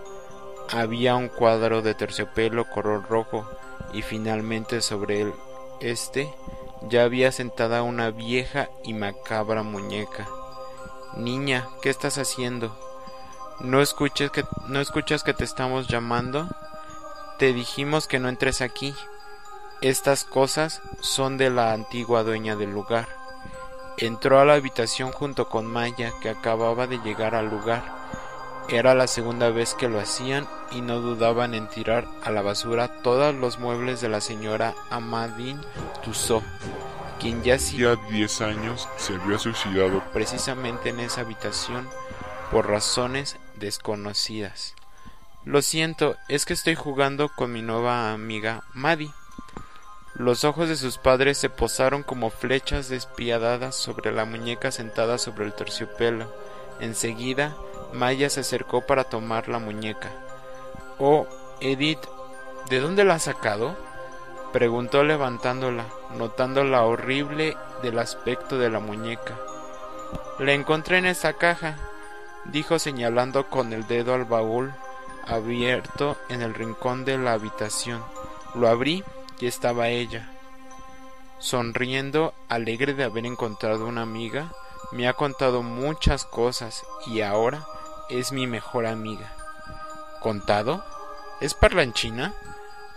había 0.70 1.16
un 1.16 1.28
cuadro 1.28 1.83
de 1.83 1.95
terciopelo 1.95 2.64
color 2.70 3.07
rojo 3.09 3.47
y 3.93 4.03
finalmente 4.03 4.80
sobre 4.80 5.20
él 5.20 5.35
este 5.80 6.33
ya 6.89 7.05
había 7.05 7.30
sentada 7.30 7.83
una 7.83 8.11
vieja 8.11 8.68
y 8.83 8.95
macabra 8.95 9.62
muñeca. 9.62 10.28
Niña, 11.16 11.68
¿qué 11.83 11.91
estás 11.91 12.18
haciendo? 12.18 12.76
¿No 13.61 13.81
escuches 13.81 14.31
que, 14.31 14.45
¿No 14.67 14.81
escuchas 14.81 15.23
que 15.23 15.35
te 15.35 15.45
estamos 15.45 15.89
llamando? 15.89 16.49
Te 17.39 17.53
dijimos 17.53 18.07
que 18.07 18.19
no 18.19 18.29
entres 18.29 18.61
aquí. 18.61 18.95
Estas 19.81 20.25
cosas 20.25 20.83
son 21.01 21.39
de 21.39 21.51
la 21.51 21.73
antigua 21.73 22.23
dueña 22.23 22.57
del 22.57 22.73
lugar. 22.73 23.09
Entró 23.99 24.41
a 24.41 24.45
la 24.45 24.55
habitación 24.55 25.13
junto 25.13 25.49
con 25.49 25.67
Maya, 25.67 26.13
que 26.21 26.31
acababa 26.31 26.87
de 26.87 26.99
llegar 26.99 27.35
al 27.35 27.49
lugar. 27.49 27.85
Era 28.69 28.95
la 28.95 29.07
segunda 29.07 29.51
vez 29.51 29.75
que 29.75 29.89
lo 29.89 30.01
hacían 30.01 30.49
y 30.71 30.81
no 30.81 31.01
dudaban 31.01 31.55
en 31.55 31.69
tirar 31.69 32.07
a 32.23 32.31
la 32.31 32.43
basura 32.43 33.03
todos 33.03 33.35
los 33.35 33.59
muebles 33.59 34.01
de 34.01 34.09
la 34.09 34.21
señora 34.21 34.75
Amadine 34.91 35.61
Tussaud, 36.05 36.43
quien 37.21 37.43
ya 37.43 37.57
hacía 37.57 37.97
10 37.97 38.41
años 38.41 38.89
se 38.97 39.15
había 39.17 39.39
suicidado. 39.39 40.03
precisamente 40.13 40.91
en 40.91 41.01
esa 41.01 41.23
habitación 41.23 41.89
por 42.53 42.69
razones 42.69 43.37
desconocidas. 43.63 44.75
Lo 45.45 45.63
siento, 45.63 46.17
es 46.29 46.45
que 46.45 46.53
estoy 46.53 46.75
jugando 46.75 47.31
con 47.31 47.53
mi 47.53 47.63
nueva 47.63 48.13
amiga 48.13 48.65
Maddie. 48.75 49.13
Los 50.15 50.45
ojos 50.45 50.69
de 50.69 50.77
sus 50.77 50.99
padres 50.99 51.39
se 51.39 51.49
posaron 51.49 52.03
como 52.03 52.31
flechas 52.31 52.89
despiadadas 52.89 53.75
sobre 53.75 54.13
la 54.13 54.25
muñeca 54.27 54.71
sentada 54.71 55.17
sobre 55.17 55.47
el 55.47 55.55
terciopelo. 55.55 56.31
Enseguida, 56.81 57.57
Maya 57.93 58.29
se 58.29 58.41
acercó 58.41 58.87
para 58.87 59.05
tomar 59.05 59.49
la 59.49 59.59
muñeca. 59.59 60.11
Oh, 60.99 61.27
Edith, 61.61 62.05
¿de 62.69 62.81
dónde 62.81 63.05
la 63.05 63.15
has 63.15 63.23
sacado? 63.23 63.77
preguntó 64.53 65.03
levantándola, 65.03 65.87
notando 66.19 66.63
la 66.65 66.83
horrible 66.83 67.57
del 67.83 67.99
aspecto 67.99 68.59
de 68.59 68.69
la 68.69 68.81
muñeca. 68.81 69.39
La 70.39 70.53
encontré 70.53 70.99
en 70.99 71.07
esa 71.07 71.33
caja, 71.35 71.79
dijo 72.45 72.78
señalando 72.78 73.49
con 73.49 73.72
el 73.72 73.86
dedo 73.86 74.14
al 74.14 74.24
baúl 74.24 74.72
abierto 75.26 76.16
en 76.28 76.43
el 76.43 76.55
rincón 76.55 77.05
de 77.05 77.18
la 77.18 77.32
habitación. 77.32 78.03
Lo 78.55 78.68
abrí 78.68 79.05
y 79.38 79.47
estaba 79.47 79.88
ella. 79.88 80.28
Sonriendo, 81.38 82.34
alegre 82.49 82.95
de 82.95 83.05
haber 83.05 83.26
encontrado 83.26 83.86
una 83.86 84.03
amiga, 84.03 84.53
me 84.93 85.09
ha 85.09 85.14
contado 85.14 85.62
muchas 85.62 86.24
cosas 86.24 86.84
y 87.07 87.22
ahora 87.22 87.64
es 88.09 88.32
mi 88.32 88.47
mejor 88.47 88.86
amiga. 88.86 89.32
¿Contado? 90.20 90.84
¿Es 91.40 91.55
parlanchina? 91.55 92.34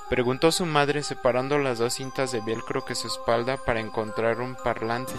Preguntó 0.09 0.51
su 0.51 0.67
madre 0.67 1.01
separando 1.01 1.57
las 1.57 1.79
dos 1.79 1.95
cintas 1.95 2.31
de 2.31 2.41
velcro 2.41 2.85
que 2.85 2.93
su 2.93 3.07
espalda 3.07 3.57
para 3.57 3.79
encontrar 3.79 4.39
un 4.39 4.55
parlante, 4.55 5.13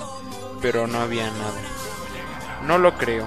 pero 0.60 0.86
no 0.86 1.00
había 1.00 1.28
nada. 1.32 1.60
No 2.62 2.78
lo 2.78 2.96
creo, 2.96 3.26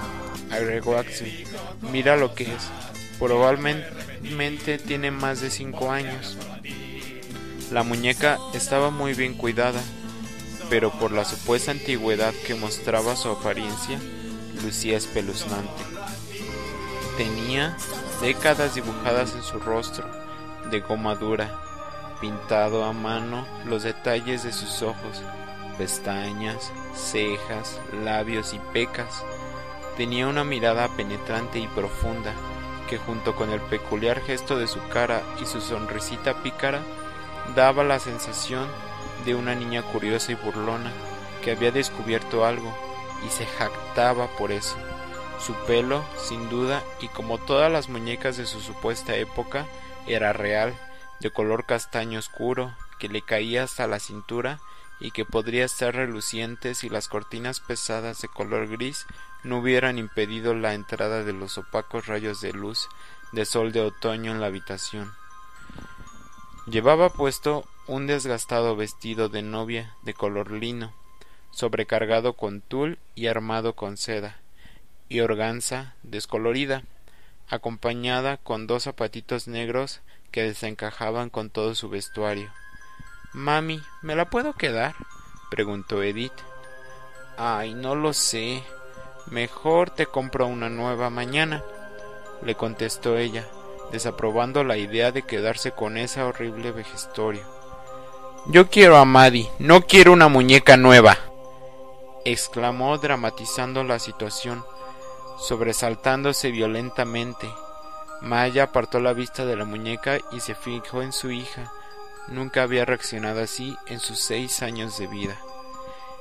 agregó 0.50 0.96
Axel. 0.96 1.46
Mira 1.92 2.16
lo 2.16 2.34
que 2.34 2.44
es. 2.44 2.70
Probablemente 3.18 4.78
tiene 4.78 5.10
más 5.10 5.40
de 5.40 5.50
cinco 5.50 5.90
años. 5.90 6.36
La 7.70 7.82
muñeca 7.82 8.38
estaba 8.54 8.90
muy 8.90 9.14
bien 9.14 9.34
cuidada, 9.34 9.80
pero 10.68 10.90
por 10.90 11.12
la 11.12 11.24
supuesta 11.24 11.70
antigüedad 11.70 12.34
que 12.46 12.54
mostraba 12.54 13.14
su 13.16 13.28
apariencia, 13.28 13.98
lucía 14.64 14.96
espeluznante. 14.96 15.82
Tenía 17.16 17.76
décadas 18.20 18.74
dibujadas 18.74 19.34
en 19.34 19.42
su 19.42 19.58
rostro, 19.58 20.08
de 20.70 20.80
goma 20.80 21.14
dura, 21.14 21.60
pintado 22.20 22.84
a 22.84 22.92
mano 22.92 23.46
los 23.66 23.82
detalles 23.82 24.42
de 24.42 24.52
sus 24.52 24.82
ojos, 24.82 25.22
pestañas, 25.78 26.70
cejas, 26.94 27.80
labios 28.04 28.52
y 28.52 28.60
pecas. 28.72 29.22
Tenía 30.00 30.28
una 30.28 30.44
mirada 30.44 30.88
penetrante 30.88 31.58
y 31.58 31.66
profunda, 31.66 32.32
que 32.88 32.96
junto 32.96 33.36
con 33.36 33.50
el 33.50 33.60
peculiar 33.60 34.22
gesto 34.22 34.58
de 34.58 34.66
su 34.66 34.80
cara 34.88 35.22
y 35.42 35.44
su 35.44 35.60
sonrisita 35.60 36.42
pícara, 36.42 36.80
daba 37.54 37.84
la 37.84 37.98
sensación 37.98 38.66
de 39.26 39.34
una 39.34 39.54
niña 39.54 39.82
curiosa 39.82 40.32
y 40.32 40.36
burlona 40.36 40.90
que 41.44 41.50
había 41.50 41.70
descubierto 41.70 42.46
algo 42.46 42.74
y 43.26 43.28
se 43.28 43.44
jactaba 43.44 44.28
por 44.38 44.52
eso. 44.52 44.76
Su 45.38 45.52
pelo, 45.66 46.02
sin 46.16 46.48
duda, 46.48 46.82
y 47.02 47.08
como 47.08 47.36
todas 47.36 47.70
las 47.70 47.90
muñecas 47.90 48.38
de 48.38 48.46
su 48.46 48.62
supuesta 48.62 49.16
época, 49.16 49.66
era 50.06 50.32
real, 50.32 50.72
de 51.20 51.30
color 51.30 51.66
castaño 51.66 52.20
oscuro, 52.20 52.74
que 52.98 53.10
le 53.10 53.20
caía 53.20 53.64
hasta 53.64 53.86
la 53.86 54.00
cintura 54.00 54.60
y 54.98 55.10
que 55.10 55.26
podría 55.26 55.66
estar 55.66 55.94
reluciente 55.94 56.74
si 56.74 56.88
las 56.88 57.08
cortinas 57.08 57.60
pesadas 57.60 58.22
de 58.22 58.28
color 58.28 58.66
gris 58.66 59.06
no 59.42 59.58
hubieran 59.58 59.98
impedido 59.98 60.54
la 60.54 60.74
entrada 60.74 61.24
de 61.24 61.32
los 61.32 61.58
opacos 61.58 62.06
rayos 62.06 62.40
de 62.40 62.52
luz 62.52 62.88
de 63.32 63.44
sol 63.44 63.72
de 63.72 63.80
otoño 63.80 64.32
en 64.32 64.40
la 64.40 64.46
habitación. 64.46 65.12
Llevaba 66.66 67.10
puesto 67.10 67.64
un 67.86 68.06
desgastado 68.06 68.76
vestido 68.76 69.28
de 69.28 69.42
novia 69.42 69.94
de 70.02 70.14
color 70.14 70.50
lino, 70.50 70.92
sobrecargado 71.50 72.34
con 72.34 72.60
tul 72.60 72.98
y 73.14 73.26
armado 73.26 73.74
con 73.74 73.96
seda, 73.96 74.38
y 75.08 75.20
organza 75.20 75.94
descolorida, 76.02 76.84
acompañada 77.48 78.36
con 78.36 78.66
dos 78.66 78.84
zapatitos 78.84 79.48
negros 79.48 80.00
que 80.30 80.42
desencajaban 80.42 81.30
con 81.30 81.50
todo 81.50 81.74
su 81.74 81.88
vestuario. 81.88 82.52
Mami, 83.32 83.82
¿me 84.02 84.14
la 84.14 84.30
puedo 84.30 84.52
quedar? 84.54 84.94
preguntó 85.50 86.02
Edith. 86.02 86.32
Ay, 87.36 87.74
no 87.74 87.94
lo 87.94 88.12
sé. 88.12 88.62
Mejor 89.30 89.90
te 89.90 90.06
compro 90.06 90.48
una 90.48 90.68
nueva 90.68 91.08
mañana, 91.08 91.62
le 92.42 92.56
contestó 92.56 93.16
ella, 93.16 93.46
desaprobando 93.92 94.64
la 94.64 94.76
idea 94.76 95.12
de 95.12 95.22
quedarse 95.22 95.70
con 95.70 95.96
esa 95.96 96.26
horrible 96.26 96.72
vejestorio. 96.72 97.42
Yo 98.46 98.68
quiero 98.68 98.96
a 98.96 99.04
Maddie, 99.04 99.48
no 99.60 99.82
quiero 99.82 100.12
una 100.12 100.26
muñeca 100.26 100.76
nueva, 100.76 101.16
exclamó 102.24 102.98
dramatizando 102.98 103.84
la 103.84 104.00
situación, 104.00 104.64
sobresaltándose 105.38 106.50
violentamente. 106.50 107.48
Maya 108.20 108.64
apartó 108.64 108.98
la 108.98 109.12
vista 109.12 109.46
de 109.46 109.54
la 109.54 109.64
muñeca 109.64 110.18
y 110.32 110.40
se 110.40 110.56
fijó 110.56 111.02
en 111.02 111.12
su 111.12 111.30
hija. 111.30 111.72
Nunca 112.26 112.62
había 112.62 112.84
reaccionado 112.84 113.40
así 113.40 113.76
en 113.86 114.00
sus 114.00 114.18
seis 114.18 114.62
años 114.62 114.98
de 114.98 115.06
vida. 115.06 115.38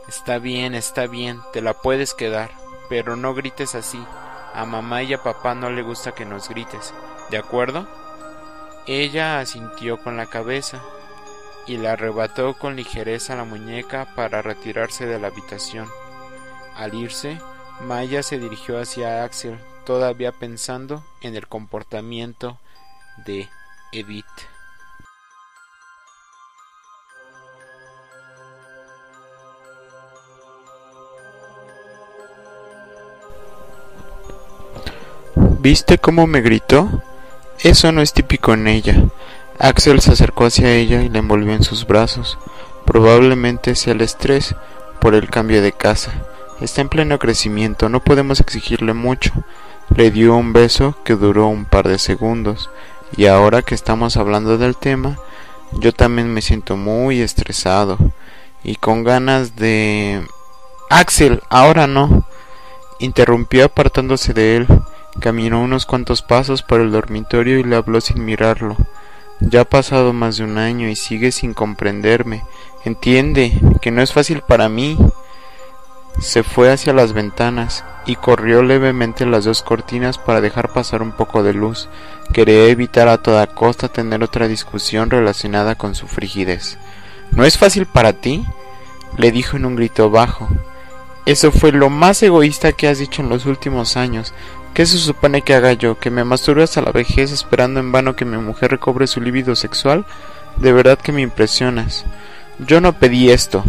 Está 0.07 0.37
bien, 0.37 0.75
está 0.75 1.07
bien, 1.07 1.41
te 1.53 1.61
la 1.61 1.73
puedes 1.73 2.13
quedar, 2.13 2.51
pero 2.89 3.15
no 3.15 3.33
grites 3.33 3.75
así. 3.75 4.03
A 4.53 4.65
mamá 4.65 5.03
y 5.03 5.13
a 5.13 5.23
papá 5.23 5.55
no 5.55 5.69
le 5.69 5.83
gusta 5.83 6.13
que 6.13 6.25
nos 6.25 6.49
grites, 6.49 6.93
¿de 7.29 7.37
acuerdo? 7.37 7.87
Ella 8.87 9.39
asintió 9.39 10.01
con 10.01 10.17
la 10.17 10.25
cabeza 10.25 10.81
y 11.67 11.77
le 11.77 11.87
arrebató 11.87 12.57
con 12.57 12.75
ligereza 12.75 13.35
la 13.35 13.43
muñeca 13.43 14.07
para 14.15 14.41
retirarse 14.41 15.05
de 15.05 15.19
la 15.19 15.27
habitación. 15.27 15.87
Al 16.75 16.95
irse, 16.95 17.39
Maya 17.81 18.23
se 18.23 18.39
dirigió 18.39 18.79
hacia 18.79 19.23
Axel, 19.23 19.59
todavía 19.85 20.31
pensando 20.31 21.03
en 21.21 21.35
el 21.35 21.47
comportamiento 21.47 22.57
de 23.25 23.47
Edith. 23.91 24.25
¿Viste 35.61 35.97
cómo 35.97 36.25
me 36.25 36.39
gritó? 36.39 36.87
Eso 37.59 37.91
no 37.91 38.01
es 38.01 38.13
típico 38.13 38.53
en 38.53 38.69
ella. 38.69 39.03
Axel 39.59 39.99
se 39.99 40.13
acercó 40.13 40.45
hacia 40.45 40.71
ella 40.71 41.01
y 41.01 41.09
la 41.09 41.19
envolvió 41.19 41.53
en 41.53 41.63
sus 41.63 41.85
brazos. 41.85 42.37
Probablemente 42.85 43.75
sea 43.75 43.91
el 43.91 43.99
estrés 43.99 44.55
por 45.01 45.15
el 45.15 45.29
cambio 45.29 45.61
de 45.61 45.73
casa. 45.73 46.13
Está 46.61 46.79
en 46.79 46.87
pleno 46.87 47.19
crecimiento, 47.19 47.89
no 47.89 47.99
podemos 47.99 48.39
exigirle 48.39 48.93
mucho. 48.93 49.33
Le 49.93 50.11
dio 50.11 50.33
un 50.37 50.53
beso 50.53 50.95
que 51.03 51.15
duró 51.17 51.47
un 51.47 51.65
par 51.65 51.89
de 51.89 51.99
segundos. 51.99 52.69
Y 53.17 53.25
ahora 53.25 53.61
que 53.61 53.75
estamos 53.75 54.15
hablando 54.15 54.57
del 54.57 54.77
tema, 54.77 55.17
yo 55.73 55.91
también 55.91 56.33
me 56.33 56.41
siento 56.41 56.77
muy 56.77 57.19
estresado 57.19 57.97
y 58.63 58.77
con 58.77 59.03
ganas 59.03 59.57
de... 59.57 60.25
Axel, 60.89 61.43
ahora 61.49 61.85
no. 61.85 62.23
Interrumpió 62.99 63.65
apartándose 63.65 64.33
de 64.33 64.55
él. 64.55 64.67
Caminó 65.19 65.61
unos 65.61 65.85
cuantos 65.85 66.21
pasos 66.21 66.63
por 66.63 66.79
el 66.79 66.91
dormitorio 66.91 67.59
y 67.59 67.63
le 67.63 67.75
habló 67.75 67.99
sin 67.99 68.23
mirarlo. 68.23 68.77
Ya 69.41 69.61
ha 69.61 69.65
pasado 69.65 70.13
más 70.13 70.37
de 70.37 70.43
un 70.43 70.57
año 70.57 70.87
y 70.89 70.95
sigue 70.95 71.31
sin 71.31 71.53
comprenderme. 71.53 72.43
Entiende 72.85 73.59
que 73.81 73.91
no 73.91 74.01
es 74.01 74.13
fácil 74.13 74.41
para 74.41 74.69
mí. 74.69 74.97
Se 76.19 76.43
fue 76.43 76.71
hacia 76.71 76.93
las 76.93 77.13
ventanas 77.13 77.85
y 78.05 78.15
corrió 78.15 78.63
levemente 78.63 79.25
las 79.25 79.45
dos 79.45 79.61
cortinas 79.61 80.17
para 80.17 80.41
dejar 80.41 80.73
pasar 80.73 81.01
un 81.01 81.11
poco 81.11 81.43
de 81.43 81.53
luz. 81.53 81.89
Quería 82.33 82.65
evitar 82.65 83.07
a 83.07 83.21
toda 83.21 83.47
costa 83.47 83.87
tener 83.87 84.23
otra 84.23 84.47
discusión 84.47 85.09
relacionada 85.09 85.75
con 85.75 85.95
su 85.95 86.07
frigidez. 86.07 86.77
¿No 87.31 87.45
es 87.45 87.57
fácil 87.57 87.85
para 87.85 88.13
ti? 88.13 88.45
le 89.17 89.31
dijo 89.31 89.57
en 89.57 89.65
un 89.65 89.75
grito 89.75 90.09
bajo. 90.09 90.47
Eso 91.25 91.51
fue 91.51 91.71
lo 91.71 91.89
más 91.89 92.23
egoísta 92.23 92.71
que 92.71 92.87
has 92.87 92.97
dicho 92.97 93.21
en 93.21 93.29
los 93.29 93.45
últimos 93.45 93.97
años. 93.97 94.33
¿Qué 94.73 94.85
se 94.85 94.97
supone 94.97 95.41
que 95.41 95.53
haga 95.53 95.73
yo? 95.73 95.99
¿Que 95.99 96.09
me 96.09 96.23
masturbe 96.23 96.63
hasta 96.63 96.81
la 96.81 96.91
vejez 96.91 97.31
esperando 97.31 97.79
en 97.79 97.91
vano 97.91 98.15
que 98.15 98.25
mi 98.25 98.37
mujer 98.37 98.71
recobre 98.71 99.07
su 99.07 99.19
libido 99.19 99.55
sexual? 99.55 100.05
De 100.57 100.71
verdad 100.71 100.97
que 100.97 101.11
me 101.11 101.21
impresionas. 101.21 102.05
Yo 102.59 102.81
no 102.81 102.93
pedí 102.93 103.29
esto, 103.29 103.63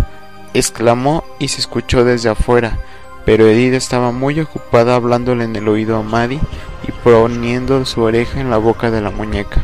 exclamó 0.54 1.24
y 1.38 1.48
se 1.48 1.60
escuchó 1.60 2.04
desde 2.04 2.28
afuera, 2.28 2.78
pero 3.24 3.48
Edith 3.48 3.74
estaba 3.74 4.12
muy 4.12 4.40
ocupada 4.40 4.94
hablándole 4.94 5.44
en 5.44 5.54
el 5.56 5.68
oído 5.68 5.96
a 5.96 6.02
Maddie 6.02 6.40
y 6.86 6.92
poniendo 6.92 7.84
su 7.84 8.02
oreja 8.02 8.40
en 8.40 8.50
la 8.50 8.58
boca 8.58 8.90
de 8.90 9.00
la 9.00 9.10
muñeca. 9.10 9.62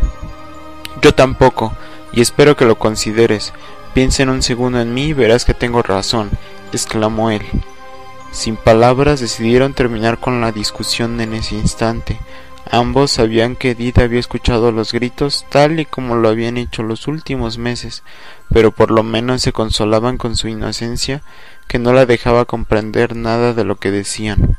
Yo 1.03 1.15
tampoco, 1.15 1.73
y 2.13 2.21
espero 2.21 2.57
que 2.57 2.65
lo 2.65 2.79
consideres. 2.79 3.53
Piensa 3.95 4.23
en 4.23 4.31
un 4.31 4.43
segundo 4.43 4.81
en 4.81 4.95
mí 4.95 5.07
y 5.07 5.13
verás 5.13 5.45
que 5.45 5.55
tengo 5.55 5.83
razón, 5.83 6.31
exclamó 6.73 7.31
él. 7.31 7.43
Sin 8.37 8.57
palabras 8.57 9.19
decidieron 9.19 9.73
terminar 9.73 10.19
con 10.19 10.43
la 10.43 10.53
discusión 10.53 11.19
en 11.23 11.33
ese 11.33 11.55
instante. 11.55 12.21
Ambos 12.71 13.13
sabían 13.13 13.57
que 13.57 13.71
Edith 13.71 13.99
había 13.99 14.21
escuchado 14.21 14.73
los 14.73 14.93
gritos 14.93 15.47
tal 15.49 15.81
y 15.81 15.87
como 15.87 16.17
lo 16.17 16.29
habían 16.29 16.59
hecho 16.59 16.83
los 16.83 17.09
últimos 17.09 17.57
meses, 17.57 18.03
pero 18.51 18.73
por 18.73 18.91
lo 18.91 19.03
menos 19.03 19.41
se 19.41 19.55
consolaban 19.55 20.19
con 20.19 20.37
su 20.37 20.49
inocencia 20.49 21.23
que 21.67 21.79
no 21.79 21.95
la 21.95 22.05
dejaba 22.05 22.45
comprender 22.45 23.17
nada 23.17 23.55
de 23.55 23.65
lo 23.65 23.77
que 23.77 23.91
decían. 23.91 24.59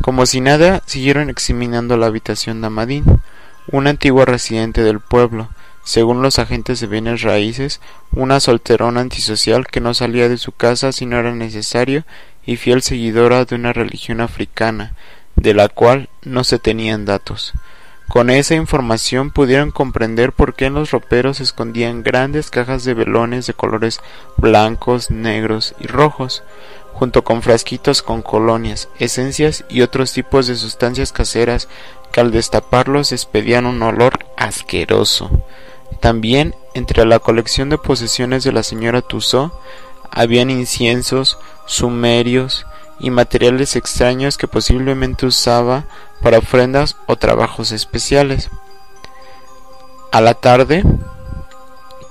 Como 0.00 0.24
si 0.24 0.40
nada, 0.40 0.84
siguieron 0.86 1.28
examinando 1.28 1.96
la 1.96 2.06
habitación 2.06 2.60
de 2.60 2.68
Amadín, 2.68 3.20
un 3.66 3.88
antiguo 3.88 4.24
residente 4.24 4.84
del 4.84 5.00
pueblo, 5.00 5.48
según 5.82 6.22
los 6.22 6.38
agentes 6.38 6.78
de 6.78 6.86
bienes 6.86 7.22
raíces, 7.22 7.80
una 8.12 8.38
solterona 8.38 9.00
antisocial 9.00 9.66
que 9.66 9.80
no 9.80 9.92
salía 9.92 10.28
de 10.28 10.38
su 10.38 10.52
casa 10.52 10.92
si 10.92 11.04
no 11.04 11.18
era 11.18 11.34
necesario 11.34 12.04
y 12.44 12.56
fiel 12.56 12.82
seguidora 12.82 13.44
de 13.44 13.54
una 13.54 13.72
religión 13.72 14.20
africana, 14.20 14.94
de 15.36 15.54
la 15.54 15.68
cual 15.68 16.08
no 16.22 16.44
se 16.44 16.58
tenían 16.58 17.04
datos. 17.04 17.52
Con 18.08 18.28
esa 18.28 18.54
información 18.54 19.30
pudieron 19.30 19.70
comprender 19.70 20.32
por 20.32 20.54
qué 20.54 20.66
en 20.66 20.74
los 20.74 20.90
roperos 20.90 21.38
se 21.38 21.44
escondían 21.44 22.02
grandes 22.02 22.50
cajas 22.50 22.84
de 22.84 22.92
velones 22.92 23.46
de 23.46 23.54
colores 23.54 24.00
blancos, 24.36 25.10
negros 25.10 25.74
y 25.80 25.86
rojos, 25.86 26.42
junto 26.92 27.24
con 27.24 27.40
frasquitos 27.40 28.02
con 28.02 28.20
colonias, 28.20 28.88
esencias 28.98 29.64
y 29.70 29.80
otros 29.80 30.12
tipos 30.12 30.46
de 30.46 30.56
sustancias 30.56 31.10
caseras 31.10 31.68
que 32.12 32.20
al 32.20 32.32
destaparlos 32.32 33.10
despedían 33.10 33.64
un 33.64 33.82
olor 33.82 34.26
asqueroso. 34.36 35.30
También 36.00 36.54
entre 36.74 37.06
la 37.06 37.18
colección 37.18 37.70
de 37.70 37.78
posesiones 37.78 38.44
de 38.44 38.52
la 38.52 38.62
señora 38.62 39.00
Tussaud 39.00 39.52
habían 40.10 40.50
inciensos, 40.50 41.38
sumerios, 41.72 42.66
y 43.02 43.10
materiales 43.10 43.74
extraños 43.74 44.38
que 44.38 44.46
posiblemente 44.46 45.26
usaba 45.26 45.84
para 46.22 46.38
ofrendas 46.38 46.96
o 47.06 47.16
trabajos 47.16 47.72
especiales. 47.72 48.48
A 50.12 50.20
la 50.20 50.34
tarde, 50.34 50.84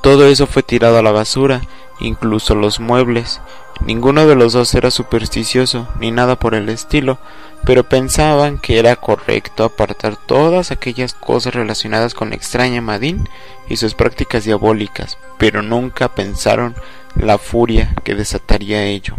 todo 0.01 0.27
eso 0.27 0.47
fue 0.47 0.63
tirado 0.63 0.97
a 0.97 1.01
la 1.01 1.13
basura, 1.13 1.61
incluso 2.01 2.55
los 2.55 2.81
muebles. 2.81 3.39
Ninguno 3.85 4.27
de 4.27 4.35
los 4.35 4.51
dos 4.51 4.75
era 4.75 4.91
supersticioso 4.91 5.87
ni 5.97 6.11
nada 6.11 6.35
por 6.35 6.55
el 6.55 6.67
estilo, 6.67 7.19
pero 7.63 7.87
pensaban 7.87 8.59
que 8.59 8.77
era 8.77 8.97
correcto 8.97 9.63
apartar 9.63 10.17
todas 10.17 10.71
aquellas 10.71 11.13
cosas 11.13 11.55
relacionadas 11.55 12.13
con 12.13 12.31
la 12.31 12.35
extraña 12.35 12.81
Madín 12.81 13.29
y 13.69 13.77
sus 13.77 13.93
prácticas 13.93 14.43
diabólicas, 14.43 15.17
pero 15.37 15.61
nunca 15.61 16.09
pensaron 16.09 16.75
la 17.15 17.37
furia 17.37 17.95
que 18.03 18.13
desataría 18.13 18.83
ello. 18.83 19.15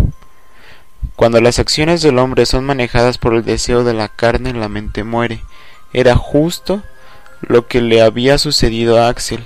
Cuando 1.16 1.40
las 1.40 1.58
acciones 1.58 2.02
del 2.02 2.18
hombre 2.18 2.46
son 2.46 2.64
manejadas 2.64 3.18
por 3.18 3.34
el 3.34 3.44
deseo 3.44 3.84
de 3.84 3.94
la 3.94 4.08
carne, 4.08 4.52
la 4.54 4.68
mente 4.68 5.04
muere. 5.04 5.42
Era 5.92 6.16
justo 6.16 6.82
lo 7.42 7.66
que 7.66 7.80
le 7.80 8.02
había 8.02 8.38
sucedido 8.38 8.98
a 8.98 9.08
Axel, 9.08 9.44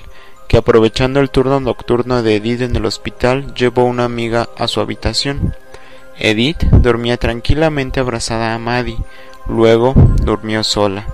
que 0.49 0.57
aprovechando 0.57 1.21
el 1.21 1.31
turno 1.31 1.59
nocturno 1.61 2.23
de 2.23 2.37
Edith 2.37 2.63
en 2.63 2.77
el 2.77 2.87
hospital, 2.87 3.55
llevó 3.55 3.85
una 3.85 4.05
amiga 4.05 4.49
a 4.57 4.69
su 4.69 4.81
habitación. 4.81 5.55
Edith 6.19 6.63
dormía 6.71 7.17
tranquilamente 7.17 8.01
abrazada 8.01 8.55
a 8.55 8.59
Maddie, 8.59 8.99
luego 9.47 9.95
durmió 10.23 10.63
sola. 10.63 11.07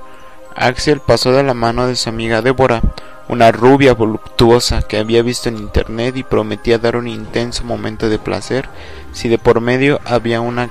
Axel 0.57 1.01
pasó 1.01 1.33
de 1.33 1.43
la 1.43 1.55
mano 1.55 1.87
de 1.87 1.97
su 1.97 2.09
amiga 2.09 2.43
Débora, 2.43 2.83
una 3.29 3.53
rubia 3.53 3.95
voluptuosa 3.95 4.83
que 4.83 4.99
había 4.99 5.23
visto 5.23 5.49
en 5.49 5.57
internet 5.57 6.17
y 6.17 6.23
prometía 6.23 6.79
dar 6.79 6.97
un 6.97 7.09
intenso 7.09 7.65
momento 7.65 8.09
de 8.09 8.19
placer 8.19 8.69
si 9.13 9.29
de 9.29 9.39
por 9.39 9.61
medio 9.61 10.01
había 10.05 10.41
una 10.41 10.71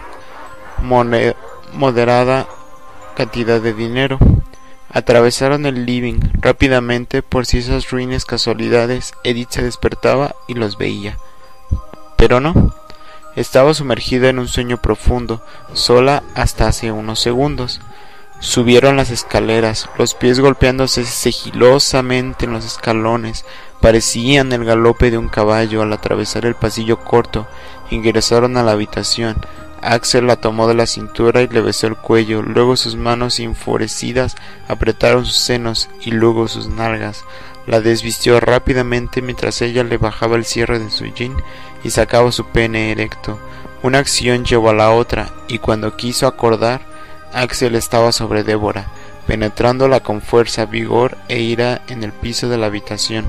moderada 1.74 2.48
cantidad 3.16 3.62
de 3.62 3.74
dinero. 3.74 4.20
Atravesaron 4.94 5.66
el 5.66 5.86
living 5.86 6.20
rápidamente 6.34 7.22
por 7.22 7.46
si 7.46 7.60
esas 7.60 7.90
ruines 7.90 8.26
casualidades 8.26 9.14
Edith 9.24 9.52
se 9.52 9.64
despertaba 9.64 10.36
y 10.48 10.56
los 10.56 10.78
veía. 10.78 11.18
Pero 12.18 12.40
no. 12.40 12.76
Estaba 13.36 13.74
sumergida 13.74 14.28
en 14.28 14.40
un 14.40 14.50
sueño 14.50 14.82
profundo, 14.82 15.42
sola 15.74 16.24
hasta 16.36 16.68
hace 16.68 16.92
unos 16.92 17.22
segundos. 17.22 17.80
Subieron 18.42 18.98
las 18.98 19.12
escaleras, 19.12 19.88
los 20.00 20.16
pies 20.16 20.40
golpeándose 20.40 21.06
sigilosamente 21.06 22.46
en 22.46 22.54
los 22.54 22.66
escalones, 22.66 23.46
parecían 23.80 24.52
el 24.52 24.66
galope 24.66 25.12
de 25.12 25.20
un 25.20 25.30
caballo 25.30 25.84
al 25.84 25.94
atravesar 25.94 26.48
el 26.48 26.56
pasillo 26.56 26.98
corto. 26.98 27.48
Ingresaron 27.92 28.58
a 28.58 28.64
la 28.64 28.72
habitación. 28.72 29.38
Axel 29.84 30.26
la 30.26 30.38
tomó 30.38 30.68
de 30.68 30.74
la 30.74 30.88
cintura 30.88 31.44
y 31.44 31.50
le 31.50 31.62
besó 31.62 31.86
el 31.86 31.96
cuello, 31.96 32.42
luego 32.42 32.78
sus 32.78 32.96
manos 32.96 33.40
enfurecidas 33.40 34.36
apretaron 34.68 35.24
sus 35.24 35.38
senos 35.38 35.88
y 36.02 36.10
luego 36.10 36.48
sus 36.48 36.68
nalgas. 36.68 37.24
La 37.68 37.80
desvistió 37.80 38.40
rápidamente 38.40 39.22
mientras 39.22 39.62
ella 39.62 39.84
le 39.84 39.98
bajaba 39.98 40.36
el 40.36 40.46
cierre 40.46 40.80
de 40.80 40.90
su 40.90 41.06
jean 41.06 41.36
y 41.84 41.92
sacaba 41.92 42.32
su 42.32 42.46
pene 42.46 42.92
erecto. 42.92 43.38
Una 43.84 44.00
acción 44.00 44.46
llevó 44.46 44.72
a 44.72 44.74
la 44.74 44.92
otra, 44.92 45.30
y 45.48 45.60
cuando 45.60 45.96
quiso 45.96 46.26
acordar, 46.26 46.91
Axel 47.34 47.76
estaba 47.76 48.12
sobre 48.12 48.44
Débora, 48.44 48.88
penetrándola 49.28 50.02
con 50.02 50.22
fuerza, 50.22 50.66
vigor 50.66 51.18
e 51.28 51.40
ira 51.40 51.82
en 51.88 52.04
el 52.04 52.12
piso 52.12 52.50
de 52.50 52.58
la 52.58 52.68
habitación. 52.68 53.26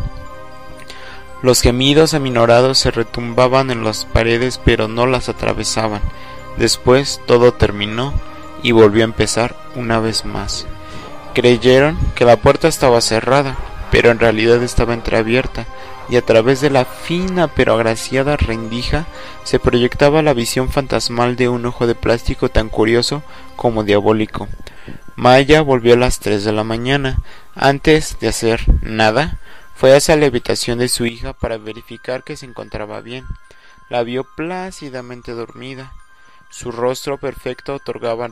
Los 1.43 1.61
gemidos 1.61 2.15
aminorados 2.15 2.79
se 2.79 2.91
retumbaban 2.93 3.71
en 3.71 3.83
las 3.85 4.05
paredes 4.05 4.61
pero 4.65 4.87
no 4.87 5.07
las 5.07 5.29
atravesaban. 5.29 6.01
Después 6.57 7.21
todo 7.27 7.53
terminó 7.53 8.15
y 8.63 8.73
volvió 8.73 9.03
a 9.03 9.05
empezar 9.05 9.57
una 9.75 9.99
vez 9.99 10.25
más. 10.25 10.67
Creyeron 11.35 11.99
que 12.15 12.25
la 12.25 12.37
puerta 12.37 12.69
estaba 12.69 13.01
cerrada, 13.01 13.57
pero 13.91 14.11
en 14.11 14.21
realidad 14.21 14.63
estaba 14.63 14.95
entreabierta, 14.95 15.67
y 16.09 16.17
a 16.17 16.23
través 16.23 16.61
de 16.61 16.71
la 16.71 16.85
fina 16.85 17.49
pero 17.49 17.75
agraciada 17.75 18.37
rendija 18.37 19.07
se 19.45 19.59
proyectaba 19.59 20.23
la 20.23 20.35
visión 20.35 20.69
fantasmal 20.71 21.37
de 21.37 21.49
un 21.49 21.67
ojo 21.67 21.87
de 21.87 21.95
plástico 21.95 22.49
tan 22.49 22.69
curioso 22.69 23.23
como 23.57 23.85
diabólico. 23.85 24.49
Maya 25.17 25.61
volvió 25.63 25.95
a 25.95 25.99
las 25.99 26.21
tres 26.21 26.45
de 26.45 26.53
la 26.53 26.65
mañana. 26.65 27.19
Antes 27.55 28.19
de 28.19 28.29
hacer 28.29 28.63
nada, 28.83 29.39
fue 29.75 29.95
hacia 29.95 30.17
la 30.17 30.27
habitación 30.27 30.79
de 30.79 30.89
su 30.89 31.07
hija 31.07 31.33
para 31.33 31.59
verificar 31.59 32.25
que 32.25 32.37
se 32.37 32.47
encontraba 32.47 33.01
bien. 33.01 33.27
La 33.89 34.03
vio 34.03 34.25
plácidamente 34.25 35.33
dormida. 35.33 35.93
Su 36.51 36.73
rostro 36.73 37.19
perfecto 37.19 37.75
otorgaba 37.75 38.25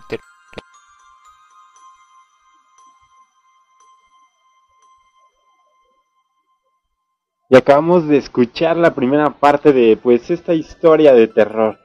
Y 7.53 7.57
acabamos 7.57 8.07
de 8.07 8.17
escuchar 8.17 8.77
la 8.77 8.95
primera 8.95 9.31
parte 9.31 9.73
de 9.73 9.99
pues 10.01 10.31
esta 10.31 10.55
historia 10.55 11.13
de 11.13 11.27
terror. 11.27 11.81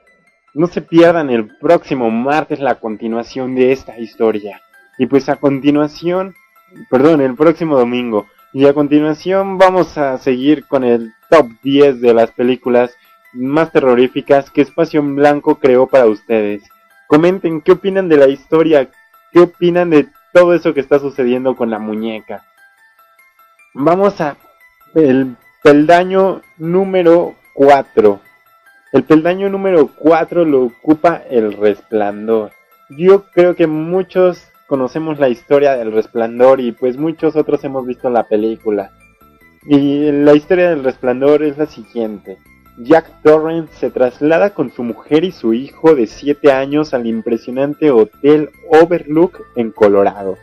No 0.54 0.68
se 0.68 0.80
pierdan 0.80 1.28
el 1.28 1.48
próximo 1.58 2.08
martes 2.08 2.60
la 2.60 2.76
continuación 2.76 3.56
de 3.56 3.72
esta 3.72 3.98
historia. 3.98 4.62
Y 4.96 5.06
pues 5.06 5.28
a 5.28 5.34
continuación, 5.34 6.36
perdón, 6.88 7.20
el 7.20 7.34
próximo 7.34 7.76
domingo. 7.76 8.28
Y 8.52 8.64
a 8.66 8.74
continuación 8.74 9.58
vamos 9.58 9.98
a 9.98 10.16
seguir 10.18 10.68
con 10.68 10.84
el 10.84 11.12
top 11.30 11.48
10 11.64 12.00
de 12.00 12.14
las 12.14 12.30
películas 12.30 12.94
más 13.32 13.72
terroríficas 13.72 14.52
que 14.52 14.62
Espacio 14.62 15.00
en 15.00 15.16
Blanco 15.16 15.56
creó 15.56 15.88
para 15.88 16.06
ustedes. 16.06 16.62
Comenten 17.08 17.60
qué 17.60 17.72
opinan 17.72 18.08
de 18.08 18.18
la 18.18 18.28
historia, 18.28 18.88
qué 19.32 19.40
opinan 19.40 19.90
de 19.90 20.06
todo 20.32 20.54
eso 20.54 20.72
que 20.72 20.80
está 20.80 21.00
sucediendo 21.00 21.56
con 21.56 21.70
la 21.70 21.80
muñeca. 21.80 22.44
Vamos 23.74 24.20
a 24.20 24.36
el 24.94 25.36
Peldaño 25.66 26.42
número 26.58 27.34
4. 27.54 28.20
El 28.92 29.02
peldaño 29.02 29.48
número 29.48 29.90
4 29.98 30.44
lo 30.44 30.62
ocupa 30.62 31.20
El 31.28 31.54
Resplandor. 31.54 32.52
Yo 32.90 33.24
creo 33.34 33.56
que 33.56 33.66
muchos 33.66 34.44
conocemos 34.68 35.18
la 35.18 35.28
historia 35.28 35.76
del 35.76 35.90
Resplandor 35.90 36.60
y 36.60 36.70
pues 36.70 36.96
muchos 36.96 37.34
otros 37.34 37.64
hemos 37.64 37.84
visto 37.84 38.08
la 38.10 38.28
película. 38.28 38.92
Y 39.66 40.12
la 40.12 40.34
historia 40.34 40.70
del 40.70 40.84
Resplandor 40.84 41.42
es 41.42 41.58
la 41.58 41.66
siguiente. 41.66 42.38
Jack 42.78 43.10
Torrance 43.24 43.74
se 43.74 43.90
traslada 43.90 44.50
con 44.50 44.70
su 44.70 44.84
mujer 44.84 45.24
y 45.24 45.32
su 45.32 45.52
hijo 45.52 45.96
de 45.96 46.06
7 46.06 46.52
años 46.52 46.94
al 46.94 47.08
impresionante 47.08 47.90
Hotel 47.90 48.50
Overlook 48.70 49.42
en 49.56 49.72
Colorado 49.72 50.38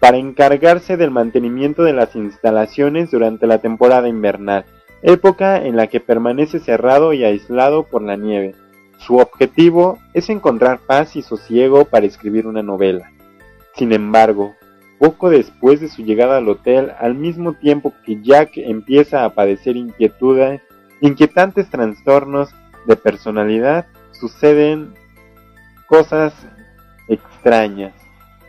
para 0.00 0.16
encargarse 0.16 0.96
del 0.96 1.10
mantenimiento 1.10 1.84
de 1.84 1.92
las 1.92 2.16
instalaciones 2.16 3.10
durante 3.10 3.46
la 3.46 3.58
temporada 3.58 4.08
invernal, 4.08 4.64
época 5.02 5.64
en 5.64 5.76
la 5.76 5.86
que 5.86 6.00
permanece 6.00 6.58
cerrado 6.58 7.12
y 7.12 7.22
aislado 7.22 7.84
por 7.84 8.02
la 8.02 8.16
nieve. 8.16 8.54
Su 8.98 9.16
objetivo 9.16 9.98
es 10.14 10.30
encontrar 10.30 10.80
paz 10.80 11.16
y 11.16 11.22
sosiego 11.22 11.84
para 11.84 12.06
escribir 12.06 12.46
una 12.46 12.62
novela. 12.62 13.12
Sin 13.74 13.92
embargo, 13.92 14.54
poco 14.98 15.30
después 15.30 15.80
de 15.80 15.88
su 15.88 16.02
llegada 16.02 16.38
al 16.38 16.48
hotel, 16.48 16.92
al 16.98 17.14
mismo 17.14 17.54
tiempo 17.54 17.94
que 18.04 18.20
Jack 18.22 18.52
empieza 18.56 19.24
a 19.24 19.34
padecer 19.34 19.76
inquietudes, 19.76 20.60
inquietantes 21.00 21.70
trastornos 21.70 22.50
de 22.86 22.96
personalidad, 22.96 23.86
suceden 24.12 24.94
cosas 25.88 26.34
extrañas. 27.08 27.99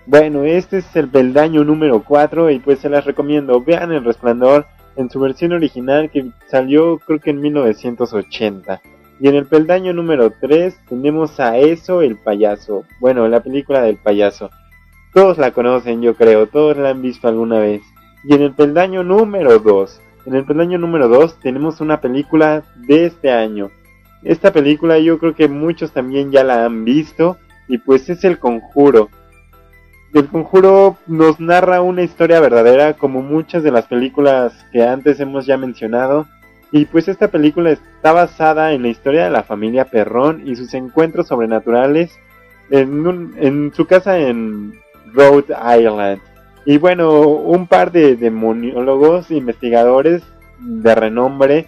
Bueno, 0.07 0.43
este 0.43 0.79
es 0.79 0.95
el 0.95 1.07
peldaño 1.07 1.63
número 1.63 2.03
4 2.03 2.49
y 2.49 2.59
pues 2.59 2.79
se 2.79 2.89
las 2.89 3.05
recomiendo. 3.05 3.61
Vean 3.61 3.91
El 3.91 4.03
Resplandor 4.03 4.65
en 4.95 5.09
su 5.09 5.19
versión 5.19 5.53
original 5.53 6.09
que 6.09 6.31
salió 6.47 6.97
creo 6.99 7.19
que 7.19 7.29
en 7.29 7.41
1980. 7.41 8.81
Y 9.19 9.27
en 9.27 9.35
el 9.35 9.45
peldaño 9.45 9.93
número 9.93 10.31
3 10.31 10.75
tenemos 10.89 11.39
a 11.39 11.57
Eso 11.57 12.01
el 12.01 12.17
payaso. 12.17 12.83
Bueno, 12.99 13.27
la 13.27 13.41
película 13.41 13.83
del 13.83 13.97
payaso. 13.97 14.49
Todos 15.13 15.37
la 15.37 15.51
conocen, 15.51 16.01
yo 16.01 16.15
creo, 16.15 16.47
todos 16.47 16.77
la 16.77 16.89
han 16.89 17.01
visto 17.01 17.27
alguna 17.27 17.59
vez. 17.59 17.83
Y 18.23 18.33
en 18.33 18.41
el 18.41 18.53
peldaño 18.53 19.03
número 19.03 19.59
2, 19.59 20.01
en 20.25 20.35
el 20.35 20.45
peldaño 20.45 20.79
número 20.79 21.07
2 21.07 21.39
tenemos 21.39 21.81
una 21.81 22.01
película 22.01 22.63
de 22.75 23.05
este 23.05 23.31
año. 23.31 23.69
Esta 24.23 24.51
película 24.51 24.97
yo 24.99 25.19
creo 25.19 25.35
que 25.35 25.47
muchos 25.47 25.91
también 25.91 26.31
ya 26.31 26.43
la 26.43 26.65
han 26.65 26.85
visto 26.85 27.37
y 27.67 27.77
pues 27.77 28.09
es 28.09 28.23
El 28.23 28.39
Conjuro. 28.39 29.09
El 30.13 30.27
Conjuro 30.27 30.97
nos 31.07 31.39
narra 31.39 31.81
una 31.81 32.01
historia 32.01 32.41
verdadera 32.41 32.93
como 32.93 33.21
muchas 33.21 33.63
de 33.63 33.71
las 33.71 33.85
películas 33.85 34.53
que 34.73 34.83
antes 34.83 35.19
hemos 35.21 35.45
ya 35.45 35.57
mencionado 35.57 36.27
y 36.71 36.85
pues 36.85 37.07
esta 37.07 37.29
película 37.29 37.71
está 37.71 38.11
basada 38.11 38.73
en 38.73 38.81
la 38.81 38.89
historia 38.89 39.23
de 39.23 39.29
la 39.29 39.43
familia 39.43 39.85
Perrón 39.85 40.41
y 40.45 40.57
sus 40.57 40.73
encuentros 40.73 41.27
sobrenaturales 41.27 42.11
en, 42.69 43.07
un, 43.07 43.35
en 43.37 43.73
su 43.73 43.85
casa 43.85 44.17
en 44.19 44.73
Rhode 45.13 45.53
Island. 45.79 46.21
Y 46.65 46.77
bueno, 46.77 47.21
un 47.21 47.67
par 47.67 47.91
de 47.91 48.15
demoniólogos, 48.15 49.31
investigadores 49.31 50.23
de 50.59 50.93
renombre, 50.93 51.67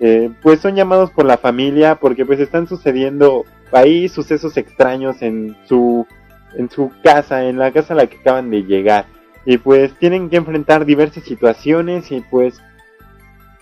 eh, 0.00 0.30
pues 0.42 0.60
son 0.60 0.76
llamados 0.76 1.10
por 1.10 1.24
la 1.24 1.38
familia 1.38 1.96
porque 1.96 2.24
pues 2.24 2.38
están 2.38 2.66
sucediendo 2.66 3.44
ahí 3.72 4.08
sucesos 4.08 4.56
extraños 4.56 5.20
en 5.22 5.56
su, 5.64 6.06
en 6.58 6.68
su 6.68 6.92
casa, 7.02 7.44
en 7.44 7.58
la 7.58 7.72
casa 7.72 7.94
a 7.94 7.96
la 7.96 8.06
que 8.06 8.18
acaban 8.18 8.50
de 8.50 8.64
llegar. 8.64 9.06
Y 9.46 9.56
pues 9.56 9.94
tienen 9.98 10.28
que 10.28 10.36
enfrentar 10.36 10.84
diversas 10.84 11.24
situaciones 11.24 12.12
y 12.12 12.20
pues 12.20 12.60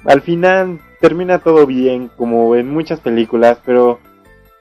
al 0.04 0.22
final 0.22 0.80
termina 1.00 1.38
todo 1.38 1.66
bien, 1.66 2.10
como 2.16 2.56
en 2.56 2.68
muchas 2.68 2.98
películas, 3.00 3.58
pero 3.64 4.00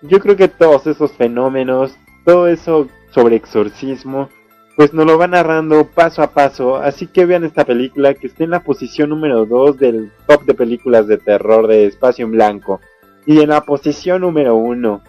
yo 0.01 0.19
creo 0.19 0.35
que 0.35 0.47
todos 0.47 0.85
esos 0.85 1.13
fenómenos, 1.13 1.95
todo 2.25 2.47
eso 2.47 2.87
sobre 3.11 3.37
exorcismo, 3.37 4.29
pues 4.75 4.93
nos 4.93 5.05
lo 5.05 5.17
va 5.17 5.27
narrando 5.27 5.87
paso 5.87 6.21
a 6.21 6.31
paso, 6.31 6.75
así 6.75 7.07
que 7.07 7.25
vean 7.25 7.45
esta 7.45 7.63
película 7.63 8.13
que 8.13 8.27
está 8.27 8.43
en 8.43 8.49
la 8.49 8.63
posición 8.63 9.09
número 9.09 9.45
2 9.45 9.77
del 9.77 10.11
top 10.27 10.43
de 10.43 10.53
películas 10.53 11.07
de 11.07 11.17
terror 11.17 11.67
de 11.67 11.85
Espacio 11.85 12.25
en 12.25 12.31
Blanco. 12.31 12.81
Y 13.25 13.39
en 13.39 13.49
la 13.49 13.61
posición 13.61 14.21
número 14.21 14.55
1, 14.55 15.01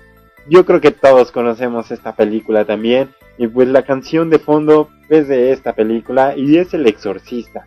yo 0.49 0.65
creo 0.65 0.81
que 0.81 0.91
todos 0.91 1.33
conocemos 1.33 1.91
esta 1.91 2.15
película 2.15 2.65
también, 2.65 3.11
y 3.39 3.47
pues 3.47 3.69
la 3.69 3.83
canción 3.83 4.31
de 4.31 4.39
fondo 4.39 4.91
es 5.09 5.29
de 5.29 5.53
esta 5.53 5.75
película 5.75 6.35
y 6.37 6.59
es 6.59 6.73
El 6.75 6.87
Exorcista. 6.87 7.65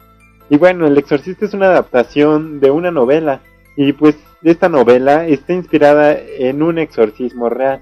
Y 0.49 0.57
bueno, 0.57 0.87
El 0.87 0.97
Exorcista 0.97 1.45
es 1.45 1.53
una 1.53 1.67
adaptación 1.67 2.59
de 2.59 2.71
una 2.71 2.91
novela, 2.91 3.41
y 3.75 3.93
pues 3.93 4.17
esta 4.43 4.69
novela 4.69 5.25
está 5.27 5.53
inspirada 5.53 6.17
en 6.17 6.63
un 6.63 6.79
exorcismo 6.79 7.49
real. 7.49 7.81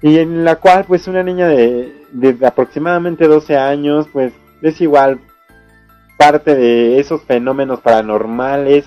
Y 0.00 0.18
en 0.18 0.44
la 0.44 0.56
cual 0.56 0.84
pues 0.86 1.08
una 1.08 1.22
niña 1.22 1.48
de, 1.48 1.92
de, 2.12 2.46
aproximadamente 2.46 3.26
12 3.26 3.56
años 3.56 4.06
pues 4.12 4.32
es 4.62 4.80
igual 4.80 5.18
parte 6.16 6.54
de 6.54 7.00
esos 7.00 7.22
fenómenos 7.22 7.80
paranormales 7.80 8.84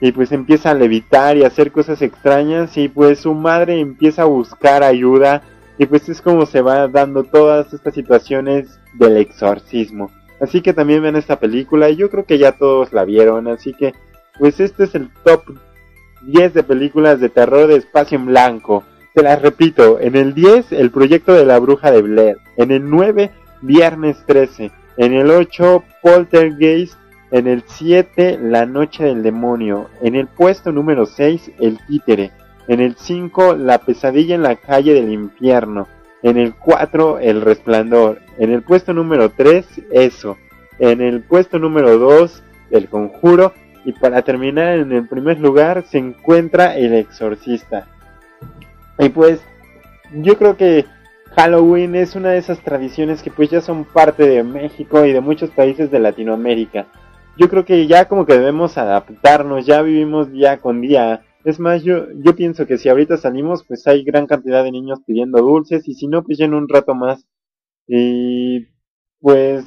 y 0.00 0.12
pues 0.12 0.32
empieza 0.32 0.70
a 0.70 0.74
levitar 0.74 1.36
y 1.36 1.44
a 1.44 1.48
hacer 1.48 1.72
cosas 1.72 2.02
extrañas 2.02 2.76
y 2.76 2.88
pues 2.88 3.20
su 3.20 3.34
madre 3.34 3.80
empieza 3.80 4.22
a 4.22 4.26
buscar 4.26 4.82
ayuda 4.82 5.42
y 5.78 5.86
pues 5.86 6.08
es 6.08 6.20
como 6.20 6.46
se 6.46 6.60
va 6.60 6.88
dando 6.88 7.24
todas 7.24 7.72
estas 7.72 7.94
situaciones 7.94 8.78
del 8.94 9.16
exorcismo. 9.16 10.10
Así 10.40 10.60
que 10.60 10.72
también 10.72 11.02
ven 11.02 11.16
esta 11.16 11.40
película 11.40 11.90
y 11.90 11.96
yo 11.96 12.10
creo 12.10 12.24
que 12.24 12.38
ya 12.38 12.52
todos 12.52 12.92
la 12.92 13.04
vieron, 13.04 13.48
así 13.48 13.72
que 13.74 13.92
pues 14.38 14.60
este 14.60 14.84
es 14.84 14.94
el 14.94 15.10
top 15.24 15.42
10 16.22 16.54
de 16.54 16.62
películas 16.62 17.20
de 17.20 17.28
terror 17.28 17.66
de 17.66 17.76
espacio 17.76 18.18
en 18.18 18.26
blanco. 18.26 18.84
Te 19.14 19.22
las 19.22 19.42
repito, 19.42 19.98
en 20.00 20.14
el 20.14 20.34
10 20.34 20.72
el 20.72 20.90
proyecto 20.90 21.32
de 21.32 21.44
la 21.44 21.58
bruja 21.58 21.90
de 21.90 22.02
Blair, 22.02 22.38
en 22.56 22.70
el 22.70 22.88
9 22.88 23.30
Viernes 23.62 24.18
13, 24.26 24.70
en 24.98 25.14
el 25.14 25.30
8 25.30 25.82
Poltergeist, 26.02 26.94
en 27.30 27.46
el 27.46 27.64
7 27.66 28.38
La 28.42 28.66
Noche 28.66 29.04
del 29.04 29.22
Demonio, 29.22 29.88
en 30.02 30.14
el 30.14 30.26
puesto 30.26 30.72
número 30.72 31.06
6 31.06 31.52
El 31.60 31.78
Títere, 31.86 32.32
en 32.68 32.80
el 32.80 32.96
5 32.96 33.54
La 33.56 33.78
Pesadilla 33.78 34.34
en 34.34 34.42
la 34.42 34.56
Calle 34.56 34.94
del 34.94 35.12
Infierno, 35.12 35.88
en 36.22 36.38
el 36.38 36.54
4 36.54 37.18
El 37.18 37.40
Resplandor, 37.42 38.20
en 38.38 38.52
el 38.52 38.62
puesto 38.62 38.92
número 38.92 39.30
3 39.30 39.66
Eso, 39.90 40.36
en 40.78 41.00
el 41.00 41.22
puesto 41.22 41.58
número 41.58 41.98
2 41.98 42.42
El 42.70 42.88
Conjuro. 42.88 43.52
Y 43.84 43.92
para 43.92 44.20
terminar 44.20 44.78
en 44.78 44.92
el 44.92 45.08
primer 45.08 45.40
lugar 45.40 45.84
se 45.88 45.98
encuentra 45.98 46.76
El 46.76 46.92
Exorcista. 46.94 47.86
Y 48.98 49.08
pues 49.08 49.40
yo 50.12 50.36
creo 50.36 50.56
que 50.56 50.84
Halloween 51.36 51.94
es 51.94 52.14
una 52.14 52.30
de 52.30 52.38
esas 52.38 52.58
tradiciones 52.60 53.22
que 53.22 53.30
pues 53.30 53.48
ya 53.48 53.60
son 53.60 53.84
parte 53.84 54.26
de 54.26 54.42
México 54.42 55.04
y 55.04 55.12
de 55.12 55.20
muchos 55.20 55.50
países 55.50 55.90
de 55.90 56.00
Latinoamérica. 56.00 56.86
Yo 57.38 57.48
creo 57.48 57.64
que 57.64 57.86
ya 57.86 58.08
como 58.08 58.26
que 58.26 58.32
debemos 58.32 58.76
adaptarnos, 58.76 59.64
ya 59.64 59.80
vivimos 59.82 60.32
día 60.32 60.60
con 60.60 60.80
día. 60.80 61.22
Es 61.44 61.60
más, 61.60 61.84
yo, 61.84 62.06
yo 62.24 62.34
pienso 62.34 62.66
que 62.66 62.78
si 62.78 62.88
ahorita 62.88 63.16
salimos 63.16 63.64
pues 63.64 63.86
hay 63.86 64.02
gran 64.04 64.26
cantidad 64.26 64.64
de 64.64 64.72
niños 64.72 65.00
pidiendo 65.06 65.40
dulces 65.40 65.86
y 65.88 65.94
si 65.94 66.08
no 66.08 66.24
pues 66.24 66.38
ya 66.38 66.46
en 66.46 66.54
un 66.54 66.68
rato 66.68 66.94
más. 66.94 67.24
Y 67.86 68.66
pues 69.20 69.64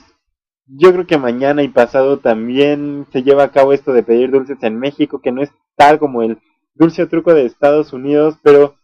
yo 0.67 0.91
creo 0.91 1.07
que 1.07 1.17
mañana 1.17 1.63
y 1.63 1.69
pasado 1.69 2.19
también 2.19 3.07
se 3.11 3.23
lleva 3.23 3.43
a 3.43 3.51
cabo 3.51 3.73
esto 3.73 3.93
de 3.93 4.03
pedir 4.03 4.31
dulces 4.31 4.57
en 4.63 4.77
México, 4.77 5.21
que 5.21 5.31
no 5.31 5.41
es 5.41 5.51
tal 5.75 5.97
como 5.97 6.23
el 6.23 6.39
dulce 6.75 7.07
truco 7.07 7.33
de 7.33 7.45
Estados 7.45 7.93
Unidos, 7.93 8.37
pero 8.43 8.75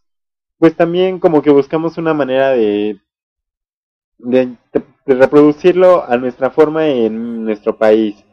pues 0.60 0.76
también 0.76 1.20
como 1.20 1.42
que 1.42 1.52
buscamos 1.52 1.98
una 1.98 2.14
manera 2.14 2.52
de, 2.52 3.00
de, 4.18 4.56
reproducirlo 5.06 6.04
a 6.10 6.18
nuestra 6.18 6.50
forma 6.52 6.88
en 6.88 7.44
nuestro 7.44 7.78
país. 7.78 8.24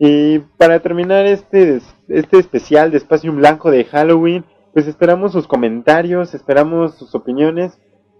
Y 0.00 0.40
para 0.56 0.80
terminar 0.80 1.26
este, 1.26 1.80
este 2.08 2.38
especial 2.38 2.90
de 2.90 2.96
Espacio 2.96 3.32
Blanco 3.32 3.70
de 3.70 3.84
Halloween, 3.84 4.44
pues 4.72 4.88
esperamos 4.88 5.30
sus 5.30 5.46
comentarios, 5.46 6.34
esperamos 6.34 6.96
sus 6.96 7.14
opiniones 7.14 7.78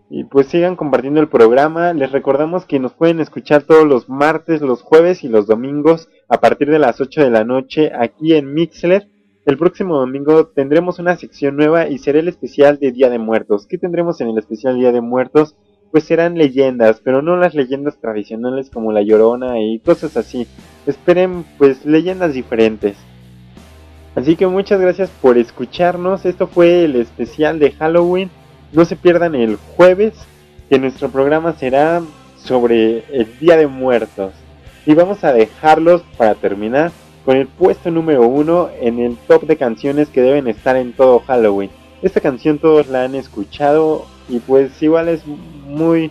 y 0.08 0.24
pues 0.24 0.46
sigan 0.46 0.76
compartiendo 0.76 1.20
el 1.20 1.28
programa. 1.28 1.92
Les 1.92 2.12
recordamos 2.12 2.66
que 2.66 2.78
nos 2.78 2.92
pueden 2.92 3.18
escuchar 3.18 3.62
todos 3.64 3.84
los 3.84 4.08
martes, 4.08 4.60
los 4.60 4.82
jueves 4.82 5.24
y 5.24 5.28
los 5.28 5.48
domingos 5.48 6.08
a 6.28 6.38
partir 6.38 6.70
de 6.70 6.78
las 6.78 7.00
8 7.00 7.22
de 7.22 7.30
la 7.30 7.42
noche 7.42 7.90
aquí 7.98 8.34
en 8.34 8.54
Mixler 8.54 9.08
el 9.46 9.56
próximo 9.56 9.96
domingo 9.96 10.48
tendremos 10.48 10.98
una 10.98 11.16
sección 11.16 11.56
nueva 11.56 11.88
y 11.88 11.98
será 11.98 12.20
el 12.20 12.28
especial 12.28 12.78
de 12.78 12.92
Día 12.92 13.08
de 13.08 13.18
Muertos. 13.18 13.66
¿Qué 13.66 13.78
tendremos 13.78 14.20
en 14.20 14.28
el 14.28 14.38
especial 14.38 14.76
Día 14.76 14.92
de 14.92 15.00
Muertos? 15.00 15.56
Pues 15.90 16.04
serán 16.04 16.36
leyendas, 16.36 17.00
pero 17.02 17.22
no 17.22 17.36
las 17.36 17.54
leyendas 17.54 17.98
tradicionales 17.98 18.68
como 18.70 18.92
la 18.92 19.02
Llorona 19.02 19.58
y 19.60 19.80
cosas 19.80 20.16
así. 20.18 20.46
Esperen 20.86 21.44
pues 21.58 21.84
leyendas 21.84 22.34
diferentes. 22.34 22.96
Así 24.14 24.36
que 24.36 24.46
muchas 24.46 24.80
gracias 24.80 25.10
por 25.22 25.38
escucharnos. 25.38 26.26
Esto 26.26 26.46
fue 26.46 26.84
el 26.84 26.96
especial 26.96 27.58
de 27.58 27.72
Halloween. 27.72 28.30
No 28.72 28.84
se 28.84 28.96
pierdan 28.96 29.34
el 29.34 29.56
jueves, 29.56 30.14
que 30.68 30.78
nuestro 30.78 31.10
programa 31.10 31.52
será 31.54 32.02
sobre 32.36 33.04
el 33.12 33.38
Día 33.38 33.56
de 33.56 33.66
Muertos. 33.66 34.32
Y 34.86 34.94
vamos 34.94 35.24
a 35.24 35.32
dejarlos 35.32 36.02
para 36.16 36.34
terminar 36.34 36.90
con 37.24 37.36
el 37.36 37.46
puesto 37.46 37.90
número 37.90 38.22
uno 38.26 38.70
en 38.80 38.98
el 38.98 39.16
top 39.28 39.46
de 39.46 39.56
canciones 39.56 40.08
que 40.08 40.22
deben 40.22 40.48
estar 40.48 40.76
en 40.76 40.92
todo 40.92 41.20
Halloween. 41.20 41.70
Esta 42.02 42.20
canción 42.20 42.58
todos 42.58 42.88
la 42.88 43.04
han 43.04 43.14
escuchado 43.14 44.06
y 44.28 44.38
pues 44.38 44.82
igual 44.82 45.08
es 45.08 45.22
muy 45.26 46.10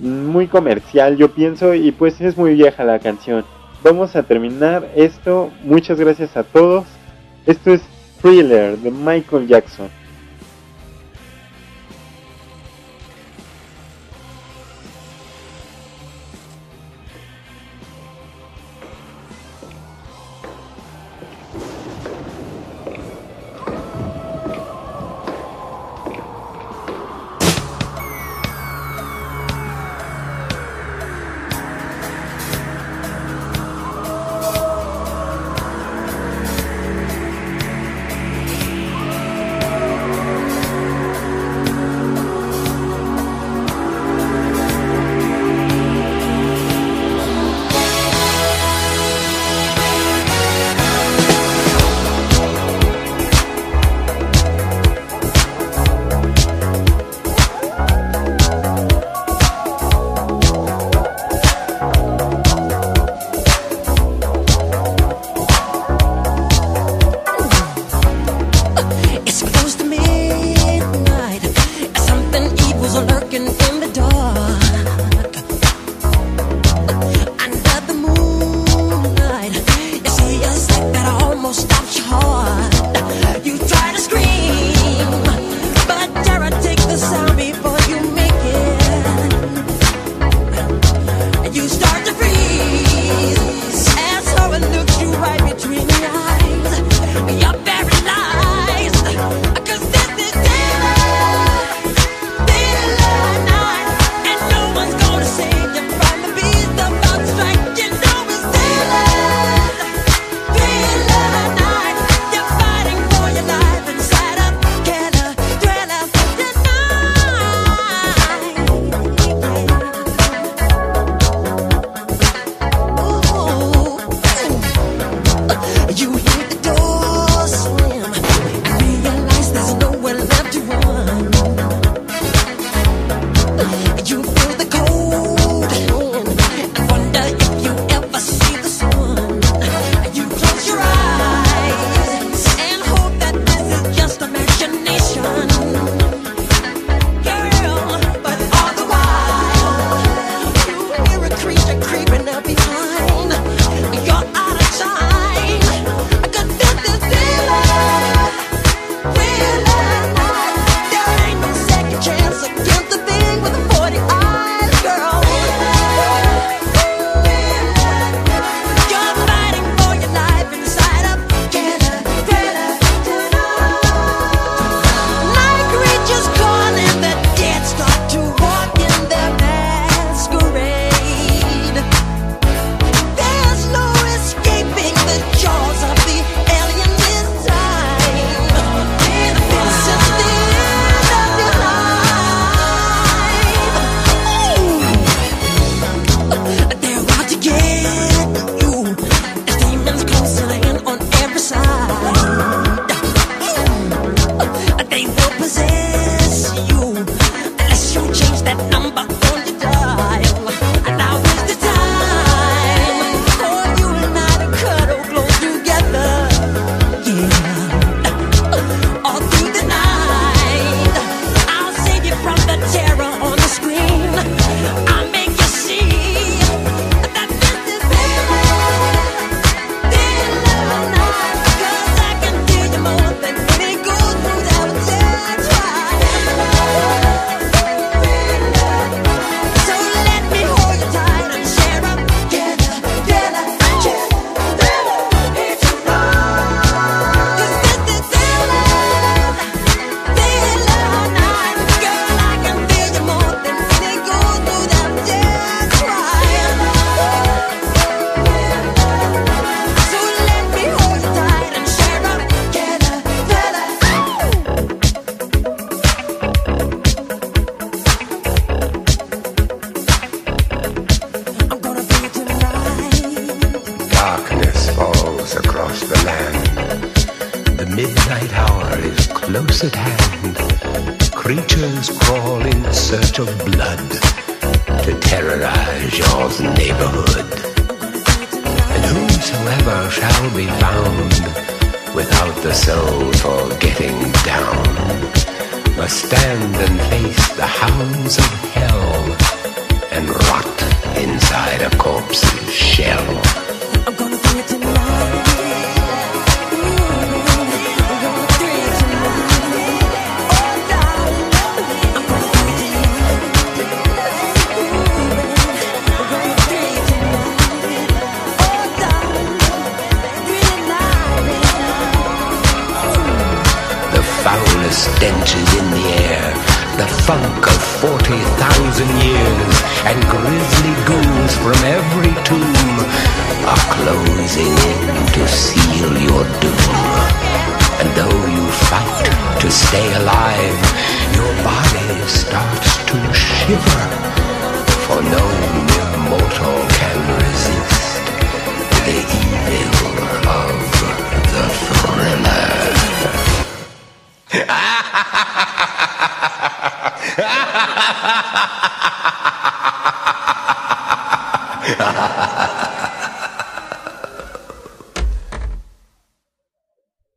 muy 0.00 0.46
comercial 0.46 1.16
yo 1.16 1.30
pienso 1.32 1.74
y 1.74 1.92
pues 1.92 2.20
es 2.20 2.36
muy 2.36 2.54
vieja 2.54 2.84
la 2.84 2.98
canción. 2.98 3.44
Vamos 3.82 4.16
a 4.16 4.22
terminar 4.22 4.90
esto. 4.94 5.50
Muchas 5.64 5.98
gracias 5.98 6.36
a 6.36 6.42
todos. 6.42 6.84
Esto 7.46 7.72
es 7.72 7.82
Thriller 8.20 8.76
de 8.78 8.90
Michael 8.90 9.46
Jackson. 9.46 9.88